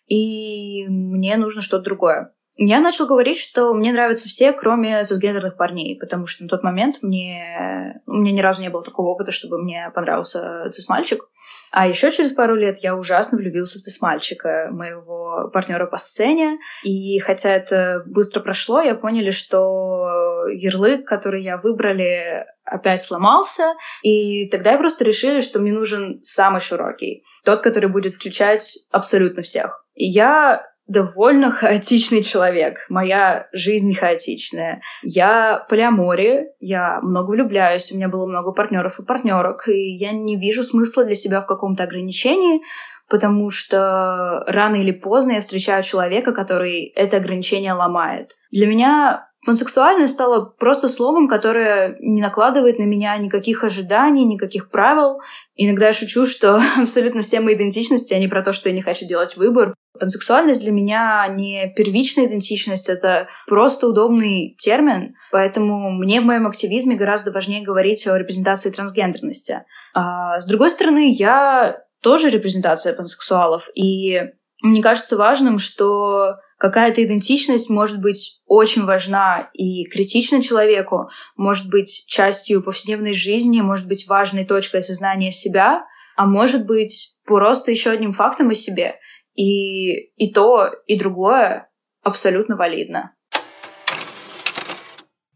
и 0.07 0.87
мне 0.87 1.37
нужно 1.37 1.61
что-то 1.61 1.83
другое. 1.83 2.34
Я 2.57 2.79
начал 2.79 3.05
говорить, 3.05 3.37
что 3.37 3.73
мне 3.73 3.91
нравятся 3.91 4.29
все, 4.29 4.53
кроме 4.53 5.03
цисгендерных 5.03 5.57
парней, 5.57 5.97
потому 5.99 6.25
что 6.25 6.43
на 6.43 6.49
тот 6.49 6.63
момент 6.63 6.97
мне... 7.01 8.01
у 8.05 8.13
меня 8.13 8.31
ни 8.31 8.39
разу 8.39 8.61
не 8.61 8.69
было 8.69 8.83
такого 8.83 9.07
опыта, 9.07 9.31
чтобы 9.31 9.61
мне 9.61 9.91
понравился 9.93 10.69
цис-мальчик. 10.71 11.25
А 11.71 11.85
еще 11.85 12.11
через 12.11 12.31
пару 12.31 12.55
лет 12.55 12.77
я 12.77 12.95
ужасно 12.95 13.37
влюбился 13.37 13.79
в 13.79 13.81
цис-мальчика, 13.81 14.69
моего 14.71 15.49
партнера 15.51 15.85
по 15.85 15.97
сцене. 15.97 16.57
И 16.83 17.19
хотя 17.19 17.51
это 17.51 18.03
быстро 18.05 18.39
прошло, 18.39 18.79
я 18.79 18.95
поняли, 18.95 19.31
что 19.31 20.45
ярлык, 20.53 21.05
который 21.05 21.43
я 21.43 21.57
выбрали, 21.57 22.45
опять 22.63 23.01
сломался. 23.01 23.73
И 24.01 24.47
тогда 24.49 24.71
я 24.71 24.77
просто 24.77 25.03
решили, 25.03 25.41
что 25.41 25.59
мне 25.59 25.73
нужен 25.73 26.23
самый 26.23 26.61
широкий. 26.61 27.25
Тот, 27.43 27.61
который 27.61 27.89
будет 27.89 28.13
включать 28.13 28.77
абсолютно 28.91 29.43
всех. 29.43 29.85
И 29.95 30.05
я 30.05 30.65
довольно 30.87 31.51
хаотичный 31.51 32.21
человек. 32.21 32.85
Моя 32.89 33.47
жизнь 33.51 33.93
хаотичная. 33.93 34.81
Я 35.03 35.65
полиамори, 35.69 36.47
я 36.59 36.99
много 37.01 37.31
влюбляюсь, 37.31 37.91
у 37.91 37.95
меня 37.95 38.07
было 38.07 38.25
много 38.25 38.51
партнеров 38.51 38.99
и 38.99 39.05
партнерок, 39.05 39.67
и 39.67 39.95
я 39.95 40.11
не 40.11 40.37
вижу 40.37 40.63
смысла 40.63 41.05
для 41.05 41.15
себя 41.15 41.41
в 41.41 41.47
каком-то 41.47 41.83
ограничении, 41.83 42.61
потому 43.09 43.49
что 43.49 44.43
рано 44.47 44.75
или 44.75 44.91
поздно 44.91 45.33
я 45.33 45.39
встречаю 45.39 45.83
человека, 45.83 46.33
который 46.33 46.85
это 46.95 47.17
ограничение 47.17 47.73
ломает. 47.73 48.35
Для 48.51 48.67
меня 48.67 49.29
пансексуальность 49.45 50.13
стала 50.13 50.43
просто 50.43 50.87
словом, 50.87 51.27
которое 51.27 51.97
не 51.99 52.21
накладывает 52.21 52.79
на 52.79 52.83
меня 52.83 53.17
никаких 53.17 53.63
ожиданий, 53.63 54.25
никаких 54.25 54.69
правил. 54.69 55.21
Иногда 55.55 55.87
я 55.87 55.93
шучу, 55.93 56.25
что 56.25 56.59
абсолютно 56.77 57.21
все 57.21 57.39
мои 57.39 57.55
идентичности, 57.55 58.13
они 58.13 58.27
про 58.27 58.41
то, 58.41 58.53
что 58.53 58.69
я 58.69 58.75
не 58.75 58.81
хочу 58.81 59.05
делать 59.05 59.37
выбор. 59.37 59.73
Пансексуальность 59.97 60.61
для 60.61 60.71
меня 60.71 61.25
не 61.29 61.71
первичная 61.75 62.25
идентичность, 62.25 62.89
это 62.89 63.29
просто 63.47 63.87
удобный 63.87 64.55
термин, 64.57 65.15
поэтому 65.31 65.91
мне 65.91 66.19
в 66.19 66.25
моем 66.25 66.47
активизме 66.47 66.95
гораздо 66.95 67.31
важнее 67.31 67.63
говорить 67.63 68.05
о 68.07 68.17
репрезентации 68.17 68.71
трансгендерности. 68.71 69.63
А 69.93 70.39
с 70.41 70.45
другой 70.45 70.69
стороны, 70.71 71.13
я 71.13 71.77
тоже 72.01 72.29
репрезентация 72.29 72.93
пансексуалов, 72.93 73.69
и 73.73 74.19
мне 74.61 74.81
кажется 74.81 75.15
важным, 75.15 75.59
что 75.59 76.35
какая-то 76.57 77.03
идентичность 77.03 77.69
может 77.69 77.99
быть 77.99 78.41
очень 78.45 78.85
важна 78.85 79.49
и 79.53 79.85
критична 79.85 80.41
человеку, 80.41 81.09
может 81.35 81.69
быть 81.69 82.05
частью 82.07 82.63
повседневной 82.63 83.13
жизни, 83.13 83.61
может 83.61 83.87
быть 83.87 84.07
важной 84.07 84.45
точкой 84.45 84.79
осознания 84.79 85.31
себя, 85.31 85.85
а 86.15 86.25
может 86.25 86.65
быть 86.65 87.15
просто 87.25 87.71
еще 87.71 87.89
одним 87.91 88.13
фактом 88.13 88.49
о 88.49 88.53
себе. 88.53 88.95
И, 89.33 89.91
и 90.15 90.31
то, 90.31 90.71
и 90.87 90.97
другое 90.97 91.69
абсолютно 92.03 92.55
валидно. 92.55 93.13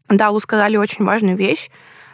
Да, 0.08 0.30
Лу 0.30 0.40
сказали 0.40 0.76
очень 0.76 1.04
важную 1.04 1.36
вещь 1.36 1.68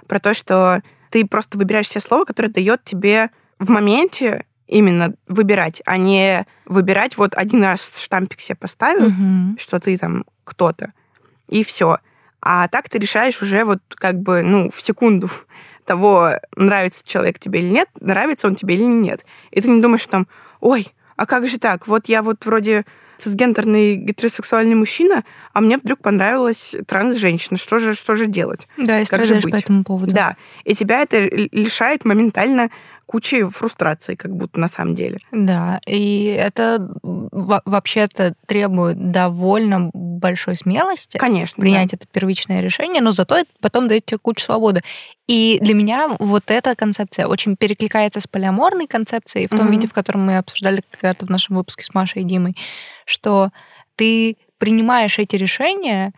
про 0.09 0.19
то, 0.19 0.35
что 0.35 0.83
ты 1.11 1.25
просто 1.25 1.59
выбираешь 1.59 1.89
себе 1.89 2.01
слово, 2.01 2.25
которое 2.25 2.49
дает 2.49 2.83
тебе 2.83 3.31
в 3.59 3.71
моменте 3.71 4.46
именно 4.67 5.15
выбирать, 5.29 5.81
а 5.87 5.97
не 5.97 6.47
выбирать 6.65 7.17
вот 7.17 7.35
один 7.37 7.63
раз 7.63 7.99
штампик 8.03 8.41
себе 8.41 8.57
поставил, 8.57 9.09
Мгм. 9.11 9.57
что 9.61 9.79
ты 9.81 9.97
там 9.99 10.25
кто-то, 10.45 10.93
и 11.49 11.63
все. 11.65 11.99
А 12.41 12.69
так 12.69 12.89
ты 12.89 12.99
решаешь 12.99 13.41
уже 13.43 13.65
вот 13.65 13.81
как 13.91 14.21
бы, 14.21 14.43
ну, 14.43 14.71
в 14.71 14.81
секунду 14.81 15.29
того, 15.85 16.33
нравится 16.57 17.03
человек 17.05 17.39
тебе 17.39 17.61
или 17.61 17.69
нет, 17.69 17.89
нравится 18.01 18.47
он 18.47 18.57
тебе 18.57 18.75
или 18.75 18.83
нет. 18.85 19.25
И 19.51 19.61
ты 19.61 19.69
не 19.69 19.81
думаешь, 19.81 20.05
там, 20.07 20.27
ой, 20.61 20.89
а 21.17 21.27
как 21.27 21.49
же 21.49 21.59
так? 21.59 21.87
Вот 21.87 22.07
я 22.07 22.23
вот 22.23 22.45
вроде 22.45 22.85
цисгендерный 23.17 23.97
гетеросексуальный 23.97 24.75
мужчина, 24.75 25.25
а 25.55 25.61
мне 25.63 25.79
вдруг 25.79 26.01
понравилась 26.01 26.75
транс-женщина. 26.87 27.57
Что 27.57 27.79
же, 27.79 27.95
что 27.95 28.15
же 28.15 28.27
делать? 28.27 28.69
Да, 28.77 29.01
и 29.01 29.07
Как 29.07 29.25
же 29.25 29.41
быть? 29.41 29.53
по 29.53 29.57
этому 29.57 29.85
поводу. 29.85 30.15
Да. 30.15 30.37
И 30.65 30.75
тебя 30.75 31.01
это 31.01 31.19
лишает 31.21 32.05
моментально 32.05 32.69
кучи 33.07 33.45
фрустрации, 33.49 34.17
как 34.17 34.35
будто 34.37 34.59
на 34.61 34.69
самом 34.69 34.95
деле. 34.97 35.19
Да, 35.31 35.81
и 35.87 36.25
это 36.25 36.89
во- 37.03 37.63
вообще-то 37.65 38.35
требует 38.47 39.13
довольно 39.13 39.91
большой 39.95 40.57
смелости 40.57 41.17
Конечно. 41.17 41.61
принять 41.61 41.93
это 41.95 42.07
первичное 42.11 42.61
решение, 42.61 43.01
но 43.01 43.13
зато 43.13 43.37
это 43.37 43.51
потом 43.61 43.87
дает 43.87 44.07
тебе 44.07 44.19
кучу 44.19 44.45
свободы. 44.45 44.83
И 45.29 45.59
для 45.61 45.75
меня 45.75 46.09
вот 46.19 46.45
эта 46.51 46.75
концепция 46.75 47.27
очень 47.29 47.57
перекликается 47.57 48.21
с 48.21 48.27
полиаморной 48.27 48.87
концепцией 48.89 49.47
в 49.47 49.51
том 49.51 49.63
Мгм. 49.63 49.71
виде, 49.71 49.87
в 49.87 49.93
котором 49.93 50.27
мы 50.27 50.39
обсуждали 50.39 50.83
когда-то 50.91 51.27
в 51.27 51.31
нашем 51.31 51.57
выпуске 51.57 51.85
с 51.85 51.95
Машей 51.95 52.23
и 52.23 52.25
Димой, 52.25 52.57
что 53.05 53.51
ты 53.95 54.37
принимаешь 54.59 55.19
эти 55.19 55.37
решения 55.37 56.13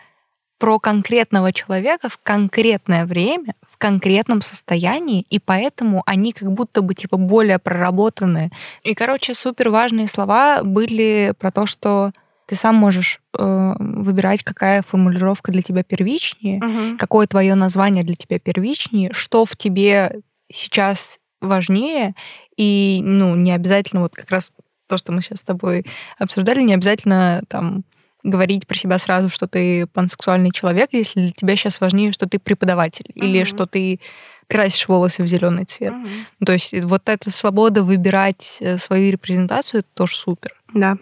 про 0.58 0.78
конкретного 0.80 1.52
человека 1.52 2.08
в 2.08 2.18
конкретное 2.22 3.06
время, 3.06 3.54
в 3.62 3.78
конкретном 3.78 4.40
состоянии, 4.40 5.24
и 5.30 5.38
поэтому 5.38 6.02
они 6.04 6.32
как 6.32 6.50
будто 6.52 6.82
бы 6.82 6.94
типа 6.94 7.16
более 7.16 7.58
проработаны. 7.58 8.50
И, 8.82 8.94
короче, 8.94 9.34
супер 9.34 9.70
важные 9.70 10.08
слова 10.08 10.62
были 10.64 11.32
про 11.38 11.52
то, 11.52 11.66
что 11.66 12.12
ты 12.46 12.56
сам 12.56 12.74
можешь 12.76 13.20
э, 13.38 13.74
выбирать, 13.78 14.42
какая 14.42 14.82
формулировка 14.82 15.52
для 15.52 15.62
тебя 15.62 15.82
первичнее, 15.84 16.58
Мгм. 16.62 16.98
какое 16.98 17.26
твое 17.26 17.54
название 17.54 18.02
для 18.04 18.14
тебя 18.16 18.38
первичнее, 18.38 19.12
что 19.12 19.44
в 19.44 19.54
тебе 19.56 20.20
сейчас 20.50 21.18
важнее, 21.40 22.14
и 22.56 23.00
ну 23.04 23.36
не 23.36 23.52
обязательно 23.52 24.02
вот 24.02 24.14
как 24.14 24.30
раз 24.30 24.50
то, 24.88 24.96
что 24.96 25.12
мы 25.12 25.20
сейчас 25.20 25.38
с 25.38 25.42
тобой 25.42 25.84
обсуждали, 26.18 26.62
не 26.62 26.74
обязательно 26.74 27.42
там 27.48 27.84
говорить 28.28 28.66
про 28.66 28.76
себя 28.76 28.98
сразу, 28.98 29.28
что 29.28 29.46
ты 29.46 29.86
пансексуальный 29.86 30.50
человек, 30.50 30.90
если 30.92 31.20
для 31.20 31.30
тебя 31.32 31.56
сейчас 31.56 31.80
важнее, 31.80 32.12
что 32.12 32.28
ты 32.28 32.38
преподаватель 32.38 33.06
или 33.14 33.38
Мгм. 33.40 33.46
что 33.46 33.66
ты 33.66 34.00
красишь 34.46 34.88
волосы 34.88 35.22
в 35.22 35.26
зеленый 35.26 35.64
цвет. 35.64 35.92
Ну, 36.40 36.46
То 36.46 36.52
есть 36.52 36.72
вот 36.82 37.08
эта 37.08 37.30
свобода 37.30 37.82
выбирать 37.82 38.58
э, 38.60 38.78
свою 38.78 39.12
репрезентацию, 39.12 39.80
это 39.80 39.88
тоже 39.94 40.16
супер. 40.16 40.54
Да. 40.72 40.96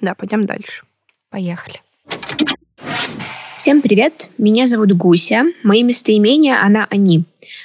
Да, 0.00 0.14
пойдем 0.14 0.46
дальше. 0.46 0.84
Поехали. 1.30 1.80
Всем 3.56 3.82
привет, 3.82 4.28
меня 4.38 4.66
зовут 4.66 4.92
Гуся, 4.92 5.44
мои 5.64 5.82
местоимения 5.82 6.62
она 6.62 6.86
они. 6.90 7.24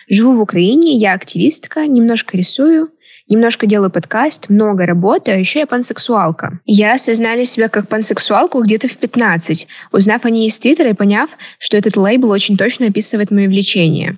Живу 0.10 0.36
в 0.38 0.42
Украине, 0.42 0.98
я 0.98 1.14
активистка, 1.14 1.86
немножко 1.86 2.36
рисую, 2.36 2.90
немножко 3.30 3.66
делаю 3.66 3.90
подкаст, 3.90 4.50
много 4.50 4.86
работаю, 4.86 5.38
а 5.38 5.40
еще 5.40 5.60
я 5.60 5.68
пансексуалка. 5.68 6.60
Я 6.66 6.94
осознали 6.94 7.46
себя 7.46 7.70
как 7.70 7.88
пансексуалку 7.88 8.62
где-то 8.62 8.88
в 8.88 8.98
15, 8.98 9.68
узнав 9.92 10.26
о 10.26 10.30
ней 10.30 10.48
из 10.48 10.58
Твиттера 10.58 10.90
и 10.90 10.94
поняв, 10.94 11.30
что 11.60 11.78
этот 11.78 11.98
лейбл 11.98 12.30
очень 12.30 12.58
точно 12.58 12.88
описывает 12.88 13.32
мое 13.32 13.48
влечение. 13.48 14.18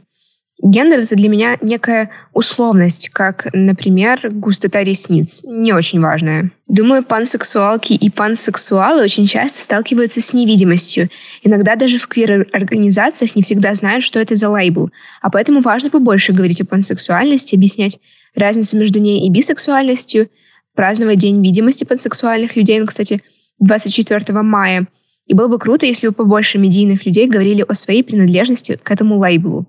Гендер— 0.63 0.99
это 1.01 1.15
для 1.15 1.27
меня 1.27 1.57
некая 1.61 2.11
условность, 2.33 3.09
как, 3.09 3.49
например, 3.51 4.29
густота 4.31 4.83
ресниц. 4.83 5.41
Не 5.43 5.73
очень 5.73 5.99
важная. 5.99 6.51
Думаю, 6.69 7.03
пансексуалки 7.03 7.91
и 7.91 8.09
пансексуалы 8.09 9.03
очень 9.03 9.27
часто 9.27 9.61
сталкиваются 9.61 10.21
с 10.21 10.31
невидимостью. 10.31 11.09
Иногда 11.43 11.75
даже 11.75 11.99
в 11.99 12.07
квир-организациях 12.07 13.35
не 13.35 13.43
всегда 13.43 13.75
знают, 13.75 14.03
что 14.03 14.19
это 14.19 14.35
за 14.35 14.49
лейбл. 14.49 14.91
А 15.21 15.29
поэтому 15.29 15.59
важно 15.59 15.89
побольше 15.89 16.31
говорить 16.31 16.61
о 16.61 16.65
пансексуальности, 16.65 17.55
объяснять 17.55 17.99
разницу 18.35 18.77
между 18.77 18.99
ней 18.99 19.25
и 19.25 19.29
бисексуальностью, 19.29 20.29
праздновать 20.75 21.19
День 21.19 21.43
видимости 21.43 21.83
пансексуальных 21.83 22.55
людей, 22.55 22.79
ну, 22.79 22.85
кстати, 22.85 23.21
24 23.59 24.41
мая. 24.41 24.87
И 25.25 25.33
было 25.33 25.47
бы 25.47 25.57
круто, 25.57 25.85
если 25.85 26.07
бы 26.07 26.13
побольше 26.13 26.57
медийных 26.57 27.05
людей 27.05 27.27
говорили 27.27 27.65
о 27.67 27.73
своей 27.73 28.03
принадлежности 28.03 28.77
к 28.81 28.91
этому 28.91 29.17
лейблу. 29.17 29.65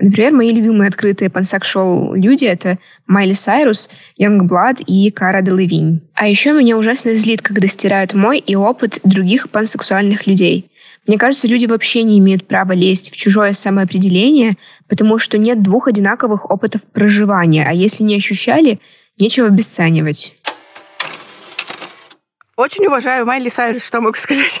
Например, 0.00 0.32
мои 0.32 0.50
любимые 0.52 0.88
открытые 0.88 1.28
пансексуал 1.28 2.14
люди— 2.14 2.44
это 2.46 2.78
Майли 3.06 3.34
Сайрус, 3.34 3.90
Youngblood 4.18 4.82
и 4.86 5.10
Кара 5.10 5.42
Делевинь. 5.42 6.00
А 6.14 6.26
еще 6.26 6.52
меня 6.52 6.78
ужасно 6.78 7.14
злит, 7.14 7.42
когда 7.42 7.68
стирают 7.68 8.14
мой 8.14 8.38
и 8.38 8.54
опыт 8.56 9.00
других 9.04 9.50
пансексуальных 9.50 10.26
людей. 10.26 10.70
Мне 11.06 11.18
кажется, 11.18 11.48
люди 11.48 11.66
вообще 11.66 12.04
не 12.04 12.18
имеют 12.18 12.46
права 12.46 12.72
лезть 12.72 13.10
в 13.10 13.16
чужое 13.16 13.54
самоопределение, 13.54 14.56
потому 14.88 15.18
что 15.18 15.36
нет 15.36 15.60
двух 15.60 15.88
одинаковых 15.88 16.48
опытов 16.48 16.82
проживания, 16.92 17.66
а 17.68 17.72
если 17.72 18.04
не 18.04 18.16
ощущали, 18.16 18.80
нечего 19.18 19.48
обесценивать. 19.48 20.34
Очень 22.56 22.86
уважаю 22.86 23.26
Майли 23.26 23.48
Сайрус, 23.48 23.84
что 23.84 24.00
могу 24.00 24.14
сказать. 24.14 24.60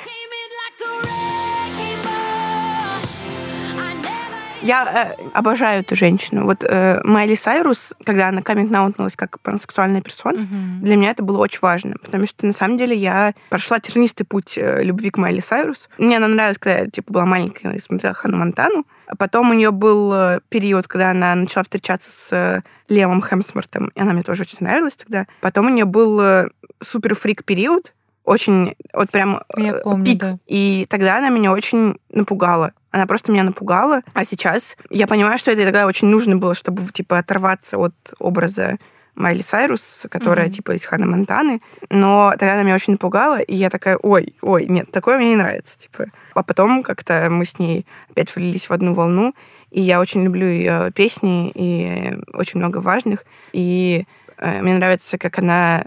Я 4.62 5.16
э, 5.18 5.22
обожаю 5.34 5.80
эту 5.80 5.96
женщину. 5.96 6.44
Вот 6.44 6.64
э, 6.64 7.00
Майли 7.04 7.34
Сайрус, 7.34 7.94
когда 8.04 8.28
она 8.28 8.42
каминг-наутнулась 8.42 9.16
как 9.16 9.40
пансексуальная 9.40 10.00
персона, 10.00 10.46
для 10.80 10.96
меня 10.96 11.10
это 11.10 11.22
было 11.22 11.38
очень 11.38 11.58
важно, 11.60 11.96
потому 12.02 12.26
что 12.26 12.46
на 12.46 12.52
самом 12.52 12.78
деле 12.78 12.96
я 12.96 13.34
прошла 13.50 13.80
тернистый 13.80 14.24
путь 14.24 14.56
э, 14.56 14.82
любви 14.84 15.10
к 15.10 15.18
Майли 15.18 15.40
Сайрус. 15.40 15.88
Мне 15.98 16.16
она 16.16 16.28
нравилась, 16.28 16.58
когда 16.58 16.80
я 16.80 16.86
типа 16.86 17.12
была 17.12 17.26
маленькая 17.26 17.74
и 17.74 17.80
смотрела 17.80 18.14
Хану 18.14 18.36
Монтану. 18.36 18.86
А 19.06 19.16
потом 19.16 19.50
у 19.50 19.54
нее 19.54 19.72
был 19.72 20.12
э, 20.14 20.40
период, 20.48 20.88
когда 20.88 21.10
она 21.10 21.34
начала 21.34 21.64
встречаться 21.64 22.10
с 22.10 22.32
э, 22.32 22.62
Лемом 22.88 23.20
Хемсвортом, 23.20 23.88
и 23.94 24.00
она 24.00 24.12
мне 24.12 24.22
тоже 24.22 24.42
очень 24.42 24.58
нравилась 24.60 24.96
тогда. 24.96 25.26
Потом 25.40 25.66
у 25.66 25.68
нее 25.70 25.84
был 25.84 26.20
э, 26.20 26.48
супер 26.80 27.14
фрик 27.14 27.44
период, 27.44 27.92
очень, 28.24 28.74
вот 28.92 29.10
прям 29.10 29.42
Я 29.56 29.72
э, 29.78 29.82
помню, 29.82 30.04
пик. 30.06 30.18
да. 30.20 30.38
И 30.46 30.86
тогда 30.88 31.18
она 31.18 31.28
меня 31.28 31.52
очень 31.52 31.96
напугала. 32.10 32.72
Она 32.90 33.06
просто 33.06 33.32
меня 33.32 33.42
напугала. 33.42 34.02
А 34.14 34.24
сейчас 34.24 34.76
я 34.90 35.06
понимаю, 35.06 35.38
что 35.38 35.50
это 35.50 35.64
тогда 35.64 35.86
очень 35.86 36.08
нужно 36.08 36.36
было, 36.36 36.54
чтобы 36.54 36.82
типа 36.92 37.18
оторваться 37.18 37.78
от 37.78 37.94
образа 38.18 38.78
Майли 39.14 39.42
Сайрус, 39.42 40.06
которая 40.10 40.46
Мгм. 40.46 40.52
типа 40.54 40.72
из 40.72 40.84
Ханы 40.84 41.06
Монтаны. 41.06 41.60
Но 41.90 42.30
тогда 42.38 42.54
она 42.54 42.62
меня 42.62 42.74
очень 42.74 42.92
напугала, 42.94 43.40
и 43.40 43.54
я 43.54 43.68
такая, 43.70 43.96
ой, 43.98 44.34
ой, 44.40 44.66
нет, 44.66 44.90
такое 44.90 45.18
мне 45.18 45.30
не 45.30 45.36
нравится. 45.36 45.78
Типа. 45.78 46.06
А 46.34 46.42
потом 46.42 46.82
как-то 46.82 47.28
мы 47.30 47.44
с 47.44 47.58
ней 47.58 47.86
опять 48.10 48.34
влились 48.34 48.68
в 48.68 48.72
одну 48.72 48.94
волну, 48.94 49.34
и 49.70 49.80
я 49.80 50.00
очень 50.00 50.22
люблю 50.24 50.46
ее 50.46 50.92
песни, 50.94 51.50
и 51.54 52.14
очень 52.34 52.58
много 52.60 52.78
важных. 52.78 53.24
И 53.52 54.06
э, 54.38 54.62
мне 54.62 54.74
нравится, 54.74 55.18
как 55.18 55.38
она 55.38 55.84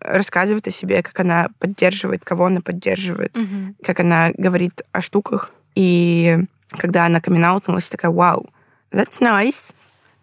рассказывает 0.00 0.66
о 0.66 0.70
себе, 0.70 1.02
как 1.02 1.18
она 1.20 1.48
поддерживает, 1.58 2.24
кого 2.24 2.46
она 2.46 2.60
поддерживает, 2.60 3.36
Мгм. 3.36 3.76
как 3.82 4.00
она 4.00 4.30
говорит 4.36 4.82
о 4.92 5.00
штуках. 5.00 5.52
И 5.74 6.38
когда 6.70 7.06
она 7.06 7.20
камин-аутнулась, 7.20 7.88
такая, 7.88 8.10
вау, 8.10 8.48
that's 8.92 9.20
nice. 9.20 9.72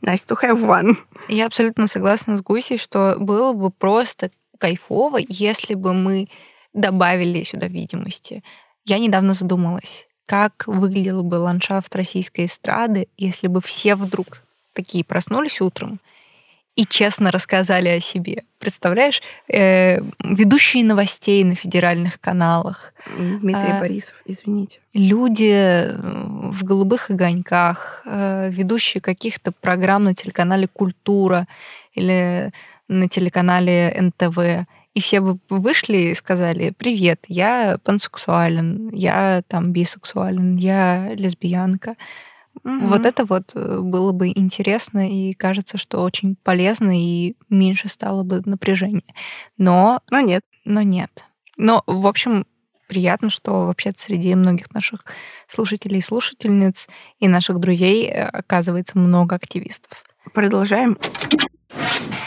Nice 0.02 0.28
to 0.28 0.38
have 0.42 0.62
one. 0.64 0.98
Я 1.28 1.48
абсолютно 1.48 1.88
согласна 1.88 2.38
с 2.38 2.42
Гусей, 2.42 2.78
что 2.78 3.16
было 3.18 3.54
бы 3.54 3.72
просто 3.72 4.30
кайфово, 4.60 5.20
если 5.28 5.74
бы 5.74 5.94
мы 5.94 6.28
добавили 6.74 7.42
сюда 7.44 7.68
видимости. 7.68 8.44
Я 8.86 9.00
недавно 9.00 9.34
задумалась, 9.34 10.08
как 10.28 10.66
выглядел 10.68 11.24
бы 11.24 11.36
ландшафт 11.36 11.96
российской 11.96 12.46
эстрады, 12.46 13.08
если 13.18 13.48
бы 13.48 13.62
все 13.62 13.96
вдруг 13.96 14.44
такие 14.74 15.04
проснулись 15.04 15.62
утром 15.62 16.00
и 16.76 16.86
честно 16.86 17.32
рассказали 17.32 17.88
о 17.90 18.00
себе. 18.00 18.44
Представляешь, 18.60 19.22
э, 19.48 20.00
ведущие 20.24 20.84
новостей 20.84 21.44
на 21.44 21.56
федеральных 21.56 22.20
каналах, 22.20 22.94
Дмитрий 23.18 23.72
А, 23.72 23.80
Борисов, 23.80 24.22
извините. 24.26 24.80
люди 24.94 25.52
э, 25.52 25.96
в 25.96 26.64
голубых 26.64 27.10
огоньках, 27.10 28.02
э, 28.06 28.50
ведущие 28.52 29.02
каких-то 29.02 29.52
программ 29.52 30.04
на 30.06 30.14
телеканале 30.14 30.68
Культура 30.68 31.48
или 31.94 32.52
на 32.88 33.08
телеканале 33.08 33.96
НТВ. 34.00 34.68
И 34.94 35.02
все 35.02 35.20
бы 35.20 35.40
вышли 35.50 35.98
и 35.98 36.14
сказали, 36.14 36.74
привет, 36.78 37.26
я 37.28 37.78
пансексуален, 37.84 38.90
я 38.94 39.42
там 39.48 39.72
бисексуален, 39.72 40.56
я 40.56 41.14
лесбиянка. 41.14 41.96
Мгм. 42.64 42.88
Вот 42.88 43.06
это 43.06 43.26
вот 43.26 43.52
э, 43.56 43.80
было 43.80 44.12
бы 44.12 44.30
интересно 44.30 45.10
и 45.10 45.34
кажется, 45.34 45.78
что 45.78 46.02
очень 46.02 46.36
полезно 46.44 46.98
и 46.98 47.36
меньше 47.50 47.88
стало 47.88 48.24
бы 48.24 48.42
напряжения. 48.46 49.14
Но 49.58 50.00
Но 50.12 50.20
нет. 50.22 50.44
но 50.64 50.82
нет. 50.82 51.26
Но, 51.58 51.84
в 51.86 52.08
общем, 52.08 52.46
приятно, 52.88 53.30
что 53.30 53.68
вообще 53.68 53.94
среди 53.96 54.36
многих 54.36 54.74
наших 54.74 55.06
слушателей 55.48 56.00
и 56.00 56.02
слушательниц 56.02 56.88
и 57.20 57.28
наших 57.28 57.60
друзей 57.60 58.08
э, 58.08 58.26
оказывается 58.26 58.98
много 58.98 59.36
активистов. 59.36 60.04
Продолжаем. 60.34 60.98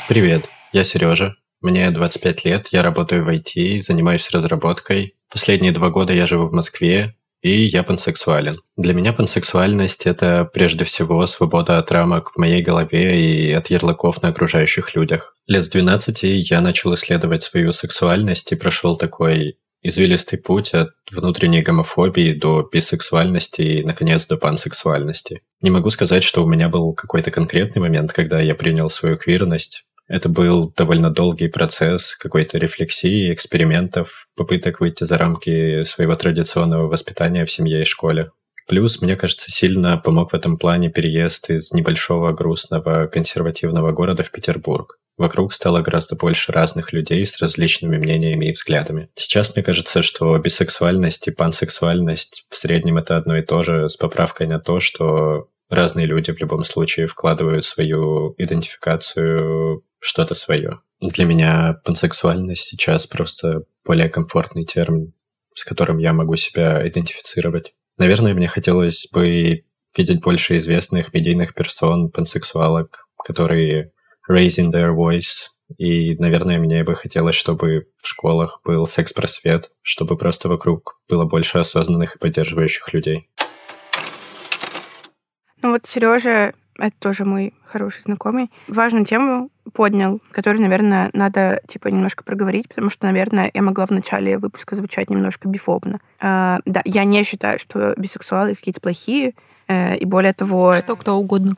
Привет, 0.08 0.48
я 0.72 0.84
Сережа. 0.84 1.34
Мне 1.60 1.90
25 1.90 2.44
лет, 2.44 2.68
я 2.70 2.82
работаю 2.82 3.24
в 3.24 3.28
IT, 3.28 3.80
занимаюсь 3.80 4.30
разработкой. 4.30 5.16
Последние 5.28 5.72
два 5.72 5.90
года 5.90 6.12
я 6.12 6.24
живу 6.24 6.46
в 6.46 6.52
Москве, 6.52 7.16
и 7.42 7.66
я 7.66 7.82
пансексуален. 7.82 8.60
Для 8.76 8.94
меня 8.94 9.12
пансексуальность— 9.12 10.06
это 10.06 10.48
прежде 10.52 10.84
всего 10.84 11.24
свобода 11.26 11.78
от 11.78 11.90
рамок 11.92 12.32
в 12.32 12.38
моей 12.38 12.62
голове 12.62 13.20
и 13.20 13.52
от 13.52 13.70
ярлыков 13.70 14.22
на 14.22 14.30
окружающих 14.30 14.94
людях. 14.94 15.36
Лет 15.46 15.64
с 15.64 15.68
12 15.68 16.22
я 16.22 16.60
начал 16.60 16.94
исследовать 16.94 17.42
свою 17.42 17.72
сексуальность 17.72 18.50
и 18.52 18.56
прошел 18.56 18.96
такой 18.96 19.58
извилистый 19.82 20.38
путь 20.38 20.74
от 20.74 20.90
внутренней 21.10 21.62
гомофобии 21.62 22.32
до 22.32 22.68
бисексуальности 22.70 23.62
и, 23.62 23.84
наконец, 23.84 24.26
до 24.26 24.36
пансексуальности. 24.36 25.42
Не 25.60 25.70
могу 25.70 25.90
сказать, 25.90 26.24
что 26.24 26.44
у 26.44 26.48
меня 26.48 26.68
был 26.68 26.92
какой-то 26.94 27.30
конкретный 27.30 27.80
момент, 27.80 28.12
когда 28.12 28.40
я 28.40 28.54
принял 28.54 28.90
свою 28.90 29.16
квирность. 29.16 29.84
Это 30.08 30.30
был 30.30 30.72
довольно 30.74 31.10
долгий 31.10 31.48
процесс 31.48 32.16
какой-то 32.16 32.58
рефлексии, 32.58 33.32
экспериментов, 33.32 34.28
попыток 34.34 34.80
выйти 34.80 35.04
за 35.04 35.18
рамки 35.18 35.84
своего 35.84 36.16
традиционного 36.16 36.88
воспитания 36.88 37.44
в 37.44 37.50
семье 37.50 37.82
и 37.82 37.84
школе. 37.84 38.30
Плюс, 38.66 39.00
мне 39.00 39.16
кажется, 39.16 39.50
сильно 39.50 39.96
помог 39.98 40.32
в 40.32 40.34
этом 40.34 40.58
плане 40.58 40.90
переезд 40.90 41.50
из 41.50 41.72
небольшого 41.72 42.32
грустного 42.32 43.06
консервативного 43.06 43.92
города 43.92 44.22
в 44.22 44.30
Петербург. 44.30 44.98
Вокруг 45.18 45.52
стало 45.52 45.80
гораздо 45.80 46.16
больше 46.16 46.52
разных 46.52 46.92
людей 46.92 47.24
с 47.26 47.40
различными 47.40 47.98
мнениями 47.98 48.46
и 48.46 48.52
взглядами. 48.52 49.08
Сейчас 49.14 49.54
мне 49.54 49.64
кажется, 49.64 50.02
что 50.02 50.38
бисексуальность 50.38 51.26
и 51.28 51.32
пансексуальность 51.32 52.46
в 52.50 52.56
среднем 52.56 52.98
это 52.98 53.16
одно 53.16 53.36
и 53.36 53.42
то 53.42 53.62
же, 53.62 53.88
с 53.88 53.96
поправкой 53.96 54.46
на 54.46 54.60
то, 54.60 54.80
что 54.80 55.48
разные 55.70 56.06
люди 56.06 56.30
в 56.30 56.38
любом 56.38 56.62
случае 56.62 57.06
вкладывают 57.06 57.64
свою 57.64 58.34
идентификацию 58.38 59.82
что-то 60.00 60.34
свое. 60.34 60.80
Для 61.00 61.24
меня 61.24 61.80
пансексуальность 61.84 62.64
сейчас 62.64 63.06
просто 63.06 63.62
более 63.84 64.08
комфортный 64.08 64.64
термин, 64.64 65.12
с 65.54 65.64
которым 65.64 65.98
я 65.98 66.12
могу 66.12 66.36
себя 66.36 66.86
идентифицировать. 66.86 67.74
Наверное, 67.96 68.34
мне 68.34 68.48
хотелось 68.48 69.08
бы 69.12 69.64
видеть 69.96 70.20
больше 70.20 70.58
известных 70.58 71.12
медийных 71.12 71.54
персон, 71.54 72.10
пансексуалок, 72.10 73.06
которые 73.24 73.92
raising 74.30 74.70
their 74.70 74.94
voice. 74.94 75.48
И, 75.76 76.14
наверное, 76.16 76.58
мне 76.58 76.82
бы 76.84 76.94
хотелось, 76.94 77.34
чтобы 77.34 77.88
в 77.96 78.08
школах 78.08 78.60
был 78.64 78.86
секс-просвет, 78.86 79.70
чтобы 79.82 80.16
просто 80.16 80.48
вокруг 80.48 81.00
было 81.08 81.24
больше 81.24 81.58
осознанных 81.58 82.16
и 82.16 82.18
поддерживающих 82.18 82.92
людей. 82.92 83.28
Ну 85.60 85.72
вот 85.72 85.86
Сережа, 85.86 86.54
это 86.78 86.94
тоже 86.98 87.24
мой 87.24 87.54
хороший 87.64 88.02
знакомый, 88.02 88.50
важную 88.68 89.04
тему 89.04 89.50
поднял, 89.72 90.20
которую, 90.32 90.62
наверное, 90.62 91.10
надо 91.12 91.60
типа 91.66 91.88
немножко 91.88 92.24
проговорить, 92.24 92.68
потому 92.68 92.88
что, 92.90 93.06
наверное, 93.06 93.50
я 93.52 93.62
могла 93.62 93.86
в 93.86 93.90
начале 93.90 94.38
выпуска 94.38 94.74
звучать 94.74 95.10
немножко 95.10 95.48
бифобно. 95.48 96.00
А, 96.20 96.60
да, 96.64 96.80
я 96.84 97.04
не 97.04 97.22
считаю, 97.24 97.58
что 97.58 97.94
бисексуалы 97.96 98.54
какие-то 98.54 98.80
плохие, 98.80 99.34
э, 99.66 99.96
и 99.96 100.04
более 100.04 100.32
того... 100.32 100.76
Что 100.76 100.96
кто 100.96 101.16
угодно 101.16 101.56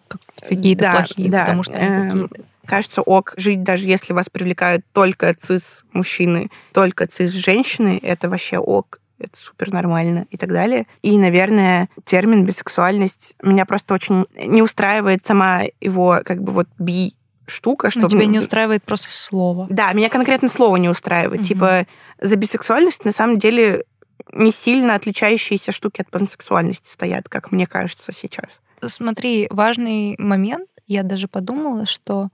какие-то 0.49 0.83
да, 0.83 0.93
плохие, 0.93 1.31
да, 1.31 1.41
потому 1.41 1.63
что 1.63 1.75
они 1.75 1.87
э, 1.87 2.11
какие-то 2.11 2.51
кажется 2.67 3.03
ок 3.03 3.35
жить, 3.37 3.65
даже 3.65 3.87
если 3.87 4.13
вас 4.13 4.29
привлекают 4.29 4.85
только 4.93 5.35
цис-мужчины, 5.35 6.51
только 6.73 7.09
цис-женщины, 7.09 7.99
это 8.01 8.29
вообще 8.29 8.59
ок 8.59 9.00
это 9.21 9.39
супер 9.39 9.73
нормально 9.73 10.27
и 10.31 10.37
так 10.37 10.51
далее. 10.51 10.87
И, 11.03 11.17
наверное, 11.19 11.89
термин 12.05 12.45
бисексуальность 12.45 13.35
меня 13.43 13.67
просто 13.67 13.95
очень 13.95 14.27
не 14.37 14.63
устраивает 14.63 15.25
сама 15.25 15.63
его 15.81 16.21
как 16.25 16.43
бы 16.43 16.53
вот 16.53 16.69
би 16.79 17.15
штука, 17.47 17.91
что... 17.91 18.01
Но 18.01 18.09
тебя 18.09 18.27
не 18.27 18.39
устраивает 18.39 18.83
просто 18.85 19.11
слово. 19.11 19.67
Да, 19.69 19.93
меня 19.93 20.09
конкретно 20.09 20.49
слово 20.49 20.77
не 20.77 20.89
устраивает. 20.89 21.41
Угу. 21.41 21.49
Типа 21.49 21.87
за 22.21 22.37
бисексуальность 22.37 23.05
на 23.05 23.13
самом 23.13 23.39
деле 23.39 23.85
не 24.33 24.53
сильно 24.53 24.95
отличающиеся 24.95 25.73
штуки 25.73 26.01
от 26.01 26.11
пансексуальности 26.11 26.89
стоят, 26.89 27.29
как 27.29 27.53
мне 27.53 27.67
кажется 27.67 28.13
сейчас. 28.13 28.61
Смотри, 28.83 29.49
важный 29.51 30.17
момент. 30.19 30.69
Я 30.87 31.03
даже 31.03 31.29
подумала, 31.29 31.87
что 31.87 32.29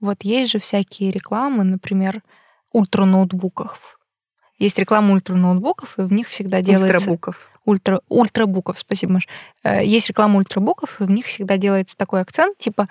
вот 0.00 0.22
есть 0.22 0.50
же 0.50 0.58
всякие 0.58 1.10
рекламы, 1.10 1.64
например, 1.64 2.22
ультраноутбуков. 2.72 3.95
Есть 4.58 4.78
реклама 4.78 5.12
ультраноутбуков, 5.12 5.98
и 5.98 6.02
в 6.02 6.12
них 6.12 6.28
всегда 6.28 6.62
делается... 6.62 6.94
Ультрабуков. 6.96 7.50
Ультра, 7.64 8.00
ультрабуков, 8.08 8.78
спасибо, 8.78 9.14
Маш. 9.14 9.28
Э, 9.64 9.84
есть 9.84 10.08
реклама 10.08 10.38
ультрабуков, 10.38 11.00
и 11.00 11.04
в 11.04 11.10
них 11.10 11.26
всегда 11.26 11.56
делается 11.56 11.96
такой 11.96 12.20
акцент, 12.20 12.56
типа 12.58 12.88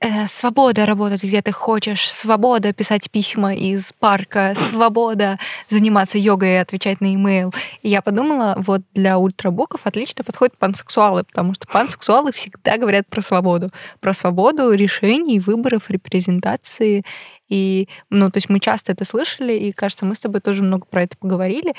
э, 0.00 0.26
свобода 0.26 0.86
работать 0.86 1.22
где 1.24 1.42
ты 1.42 1.52
хочешь, 1.52 2.10
свобода 2.10 2.72
писать 2.72 3.10
письма 3.10 3.54
из 3.54 3.92
парка, 3.98 4.54
свобода 4.70 5.38
заниматься 5.68 6.18
йогой 6.18 6.54
и 6.54 6.56
отвечать 6.56 7.00
на 7.00 7.14
имейл. 7.14 7.54
И 7.82 7.88
я 7.88 8.02
подумала, 8.02 8.54
вот 8.58 8.82
для 8.94 9.18
ультрабуков 9.18 9.82
отлично 9.84 10.24
подходят 10.24 10.56
пансексуалы, 10.58 11.24
потому 11.24 11.54
что 11.54 11.66
пансексуалы 11.66 12.32
всегда 12.32 12.76
говорят 12.76 13.06
про 13.08 13.20
свободу. 13.20 13.70
Про 14.00 14.12
свободу 14.12 14.72
решений, 14.72 15.40
выборов, 15.40 15.90
репрезентации. 15.90 17.04
И, 17.48 17.88
ну, 18.10 18.30
то 18.30 18.38
есть 18.38 18.48
мы 18.48 18.58
часто 18.58 18.92
это 18.92 19.04
слышали, 19.04 19.52
и, 19.52 19.72
кажется, 19.72 20.06
мы 20.06 20.14
с 20.14 20.20
тобой 20.20 20.40
тоже 20.40 20.62
много 20.62 20.86
про 20.86 21.02
это 21.02 21.16
поговорили. 21.16 21.74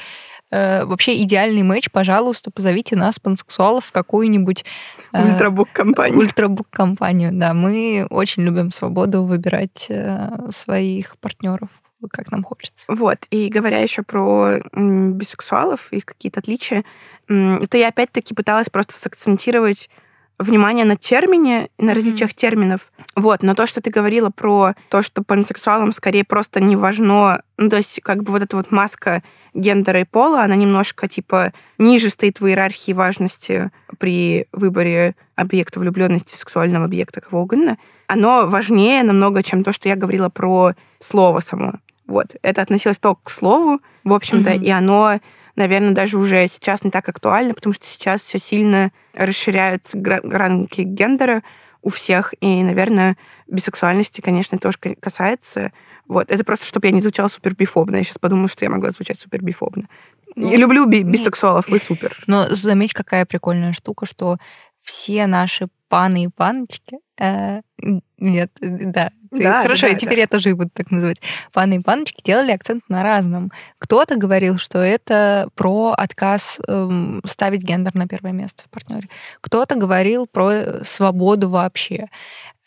Э, 0.56 0.86
вообще 0.86 1.22
идеальный 1.24 1.64
матч, 1.64 1.90
пожалуйста, 1.92 2.50
позовите 2.50 2.96
нас, 2.96 3.20
пансексуалов, 3.20 3.86
в 3.86 3.92
какую-нибудь... 3.92 4.64
Э, 5.12 5.32
ультрабук-компанию. 5.32 6.20
Ультрабук-компанию, 6.20 7.32
да. 7.34 7.54
Мы 7.54 8.08
очень 8.10 8.44
любим 8.44 8.72
свободу 8.72 9.24
выбирать 9.24 9.88
э, 9.90 10.30
своих 10.52 11.18
партнеров 11.18 11.70
как 12.12 12.30
нам 12.30 12.44
хочется. 12.44 12.86
Вот, 12.88 13.18
и 13.32 13.50
говоря 13.50 13.80
еще 13.80 14.04
про 14.04 14.60
бисексуалов, 14.74 15.92
их 15.92 16.06
какие-то 16.06 16.40
отличия, 16.40 16.84
это 17.28 17.78
я 17.80 17.88
опять-таки 17.88 18.36
пыталась 18.36 18.70
просто 18.70 18.94
сакцентировать 18.94 19.90
внимание 20.38 20.86
на 20.86 20.98
термине 20.98 21.70
и 21.78 21.84
на 21.84 21.92
mm-hmm. 21.92 21.96
различиях 21.96 22.34
терминов. 22.34 22.92
Вот, 23.16 23.44
но 23.44 23.56
то, 23.56 23.66
что 23.68 23.82
ты 23.82 23.90
говорила 23.90 24.30
про 24.30 24.74
то, 24.90 25.02
что 25.02 25.24
пансексуалам 25.24 25.92
скорее 25.92 26.24
просто 26.24 26.60
не 26.62 26.76
важно, 26.76 27.42
ну, 27.58 27.70
то 27.70 27.78
есть 27.78 28.00
как 28.04 28.24
бы 28.24 28.32
вот 28.32 28.42
эта 28.42 28.58
вот 28.58 28.72
маска 28.72 29.24
гендера 29.54 30.02
и 30.02 30.04
пола, 30.04 30.44
она 30.44 30.56
немножко 30.56 31.08
типа 31.08 31.54
ниже 31.78 32.10
стоит 32.10 32.42
в 32.42 32.48
иерархии 32.48 32.92
важности 32.92 33.72
при 33.98 34.48
выборе 34.52 35.16
объекта 35.36 35.80
влюбленности, 35.80 36.36
сексуального 36.36 36.86
объекта, 36.86 37.22
кого 37.22 37.44
угодно. 37.44 37.78
Оно 38.08 38.46
важнее 38.48 39.04
намного, 39.04 39.42
чем 39.42 39.64
то, 39.64 39.72
что 39.72 39.88
я 39.88 39.96
говорила 39.96 40.30
про 40.30 40.74
слово 41.00 41.40
само. 41.40 41.76
Вот. 42.06 42.36
Это 42.42 42.62
относилось 42.62 43.00
только 43.00 43.22
к 43.24 43.30
слову, 43.30 43.80
в 44.04 44.14
общем-то, 44.14 44.52
mm-hmm. 44.52 44.64
и 44.64 44.70
оно 44.70 45.20
наверное, 45.56 45.92
даже 45.92 46.18
уже 46.18 46.48
сейчас 46.48 46.84
не 46.84 46.92
так 46.92 47.08
актуально, 47.08 47.54
потому 47.54 47.74
что 47.74 47.86
сейчас 47.86 48.22
все 48.22 48.40
сильно 48.40 48.92
расширяются 49.16 49.98
рамки 50.24 50.82
гендера 50.82 51.44
у 51.82 51.90
всех, 51.90 52.34
и, 52.42 52.64
наверное, 52.64 53.16
бисексуальности, 53.48 54.22
конечно, 54.22 54.58
тоже 54.58 54.78
касается. 55.00 55.72
Вот. 56.08 56.32
Это 56.32 56.44
просто, 56.44 56.66
чтобы 56.66 56.88
я 56.88 56.92
не 56.92 57.02
звучала 57.02 57.28
супер 57.28 57.54
бифобно. 57.56 57.98
Я 57.98 58.04
сейчас 58.04 58.18
подумала, 58.18 58.48
что 58.48 58.66
я 58.66 58.72
могла 58.72 58.92
звучать 58.92 59.20
супер 59.20 59.44
бифобно. 59.44 59.88
Ну, 60.36 60.52
я 60.52 60.58
люблю 60.58 60.86
би- 60.86 61.04
бисексуалов, 61.04 61.70
вы 61.70 61.80
супер. 61.80 62.18
Но 62.28 62.48
заметь, 62.50 62.94
какая 62.94 63.26
прикольная 63.26 63.72
штука, 63.72 64.06
что 64.06 64.38
все 64.86 65.28
наши 65.28 65.68
паны 65.90 66.24
и 66.26 66.28
паночки... 66.30 67.00
Э, 67.20 67.62
нет, 68.18 68.52
да, 68.62 69.12
да 69.32 69.64
хорошо, 69.64 69.88
да, 69.88 69.94
и 69.94 69.98
теперь 69.98 70.16
да. 70.16 70.22
я 70.22 70.28
тоже 70.28 70.50
их 70.50 70.58
буду 70.58 70.70
так 70.74 70.92
называть. 70.92 71.22
Паны 71.52 71.76
и 71.76 71.80
паночки 71.80 72.22
делали 72.24 72.52
акцент 72.52 72.84
на 72.90 73.04
разном. 73.04 73.52
Кто-то 73.80 74.16
говорил, 74.16 74.58
что 74.58 74.80
это 74.80 75.50
про 75.56 75.94
отказ 75.98 76.60
эм, 76.68 77.22
ставить 77.26 77.64
гендер 77.64 77.96
на 77.96 78.08
первое 78.08 78.32
место 78.32 78.64
в 78.64 78.70
партнере. 78.70 79.10
Кто-то 79.42 79.76
говорил 79.76 80.28
про 80.28 80.84
свободу 80.84 81.50
вообще. 81.50 82.08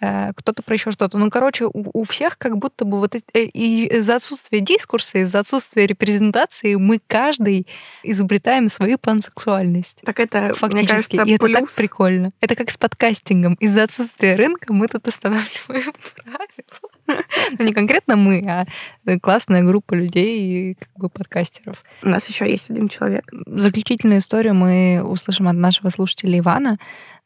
Э, 0.01 0.33
кто-то 0.35 0.63
про 0.63 0.75
еще 0.75 0.93
что-то. 0.93 1.19
Ну, 1.19 1.29
короче, 1.29 1.65
у, 1.65 1.73
у 1.93 2.05
всех 2.05 2.39
как 2.39 2.57
будто 2.57 2.85
бы 2.85 3.01
вот 3.01 3.17
э, 3.17 3.21
из-за 3.43 4.17
отсутствия 4.17 4.61
дискурса, 4.61 5.19
из-за 5.19 5.41
отсутствия 5.41 5.87
репрезентации 5.87 6.77
мы 6.77 7.01
каждый 7.05 7.67
изобретаем 8.05 8.69
свою 8.69 8.99
пансексуальность. 8.99 10.01
Так 10.05 10.21
это, 10.21 10.55
Фактически. 10.55 10.75
мне 10.75 10.87
кажется, 10.87 11.23
И 11.23 11.39
плюс. 11.39 11.51
это 11.51 11.61
так 11.61 11.75
прикольно. 11.75 12.31
Это 12.41 12.55
как 12.55 12.71
с 12.71 12.77
подкастингом. 12.77 13.55
Из-за 13.55 13.85
отсутствия 13.85 14.37
рынка 14.37 14.73
мы 14.73 14.87
тут 14.87 15.09
устанавливаем 15.09 15.93
правила. 16.25 17.25
Ну, 17.59 17.65
не 17.65 17.73
конкретно 17.73 18.17
мы, 18.17 18.47
а 18.49 19.19
классная 19.21 19.63
группа 19.63 19.95
людей, 19.95 20.75
как 20.75 20.91
бы 20.97 21.09
подкастеров. 21.09 21.83
У 22.03 22.09
нас 22.09 22.29
еще 22.29 22.49
есть 22.49 22.71
один 22.71 22.89
человек. 22.89 23.25
Заключительную 23.47 24.21
историю 24.21 24.55
мы 24.55 25.03
услышим 25.03 25.49
от 25.49 25.57
нашего 25.57 25.89
слушателя 25.89 26.39
Ивана 26.39 26.79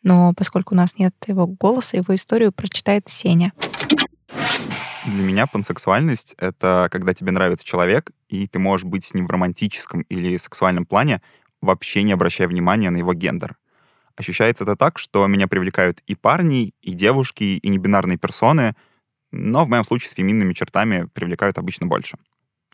но 0.02 0.32
поскольку 0.34 0.74
у 0.74 0.76
нас 0.76 0.98
нет 0.98 1.14
его 1.26 1.46
голоса, 1.46 1.96
его 1.96 2.14
историю 2.14 2.52
прочитает 2.52 3.08
Сеня. 3.08 3.52
Для 5.06 5.22
меня 5.22 5.46
пансексуальность— 5.46 6.34
это 6.38 6.88
когда 6.90 7.12
тебе 7.12 7.32
нравится 7.32 7.66
человек, 7.66 8.10
и 8.28 8.46
ты 8.46 8.58
можешь 8.58 8.84
быть 8.84 9.04
с 9.04 9.14
ним 9.14 9.26
в 9.26 9.30
романтическом 9.30 10.02
или 10.02 10.36
сексуальном 10.36 10.86
плане, 10.86 11.20
вообще 11.60 12.02
не 12.02 12.12
обращая 12.12 12.46
внимания 12.46 12.90
на 12.90 12.98
его 12.98 13.12
гендер. 13.12 13.56
Ощущается 14.14 14.64
это 14.64 14.76
так, 14.76 14.98
что 14.98 15.26
меня 15.26 15.48
привлекают 15.48 16.00
и 16.06 16.14
парни, 16.14 16.74
и 16.82 16.92
девушки, 16.92 17.44
и 17.44 17.68
небинарные 17.68 18.18
персоны, 18.18 18.74
но 19.32 19.64
в 19.64 19.68
моем 19.68 19.84
случае 19.84 20.10
с 20.10 20.14
феминными 20.14 20.52
чертами 20.52 21.08
привлекают 21.14 21.58
обычно 21.58 21.86
больше. 21.86 22.18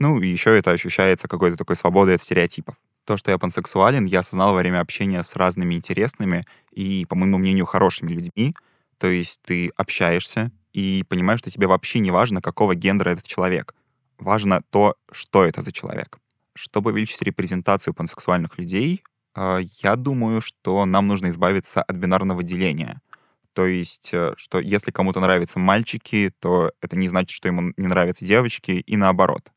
Ну, 0.00 0.20
и 0.20 0.26
еще 0.26 0.56
это 0.56 0.72
ощущается 0.72 1.28
какой-то 1.28 1.56
такой 1.56 1.76
свободой 1.76 2.16
от 2.16 2.22
стереотипов. 2.22 2.76
То, 3.08 3.16
что 3.16 3.30
я 3.30 3.38
пансексуален, 3.38 4.04
я 4.04 4.18
осознал 4.18 4.52
во 4.52 4.58
время 4.58 4.80
общения 4.80 5.22
с 5.22 5.34
разными 5.34 5.72
интересными 5.72 6.44
и, 6.72 7.06
по 7.08 7.16
моему 7.16 7.38
мнению, 7.38 7.64
хорошими 7.64 8.12
людьми. 8.12 8.54
То 8.98 9.06
есть 9.06 9.40
ты 9.40 9.70
общаешься 9.78 10.50
и 10.74 11.02
понимаешь, 11.08 11.40
что 11.40 11.50
тебе 11.50 11.66
вообще 11.68 12.00
не 12.00 12.10
важно, 12.10 12.42
какого 12.42 12.74
гендера 12.74 13.08
этот 13.08 13.26
человек. 13.26 13.74
Важно 14.18 14.60
то, 14.68 14.94
что 15.10 15.42
это 15.42 15.62
за 15.62 15.72
человек. 15.72 16.18
Чтобы 16.54 16.90
увеличить 16.90 17.22
репрезентацию 17.22 17.94
пансексуальных 17.94 18.58
людей, 18.58 19.02
а, 19.34 19.60
я 19.82 19.96
думаю, 19.96 20.42
что 20.42 20.84
нам 20.84 21.06
нужно 21.06 21.30
избавиться 21.30 21.80
от 21.82 21.96
бинарного 21.96 22.42
деления. 22.42 23.00
То 23.54 23.64
есть, 23.64 24.10
э, 24.12 24.34
что 24.36 24.60
если 24.60 24.90
кому-то 24.90 25.20
нравятся 25.20 25.58
мальчики, 25.58 26.30
то 26.40 26.72
это 26.82 26.98
не 26.98 27.08
значит, 27.08 27.30
что 27.30 27.48
ему 27.48 27.72
не 27.78 27.86
нравятся 27.86 28.26
девочки, 28.26 28.72
и 28.72 28.96
наоборот 28.98 29.50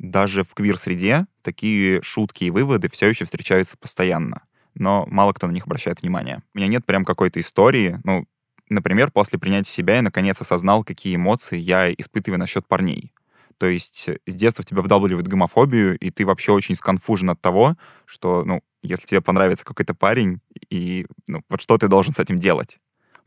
даже 0.00 0.44
в 0.44 0.54
квир-среде 0.54 1.26
такие 1.42 2.02
шутки 2.02 2.44
и 2.44 2.50
выводы 2.50 2.88
все 2.90 3.08
еще 3.08 3.26
встречаются 3.26 3.76
постоянно. 3.76 4.42
но 4.74 5.04
мало 5.08 5.32
кто 5.32 5.46
на 5.46 5.52
них 5.52 5.66
обращает 5.66 6.00
внимание. 6.00 6.42
У 6.54 6.58
меня 6.58 6.68
нет 6.68 6.86
прям 6.86 7.04
какой-то 7.04 7.40
истории, 7.40 7.98
ну, 8.04 8.24
например, 8.68 9.10
после 9.10 9.38
принятия 9.38 9.70
себя 9.70 9.96
я 9.96 10.02
наконец 10.02 10.40
осознал, 10.40 10.84
какие 10.84 11.16
эмоции 11.16 11.58
я 11.58 11.92
испытываю 11.92 12.38
насчет 12.38 12.66
парней. 12.66 13.12
То 13.58 13.66
есть 13.66 14.08
с 14.26 14.34
детства 14.34 14.62
в 14.62 14.66
тебя 14.66 14.80
вдалбливают 14.80 15.28
гомофобию, 15.28 15.98
и 15.98 16.10
ты 16.10 16.24
вообще 16.24 16.52
очень 16.52 16.76
сконфужен 16.76 17.30
от 17.30 17.40
того, 17.42 17.76
что, 18.06 18.44
ну, 18.44 18.62
если 18.82 19.06
тебе 19.06 19.20
понравится 19.20 19.64
какой-то 19.64 19.92
парень, 19.92 20.40
и 20.70 21.06
ну, 21.26 21.42
вот 21.50 21.60
что 21.60 21.76
ты 21.76 21.88
должен 21.88 22.14
с 22.14 22.20
этим 22.20 22.36
делать? 22.36 22.78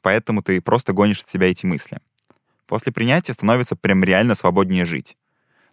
Поэтому 0.02 0.42
ты 0.42 0.60
просто 0.60 0.94
гонишь 0.94 1.22
от 1.22 1.30
себя 1.30 1.52
эти 1.52 1.68
мысли. 1.68 2.00
После 2.66 2.92
принятия 2.92 3.34
становится 3.34 3.76
прям 3.76 4.04
реально 4.04 4.34
свободнее 4.34 4.86
жить. 4.86 5.16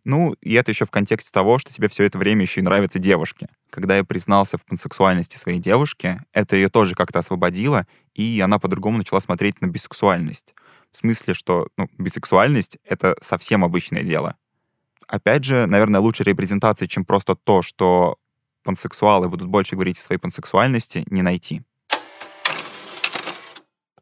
Ну, 0.04 0.34
и 0.40 0.54
это 0.54 0.70
еще 0.70 0.86
в 0.86 0.90
контексте 0.90 1.30
того, 1.32 1.58
что 1.58 1.72
тебе 1.72 1.88
все 1.88 2.04
это 2.04 2.18
время 2.18 2.42
еще 2.42 2.60
и 2.60 2.64
нравятся 2.64 2.98
девушки. 2.98 3.48
Когда 3.70 3.96
я 3.96 4.04
признался 4.04 4.56
в 4.56 4.64
пансексуальности 4.64 5.36
своей 5.36 5.58
девушки, 5.58 6.18
это 6.32 6.56
ее 6.56 6.68
тоже 6.68 6.94
как-то 6.94 7.18
освободило, 7.18 7.86
и 8.14 8.40
она 8.40 8.58
по-другому 8.58 8.98
начала 8.98 9.20
смотреть 9.20 9.60
на 9.60 9.66
бисексуальность. 9.66 10.54
В 10.90 10.96
смысле, 10.96 11.34
что 11.34 11.68
ну, 11.76 11.88
бисексуальность— 11.98 12.78
это 12.84 13.16
совсем 13.20 13.64
обычное 13.64 14.02
дело. 14.02 14.36
Опять 15.06 15.44
же, 15.44 15.66
наверное, 15.66 16.00
лучшей 16.00 16.24
репрезентации, 16.24 16.86
чем 16.86 17.04
просто 17.04 17.34
то, 17.34 17.62
что 17.62 18.16
пансексуалы 18.64 19.28
будут 19.28 19.48
больше 19.48 19.74
говорить 19.74 19.98
о 19.98 20.02
своей 20.02 20.20
пансексуальности, 20.20 21.04
не 21.10 21.22
найти. 21.22 21.62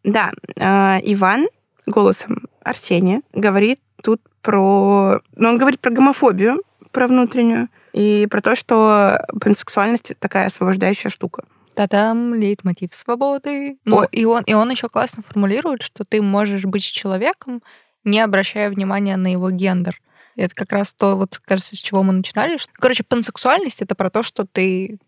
Да, 0.05 0.33
э, 0.57 1.01
Иван 1.03 1.49
голосом 1.87 2.47
Арсения 2.63 3.23
говорит 3.33 3.81
тут 4.03 4.21
про... 4.43 5.21
Ну, 5.37 5.49
он 5.49 5.59
говорит 5.59 5.81
про 5.81 5.91
гомофобию, 5.91 6.63
про 6.93 7.07
внутреннюю, 7.07 7.69
и 7.93 8.27
про 8.31 8.41
то, 8.41 8.55
что 8.55 9.19
пансексуальность 9.41 10.13
такая 10.19 10.47
освобождающая 10.47 11.11
штука. 11.11 11.45
Та-там, 11.75 12.35
лейтмотив 12.35 12.95
свободы. 12.95 13.79
Ну, 13.85 14.05
и 14.05 14.25
он, 14.25 14.43
и 14.45 14.55
он 14.55 14.71
еще 14.71 14.89
классно 14.89 15.23
формулирует, 15.23 15.83
что 15.83 16.05
ты 16.05 16.21
можешь 16.21 16.65
быть 16.65 16.83
человеком, 16.83 17.63
не 18.05 18.21
обращая 18.21 18.71
внимания 18.71 19.17
на 19.17 19.31
его 19.31 19.51
гендер. 19.51 20.01
И 20.35 20.43
это 20.43 20.55
как 20.55 20.73
раз 20.73 20.93
то, 20.93 21.17
вот, 21.17 21.41
кажется, 21.45 21.77
с 21.77 21.79
чего 21.79 22.03
мы 22.03 22.13
начинали. 22.13 22.59
Короче, 22.75 23.05
пансексуальность— 23.05 23.83
это 23.83 23.95
про 23.95 24.11
то, 24.11 24.23
что 24.23 24.47
ты 24.47 24.99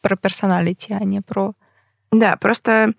про 0.00 0.16
персоналити, 0.16 0.92
а 0.92 1.04
не 1.04 1.20
про... 1.20 1.54
Да, 2.10 2.36
просто 2.36 2.92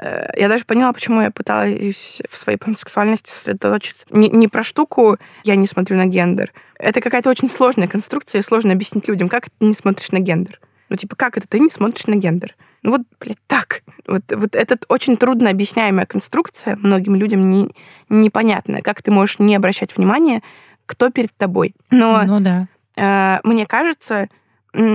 я 0.00 0.48
даже 0.48 0.64
поняла, 0.64 0.92
почему 0.92 1.20
я 1.20 1.30
пыталась 1.30 2.20
в 2.28 2.36
своей 2.36 2.58
пансексуальности 2.58 3.30
сосредоточиться. 3.30 4.06
Не, 4.10 4.28
не 4.28 4.48
про 4.48 4.62
штуку 4.62 5.18
«я 5.44 5.56
не 5.56 5.66
смотрю 5.66 5.96
на 5.96 6.06
гендер». 6.06 6.52
Это 6.78 7.00
какая-то 7.00 7.30
очень 7.30 7.48
сложная 7.48 7.88
конструкция, 7.88 8.40
и 8.40 8.44
сложно 8.44 8.72
объяснить 8.72 9.08
людям, 9.08 9.28
как 9.28 9.50
ты 9.50 9.66
не 9.66 9.74
смотришь 9.74 10.10
на 10.10 10.18
гендер. 10.18 10.60
Ну, 10.88 10.96
типа, 10.96 11.16
как 11.16 11.38
это 11.38 11.46
ты 11.48 11.58
не 11.60 11.70
смотришь 11.70 12.06
на 12.06 12.16
гендер? 12.16 12.56
Ну 12.82 12.90
вот, 12.90 13.00
блядь, 13.18 13.38
так. 13.46 13.82
Вот, 14.06 14.22
вот 14.30 14.54
это 14.54 14.78
очень 14.88 15.16
трудно 15.16 15.48
объясняемая 15.48 16.04
конструкция, 16.04 16.76
многим 16.76 17.14
людям 17.14 17.50
не, 17.50 17.70
непонятная, 18.10 18.82
как 18.82 19.02
ты 19.02 19.10
можешь 19.10 19.38
не 19.38 19.56
обращать 19.56 19.96
внимания, 19.96 20.42
кто 20.84 21.10
перед 21.10 21.34
тобой. 21.34 21.74
Но 21.90 22.22
ну, 22.24 22.40
да. 22.40 22.68
э, 22.96 23.40
мне 23.42 23.66
кажется, 23.66 24.28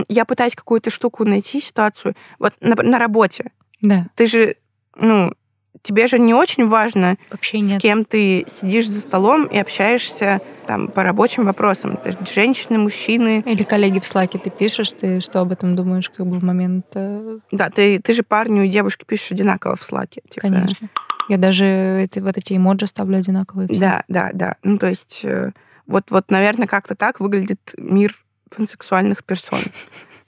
я 0.07 0.25
пытаюсь 0.25 0.55
какую-то 0.55 0.91
штуку 0.91 1.25
найти, 1.25 1.59
ситуацию. 1.59 2.13
Вот 2.37 2.53
на, 2.61 2.75
на 2.75 2.99
работе. 2.99 3.51
Да. 3.81 4.07
Ты 4.15 4.27
же, 4.27 4.55
ну, 4.99 5.33
тебе 5.81 6.07
же 6.07 6.19
не 6.19 6.33
очень 6.33 6.67
важно, 6.67 7.17
Вообще 7.31 7.61
с 7.61 7.65
нет. 7.71 7.81
кем 7.81 8.03
ты 8.05 8.43
сидишь 8.47 8.87
за 8.89 9.01
столом 9.01 9.45
и 9.45 9.57
общаешься 9.57 10.41
там 10.67 10.87
по 10.87 11.03
рабочим 11.03 11.45
вопросам. 11.45 11.93
Это 12.03 12.11
же 12.11 12.33
женщины, 12.33 12.77
мужчины. 12.77 13.41
Или 13.45 13.63
коллеги 13.63 13.99
в 13.99 14.05
Слаке 14.05 14.37
ты 14.39 14.49
пишешь, 14.49 14.91
ты 14.91 15.19
что 15.21 15.39
об 15.39 15.51
этом 15.51 15.75
думаешь 15.75 16.09
как 16.09 16.27
бы 16.27 16.37
в 16.39 16.43
момент... 16.43 16.85
э, 16.95 17.39
Да, 17.51 17.69
ты, 17.69 17.99
ты 17.99 18.13
же 18.13 18.23
парню 18.23 18.63
и 18.65 18.69
девушке 18.69 19.05
пишешь 19.07 19.31
одинаково 19.31 19.75
в 19.75 19.83
Слаке. 19.83 20.21
Типа. 20.29 20.47
Конечно. 20.47 20.89
Я 21.27 21.37
даже 21.37 21.65
эти, 21.65 22.19
вот 22.19 22.37
эти 22.37 22.55
эмоджи 22.57 22.87
ставлю 22.87 23.17
одинаковые. 23.17 23.67
все. 23.69 23.79
Да, 23.79 24.03
да, 24.07 24.29
да. 24.33 24.55
Ну, 24.63 24.77
то 24.77 24.87
есть, 24.87 25.21
э, 25.23 25.51
вот, 25.87 26.11
вот, 26.11 26.29
наверное, 26.29 26.67
как-то 26.67 26.95
так 26.95 27.19
выглядит 27.19 27.73
мир 27.77 28.15
пансексуальных 28.55 29.23
персон. 29.23 29.59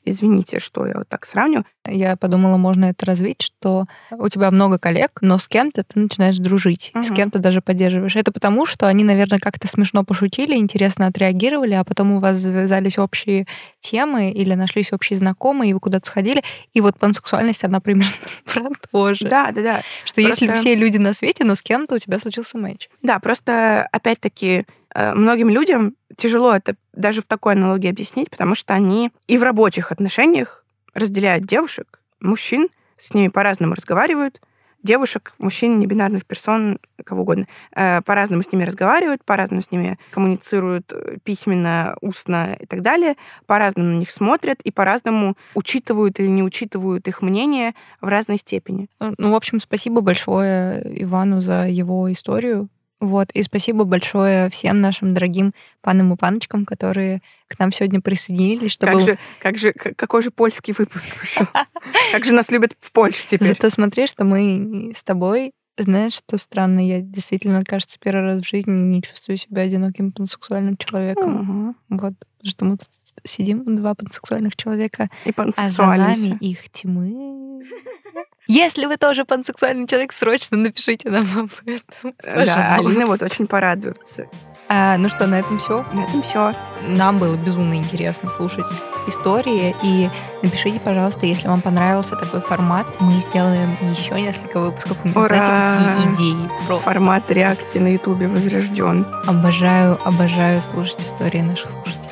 Извините, 0.04 0.60
что 0.60 0.86
я 0.88 0.94
вот 0.96 1.08
так 1.10 1.26
сравниваю. 1.26 1.66
Я 1.88 2.16
подумала, 2.16 2.58
можно 2.58 2.86
это 2.86 3.06
развить, 3.06 3.42
что 3.42 3.86
у 4.12 4.30
тебя 4.30 4.50
много 4.52 4.78
коллег, 4.80 5.20
но 5.22 5.38
с 5.38 5.48
кем-то 5.48 5.84
ты 5.84 6.00
начинаешь 6.00 6.38
дружить, 6.38 6.92
с 6.94 7.08
Мгм. 7.08 7.16
кем-то 7.16 7.40
даже 7.40 7.62
поддерживаешь. 7.62 8.16
Это 8.16 8.32
потому, 8.32 8.66
что 8.66 8.88
они, 8.88 9.04
наверное, 9.04 9.40
как-то 9.40 9.68
смешно 9.68 10.04
пошутили, 10.04 10.56
интересно 10.56 11.08
отреагировали, 11.08 11.74
а 11.74 11.84
потом 11.84 12.12
у 12.14 12.20
вас 12.20 12.38
завязались 12.38 12.98
общие 12.98 13.46
темы 13.80 14.32
или 14.32 14.54
нашлись 14.56 14.92
общие 14.94 15.18
знакомые, 15.18 15.72
и 15.72 15.74
вы 15.74 15.80
куда-то 15.80 16.08
сходили. 16.08 16.44
И 16.74 16.82
вот 16.82 16.98
пансексуальность, 16.98 17.64
она 17.64 17.80
примерно 17.80 18.12
про 18.46 18.64
то 18.92 19.14
же. 19.14 19.28
Да, 19.30 19.52
да, 19.52 19.62
да. 19.62 19.82
Что 20.06 20.22
если 20.22 20.46
Просто- 20.48 20.62
все 20.64 20.76
люди 20.76 20.98
на 20.98 21.14
свете, 21.14 21.44
но 21.44 21.56
с 21.56 21.62
кем-то 21.62 21.96
у 21.96 22.00
тебя 22.00 22.20
случился 22.20 22.58
матч. 22.58 22.90
Да, 23.02 23.20
просто, 23.20 23.88
опять-таки, 23.92 24.66
многим 24.94 25.50
людям 25.50 25.96
тяжело 26.18 26.54
это 26.54 26.76
даже 26.94 27.22
в 27.22 27.28
такой 27.28 27.54
аналогии 27.54 27.90
объяснить, 27.90 28.30
потому 28.30 28.56
что 28.56 28.74
они 28.74 29.12
и 29.28 29.38
в 29.38 29.44
рабочих 29.44 29.92
отношениях 29.92 30.66
разделяют 30.94 31.46
девушек, 31.46 32.02
мужчин, 32.20 32.70
с 32.98 33.14
ними 33.14 33.30
по-разному 33.30 33.74
разговаривают, 33.74 34.42
девушек, 34.84 35.34
мужчин, 35.38 35.80
небинарных 35.80 36.26
персон, 36.26 36.80
кого 37.04 37.22
угодно, 37.22 37.48
э, 37.76 38.02
по-разному 38.02 38.42
с 38.42 38.52
ними 38.52 38.64
разговаривают, 38.64 39.24
по-разному 39.24 39.62
с 39.62 39.72
ними 39.72 39.98
коммуницируют 40.12 40.92
э, 40.92 41.18
письменно, 41.24 41.96
устно 42.02 42.56
и 42.60 42.66
так 42.66 42.82
далее, 42.82 43.16
по-разному 43.46 43.90
на 43.90 43.98
них 44.00 44.12
смотрят 44.12 44.62
и 44.64 44.72
по-разному 44.72 45.36
учитывают 45.56 46.20
или 46.20 46.28
не 46.28 46.44
учитывают 46.44 47.08
их 47.08 47.22
мнение 47.22 47.74
в 48.02 48.08
разной 48.08 48.38
степени. 48.38 48.88
Ну, 49.00 49.32
в 49.32 49.36
общем, 49.36 49.60
спасибо 49.60 50.02
большое 50.02 50.82
Ивану 51.04 51.42
за 51.42 51.68
его 51.68 52.12
историю. 52.12 52.70
Вот, 53.02 53.32
и 53.32 53.42
спасибо 53.42 53.84
большое 53.84 54.52
всем 54.52 54.80
нашим 54.80 55.16
дорогим 55.16 55.56
панам 55.82 56.14
и 56.14 56.16
паночкам, 56.16 56.66
которые 56.68 57.24
к 57.48 57.58
нам 57.58 57.72
сегодня 57.72 58.00
присоединились, 58.00 58.74
чтобы... 58.74 58.92
Как 58.92 59.02
же, 59.02 59.18
как 59.40 59.58
же, 59.58 59.74
какой 59.74 60.22
же 60.22 60.30
польский 60.30 60.76
выпуск 60.78 61.10
вышел? 61.20 61.48
Как 62.12 62.24
же 62.24 62.32
нас 62.32 62.52
любят 62.52 62.78
в 62.80 62.92
Польше 62.92 63.24
теперь? 63.28 63.48
Зато 63.48 63.70
смотри, 63.70 64.06
что 64.06 64.24
мы 64.24 64.92
с 64.96 65.04
тобой, 65.04 65.52
знаешь, 65.80 66.14
что 66.14 66.38
странно, 66.38 66.80
я 66.80 67.02
действительно, 67.02 67.64
кажется, 67.66 67.98
первый 68.00 68.24
раз 68.24 68.42
в 68.42 68.48
жизни 68.48 68.72
не 68.72 69.02
чувствую 69.02 69.38
себя 69.38 69.64
одиноким 69.64 70.12
пансексуальным 70.12 70.78
человеком. 70.78 71.76
Вот, 71.90 72.14
что 72.44 72.66
мы 72.66 72.78
тут 72.78 72.90
сидим, 73.24 73.76
два 73.76 73.96
пансексуальных 73.96 74.56
человека, 74.56 75.10
И 75.26 75.34
а 75.36 75.68
за 75.68 75.86
нами 75.86 76.38
их 76.40 76.70
тьмы. 76.70 77.64
Если 78.48 78.86
вы 78.86 78.98
тоже 78.98 79.26
пансексуальный 79.26 79.88
человек, 79.88 80.12
срочно 80.12 80.58
напишите 80.58 81.10
нам 81.10 81.28
об 81.38 81.52
этом. 81.68 82.14
Да, 82.24 82.76
Алина 82.76 82.78
пожалуйста. 82.78 83.06
вот 83.08 83.22
очень 83.24 83.48
порадуется. 83.48 84.28
А, 84.74 84.98
ну 84.98 85.10
что, 85.10 85.28
на 85.28 85.40
этом 85.40 85.60
все. 85.60 85.86
На 85.92 86.06
этом 86.06 86.22
все. 86.22 86.54
Нам 86.88 87.18
было 87.18 87.36
безумно 87.36 87.74
интересно 87.74 88.30
слушать 88.30 88.66
истории. 89.06 89.76
И 89.84 90.10
напишите, 90.42 90.80
пожалуйста, 90.80 91.26
если 91.26 91.50
вам 91.50 91.62
понравился 91.62 92.16
такой 92.16 92.40
формат, 92.40 92.88
мы 93.00 93.20
сделаем 93.20 93.78
еще 93.92 94.14
несколько 94.14 94.62
выпусков. 94.62 94.98
Ура! 95.14 95.28
знаете, 95.28 96.08
какие 96.08 96.14
идеи. 96.14 96.52
Просто. 96.68 96.86
Формат 96.86 97.30
реакции 97.32 97.80
на 97.80 97.90
Ютубе 97.90 98.28
возрожден. 98.28 99.06
Обожаю, 99.28 100.00
обожаю 100.08 100.62
слушать 100.62 101.02
истории 101.02 101.42
наших 101.42 101.72
слушателей. 101.72 102.10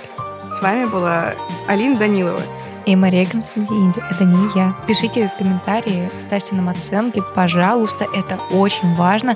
С 0.52 0.62
вами 0.62 0.86
была 0.86 1.36
Алина 1.68 1.98
Данилова. 1.98 2.42
И 2.86 2.96
Мария 2.96 3.26
Константиниди, 3.26 4.02
это 4.10 4.24
не 4.24 4.50
я. 4.56 4.76
Пишите 4.88 5.32
комментарии, 5.38 6.10
ставьте 6.20 6.56
нам 6.56 6.70
оценки, 6.70 7.22
пожалуйста, 7.36 8.06
это 8.14 8.40
очень 8.52 8.96
важно, 8.96 9.36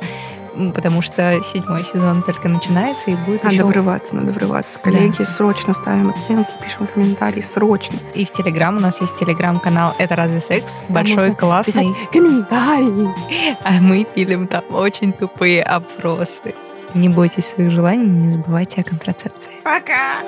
потому 0.73 1.01
что 1.01 1.41
седьмой 1.43 1.83
сезон 1.83 2.21
только 2.23 2.47
начинается 2.47 3.11
и 3.11 3.15
будет 3.15 3.43
Надо 3.43 3.55
еще... 3.55 3.65
врываться, 3.65 4.15
надо 4.15 4.31
врываться. 4.31 4.79
Коллеги, 4.79 5.23
срочно 5.23 5.73
ставим 5.73 6.09
оценки, 6.09 6.51
пишем 6.61 6.87
комментарии, 6.87 7.41
срочно. 7.41 7.97
И 8.13 8.25
в 8.25 8.31
Телеграм 8.31 8.77
у 8.77 8.79
нас 8.79 9.01
есть 9.01 9.15
Телеграм-канал 9.15 9.95
«Это 9.97 10.15
разве 10.15 10.39
секс?» 10.39 10.83
Большой, 10.89 11.15
можно 11.15 11.35
классный. 11.35 11.73
Писать 11.73 12.09
комментарии. 12.11 13.13
А 13.63 13.73
мы 13.81 14.03
пилим 14.03 14.47
там 14.47 14.63
очень 14.71 15.13
тупые 15.13 15.63
опросы. 15.63 16.53
Не 16.93 17.09
бойтесь 17.09 17.45
своих 17.45 17.71
желаний, 17.71 18.05
не 18.05 18.31
забывайте 18.31 18.81
о 18.81 18.83
контрацепции. 18.83 19.51
Пока! 19.63 20.19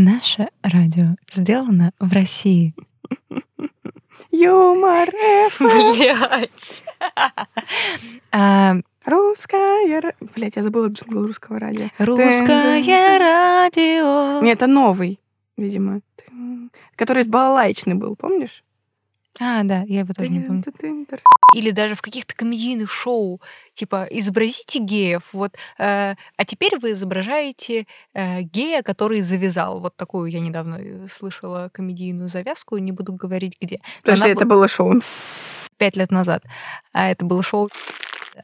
Наше 0.00 0.48
радио 0.62 1.16
сделано 1.32 1.92
в 1.98 2.12
России. 2.12 2.72
Юмор 4.30 5.08
FM. 5.50 5.96
Блять. 5.96 6.84
А, 8.30 8.76
Русская... 9.04 10.00
ра- 10.00 10.14
Блядь, 10.36 10.54
я 10.54 10.62
забыла 10.62 10.86
джингл 10.86 11.26
русского 11.26 11.58
радио. 11.58 11.88
Русское 11.98 13.18
радио. 13.18 14.40
Нет, 14.40 14.58
это 14.58 14.68
новый, 14.68 15.18
видимо. 15.56 16.00
Который 16.94 17.24
балалайчный 17.24 17.94
был, 17.94 18.14
помнишь? 18.14 18.62
А, 19.40 19.62
да, 19.62 19.82
я 19.86 20.00
его 20.00 20.12
тоже 20.14 20.30
не 20.30 20.40
помню. 20.40 20.62
Или 21.54 21.70
даже 21.70 21.94
в 21.94 22.02
каких-то 22.02 22.34
комедийных 22.34 22.90
шоу, 22.92 23.40
типа, 23.74 24.06
изобразите 24.10 24.80
геев, 24.80 25.22
вот, 25.32 25.54
э, 25.78 26.14
а 26.36 26.44
теперь 26.44 26.78
вы 26.78 26.92
изображаете 26.92 27.86
э, 28.14 28.42
гея, 28.42 28.82
который 28.82 29.20
завязал. 29.22 29.80
Вот 29.80 29.96
такую 29.96 30.30
я 30.30 30.40
недавно 30.40 30.76
э, 30.78 31.06
слышала 31.08 31.70
комедийную 31.72 32.28
завязку, 32.28 32.76
не 32.78 32.92
буду 32.92 33.12
говорить 33.12 33.56
где. 33.60 33.80
Подожди, 34.02 34.24
она 34.24 34.32
это 34.32 34.44
была 34.44 34.56
было 34.60 34.68
шоу. 34.68 35.00
пять 35.78 35.96
лет 35.96 36.10
назад, 36.10 36.42
а 36.92 37.08
это 37.10 37.24
было 37.24 37.42
шоу, 37.42 37.70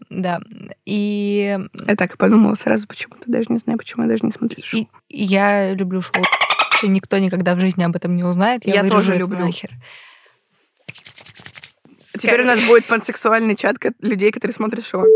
да. 0.09 0.41
И, 0.87 1.59
Я 1.87 1.97
так 1.97 2.15
и 2.15 2.17
подумала 2.17 2.55
сразу 2.55 2.87
почему-то, 2.87 3.31
даже 3.31 3.47
не 3.51 3.59
знаю, 3.59 3.79
почему 3.79 4.05
я 4.05 4.09
даже 4.09 4.25
не 4.25 4.33
смотрю 4.33 4.63
шоу. 4.63 4.81
и- 4.81 4.89
я 5.09 5.73
люблю 5.75 6.01
шоу. 6.03 6.23
И 6.83 6.89
никто 6.89 7.19
никогда 7.19 7.55
в 7.55 7.61
жизни 7.61 7.83
об 7.85 7.95
этом 7.97 8.15
не 8.15 8.25
узнает. 8.25 8.67
Я, 8.67 8.83
Я 8.83 8.89
тоже 8.89 9.17
люблю. 9.17 9.39
нахер. 9.39 9.71
Теперь 12.19 12.43
у 12.43 12.47
нас 12.47 12.61
будет 12.61 12.87
пансексуальный 12.87 13.57
чат 13.57 13.77
людей, 14.01 14.31
которые 14.31 14.55
смотрят 14.55 14.85
шоу. 14.85 15.05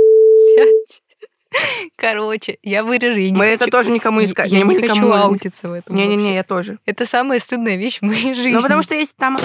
Короче, 1.97 2.59
я 2.63 2.85
вырежу. 2.85 3.19
Я 3.19 3.31
не 3.31 3.37
Мы 3.37 3.45
хочу- 3.53 3.65
это 3.65 3.71
тоже 3.71 3.91
никому 3.91 4.21
Я- 4.21 4.27
искать. 4.27 4.51
Я 4.51 4.65
мы 4.65 4.75
не 4.75 4.87
хочу 4.87 5.11
аутиться 5.13 5.69
в 5.69 5.73
этом. 5.73 5.97
Не-не-не, 5.97 6.35
я 6.35 6.45
тоже. 6.45 6.79
Это 6.87 7.07
самая 7.07 7.39
стыдная 7.39 7.77
вещь 7.77 7.99
в 8.01 8.03
моей 8.03 8.35
жизни. 8.35 8.53
Ну, 8.53 8.63
потому 8.63 8.83
что 8.83 8.95
есть 8.95 9.17
там... 9.17 9.39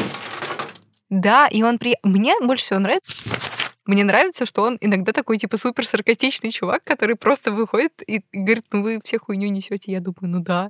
Да, 1.10 1.48
и 1.48 1.62
он 1.62 1.78
при... 1.80 1.98
Мне 2.04 2.34
больше 2.42 2.66
всего 2.66 2.80
нравится... 2.80 3.12
Мне 3.86 4.06
нравится, 4.06 4.46
что 4.46 4.64
он 4.64 4.78
иногда 4.80 5.12
такой, 5.12 5.38
типа, 5.38 5.58
супер 5.58 5.86
саркастичный 5.86 6.52
чувак, 6.52 6.84
который 6.86 7.18
просто 7.18 7.52
выходит 7.52 8.02
и 8.08 8.22
говорит, 8.32 8.64
ну 8.72 8.82
вы 8.82 9.02
все 9.04 9.20
хуйню 9.20 9.50
несете. 9.50 9.92
Я 9.92 10.00
думаю, 10.00 10.20
ну 10.22 10.40
да. 10.40 10.70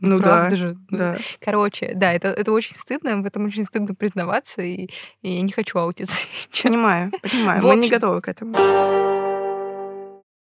Ну 0.00 0.18
да, 0.18 0.24
правда 0.24 0.56
же. 0.56 0.76
Ну, 0.90 0.98
Да. 0.98 1.18
Короче, 1.40 1.92
да, 1.94 2.12
это, 2.12 2.28
это 2.28 2.52
очень 2.52 2.76
стыдно, 2.76 3.20
в 3.20 3.26
этом 3.26 3.46
очень 3.46 3.64
стыдно 3.64 3.94
признаваться, 3.94 4.62
и, 4.62 4.88
и 5.22 5.30
я 5.36 5.42
не 5.42 5.52
хочу 5.52 5.78
аутиться. 5.78 6.16
Понимаю, 6.62 7.12
понимаю. 7.22 7.62
В 7.62 7.64
Мы 7.64 7.76
не 7.76 7.88
готовы 7.88 8.20
к 8.20 8.28
этому. 8.28 9.13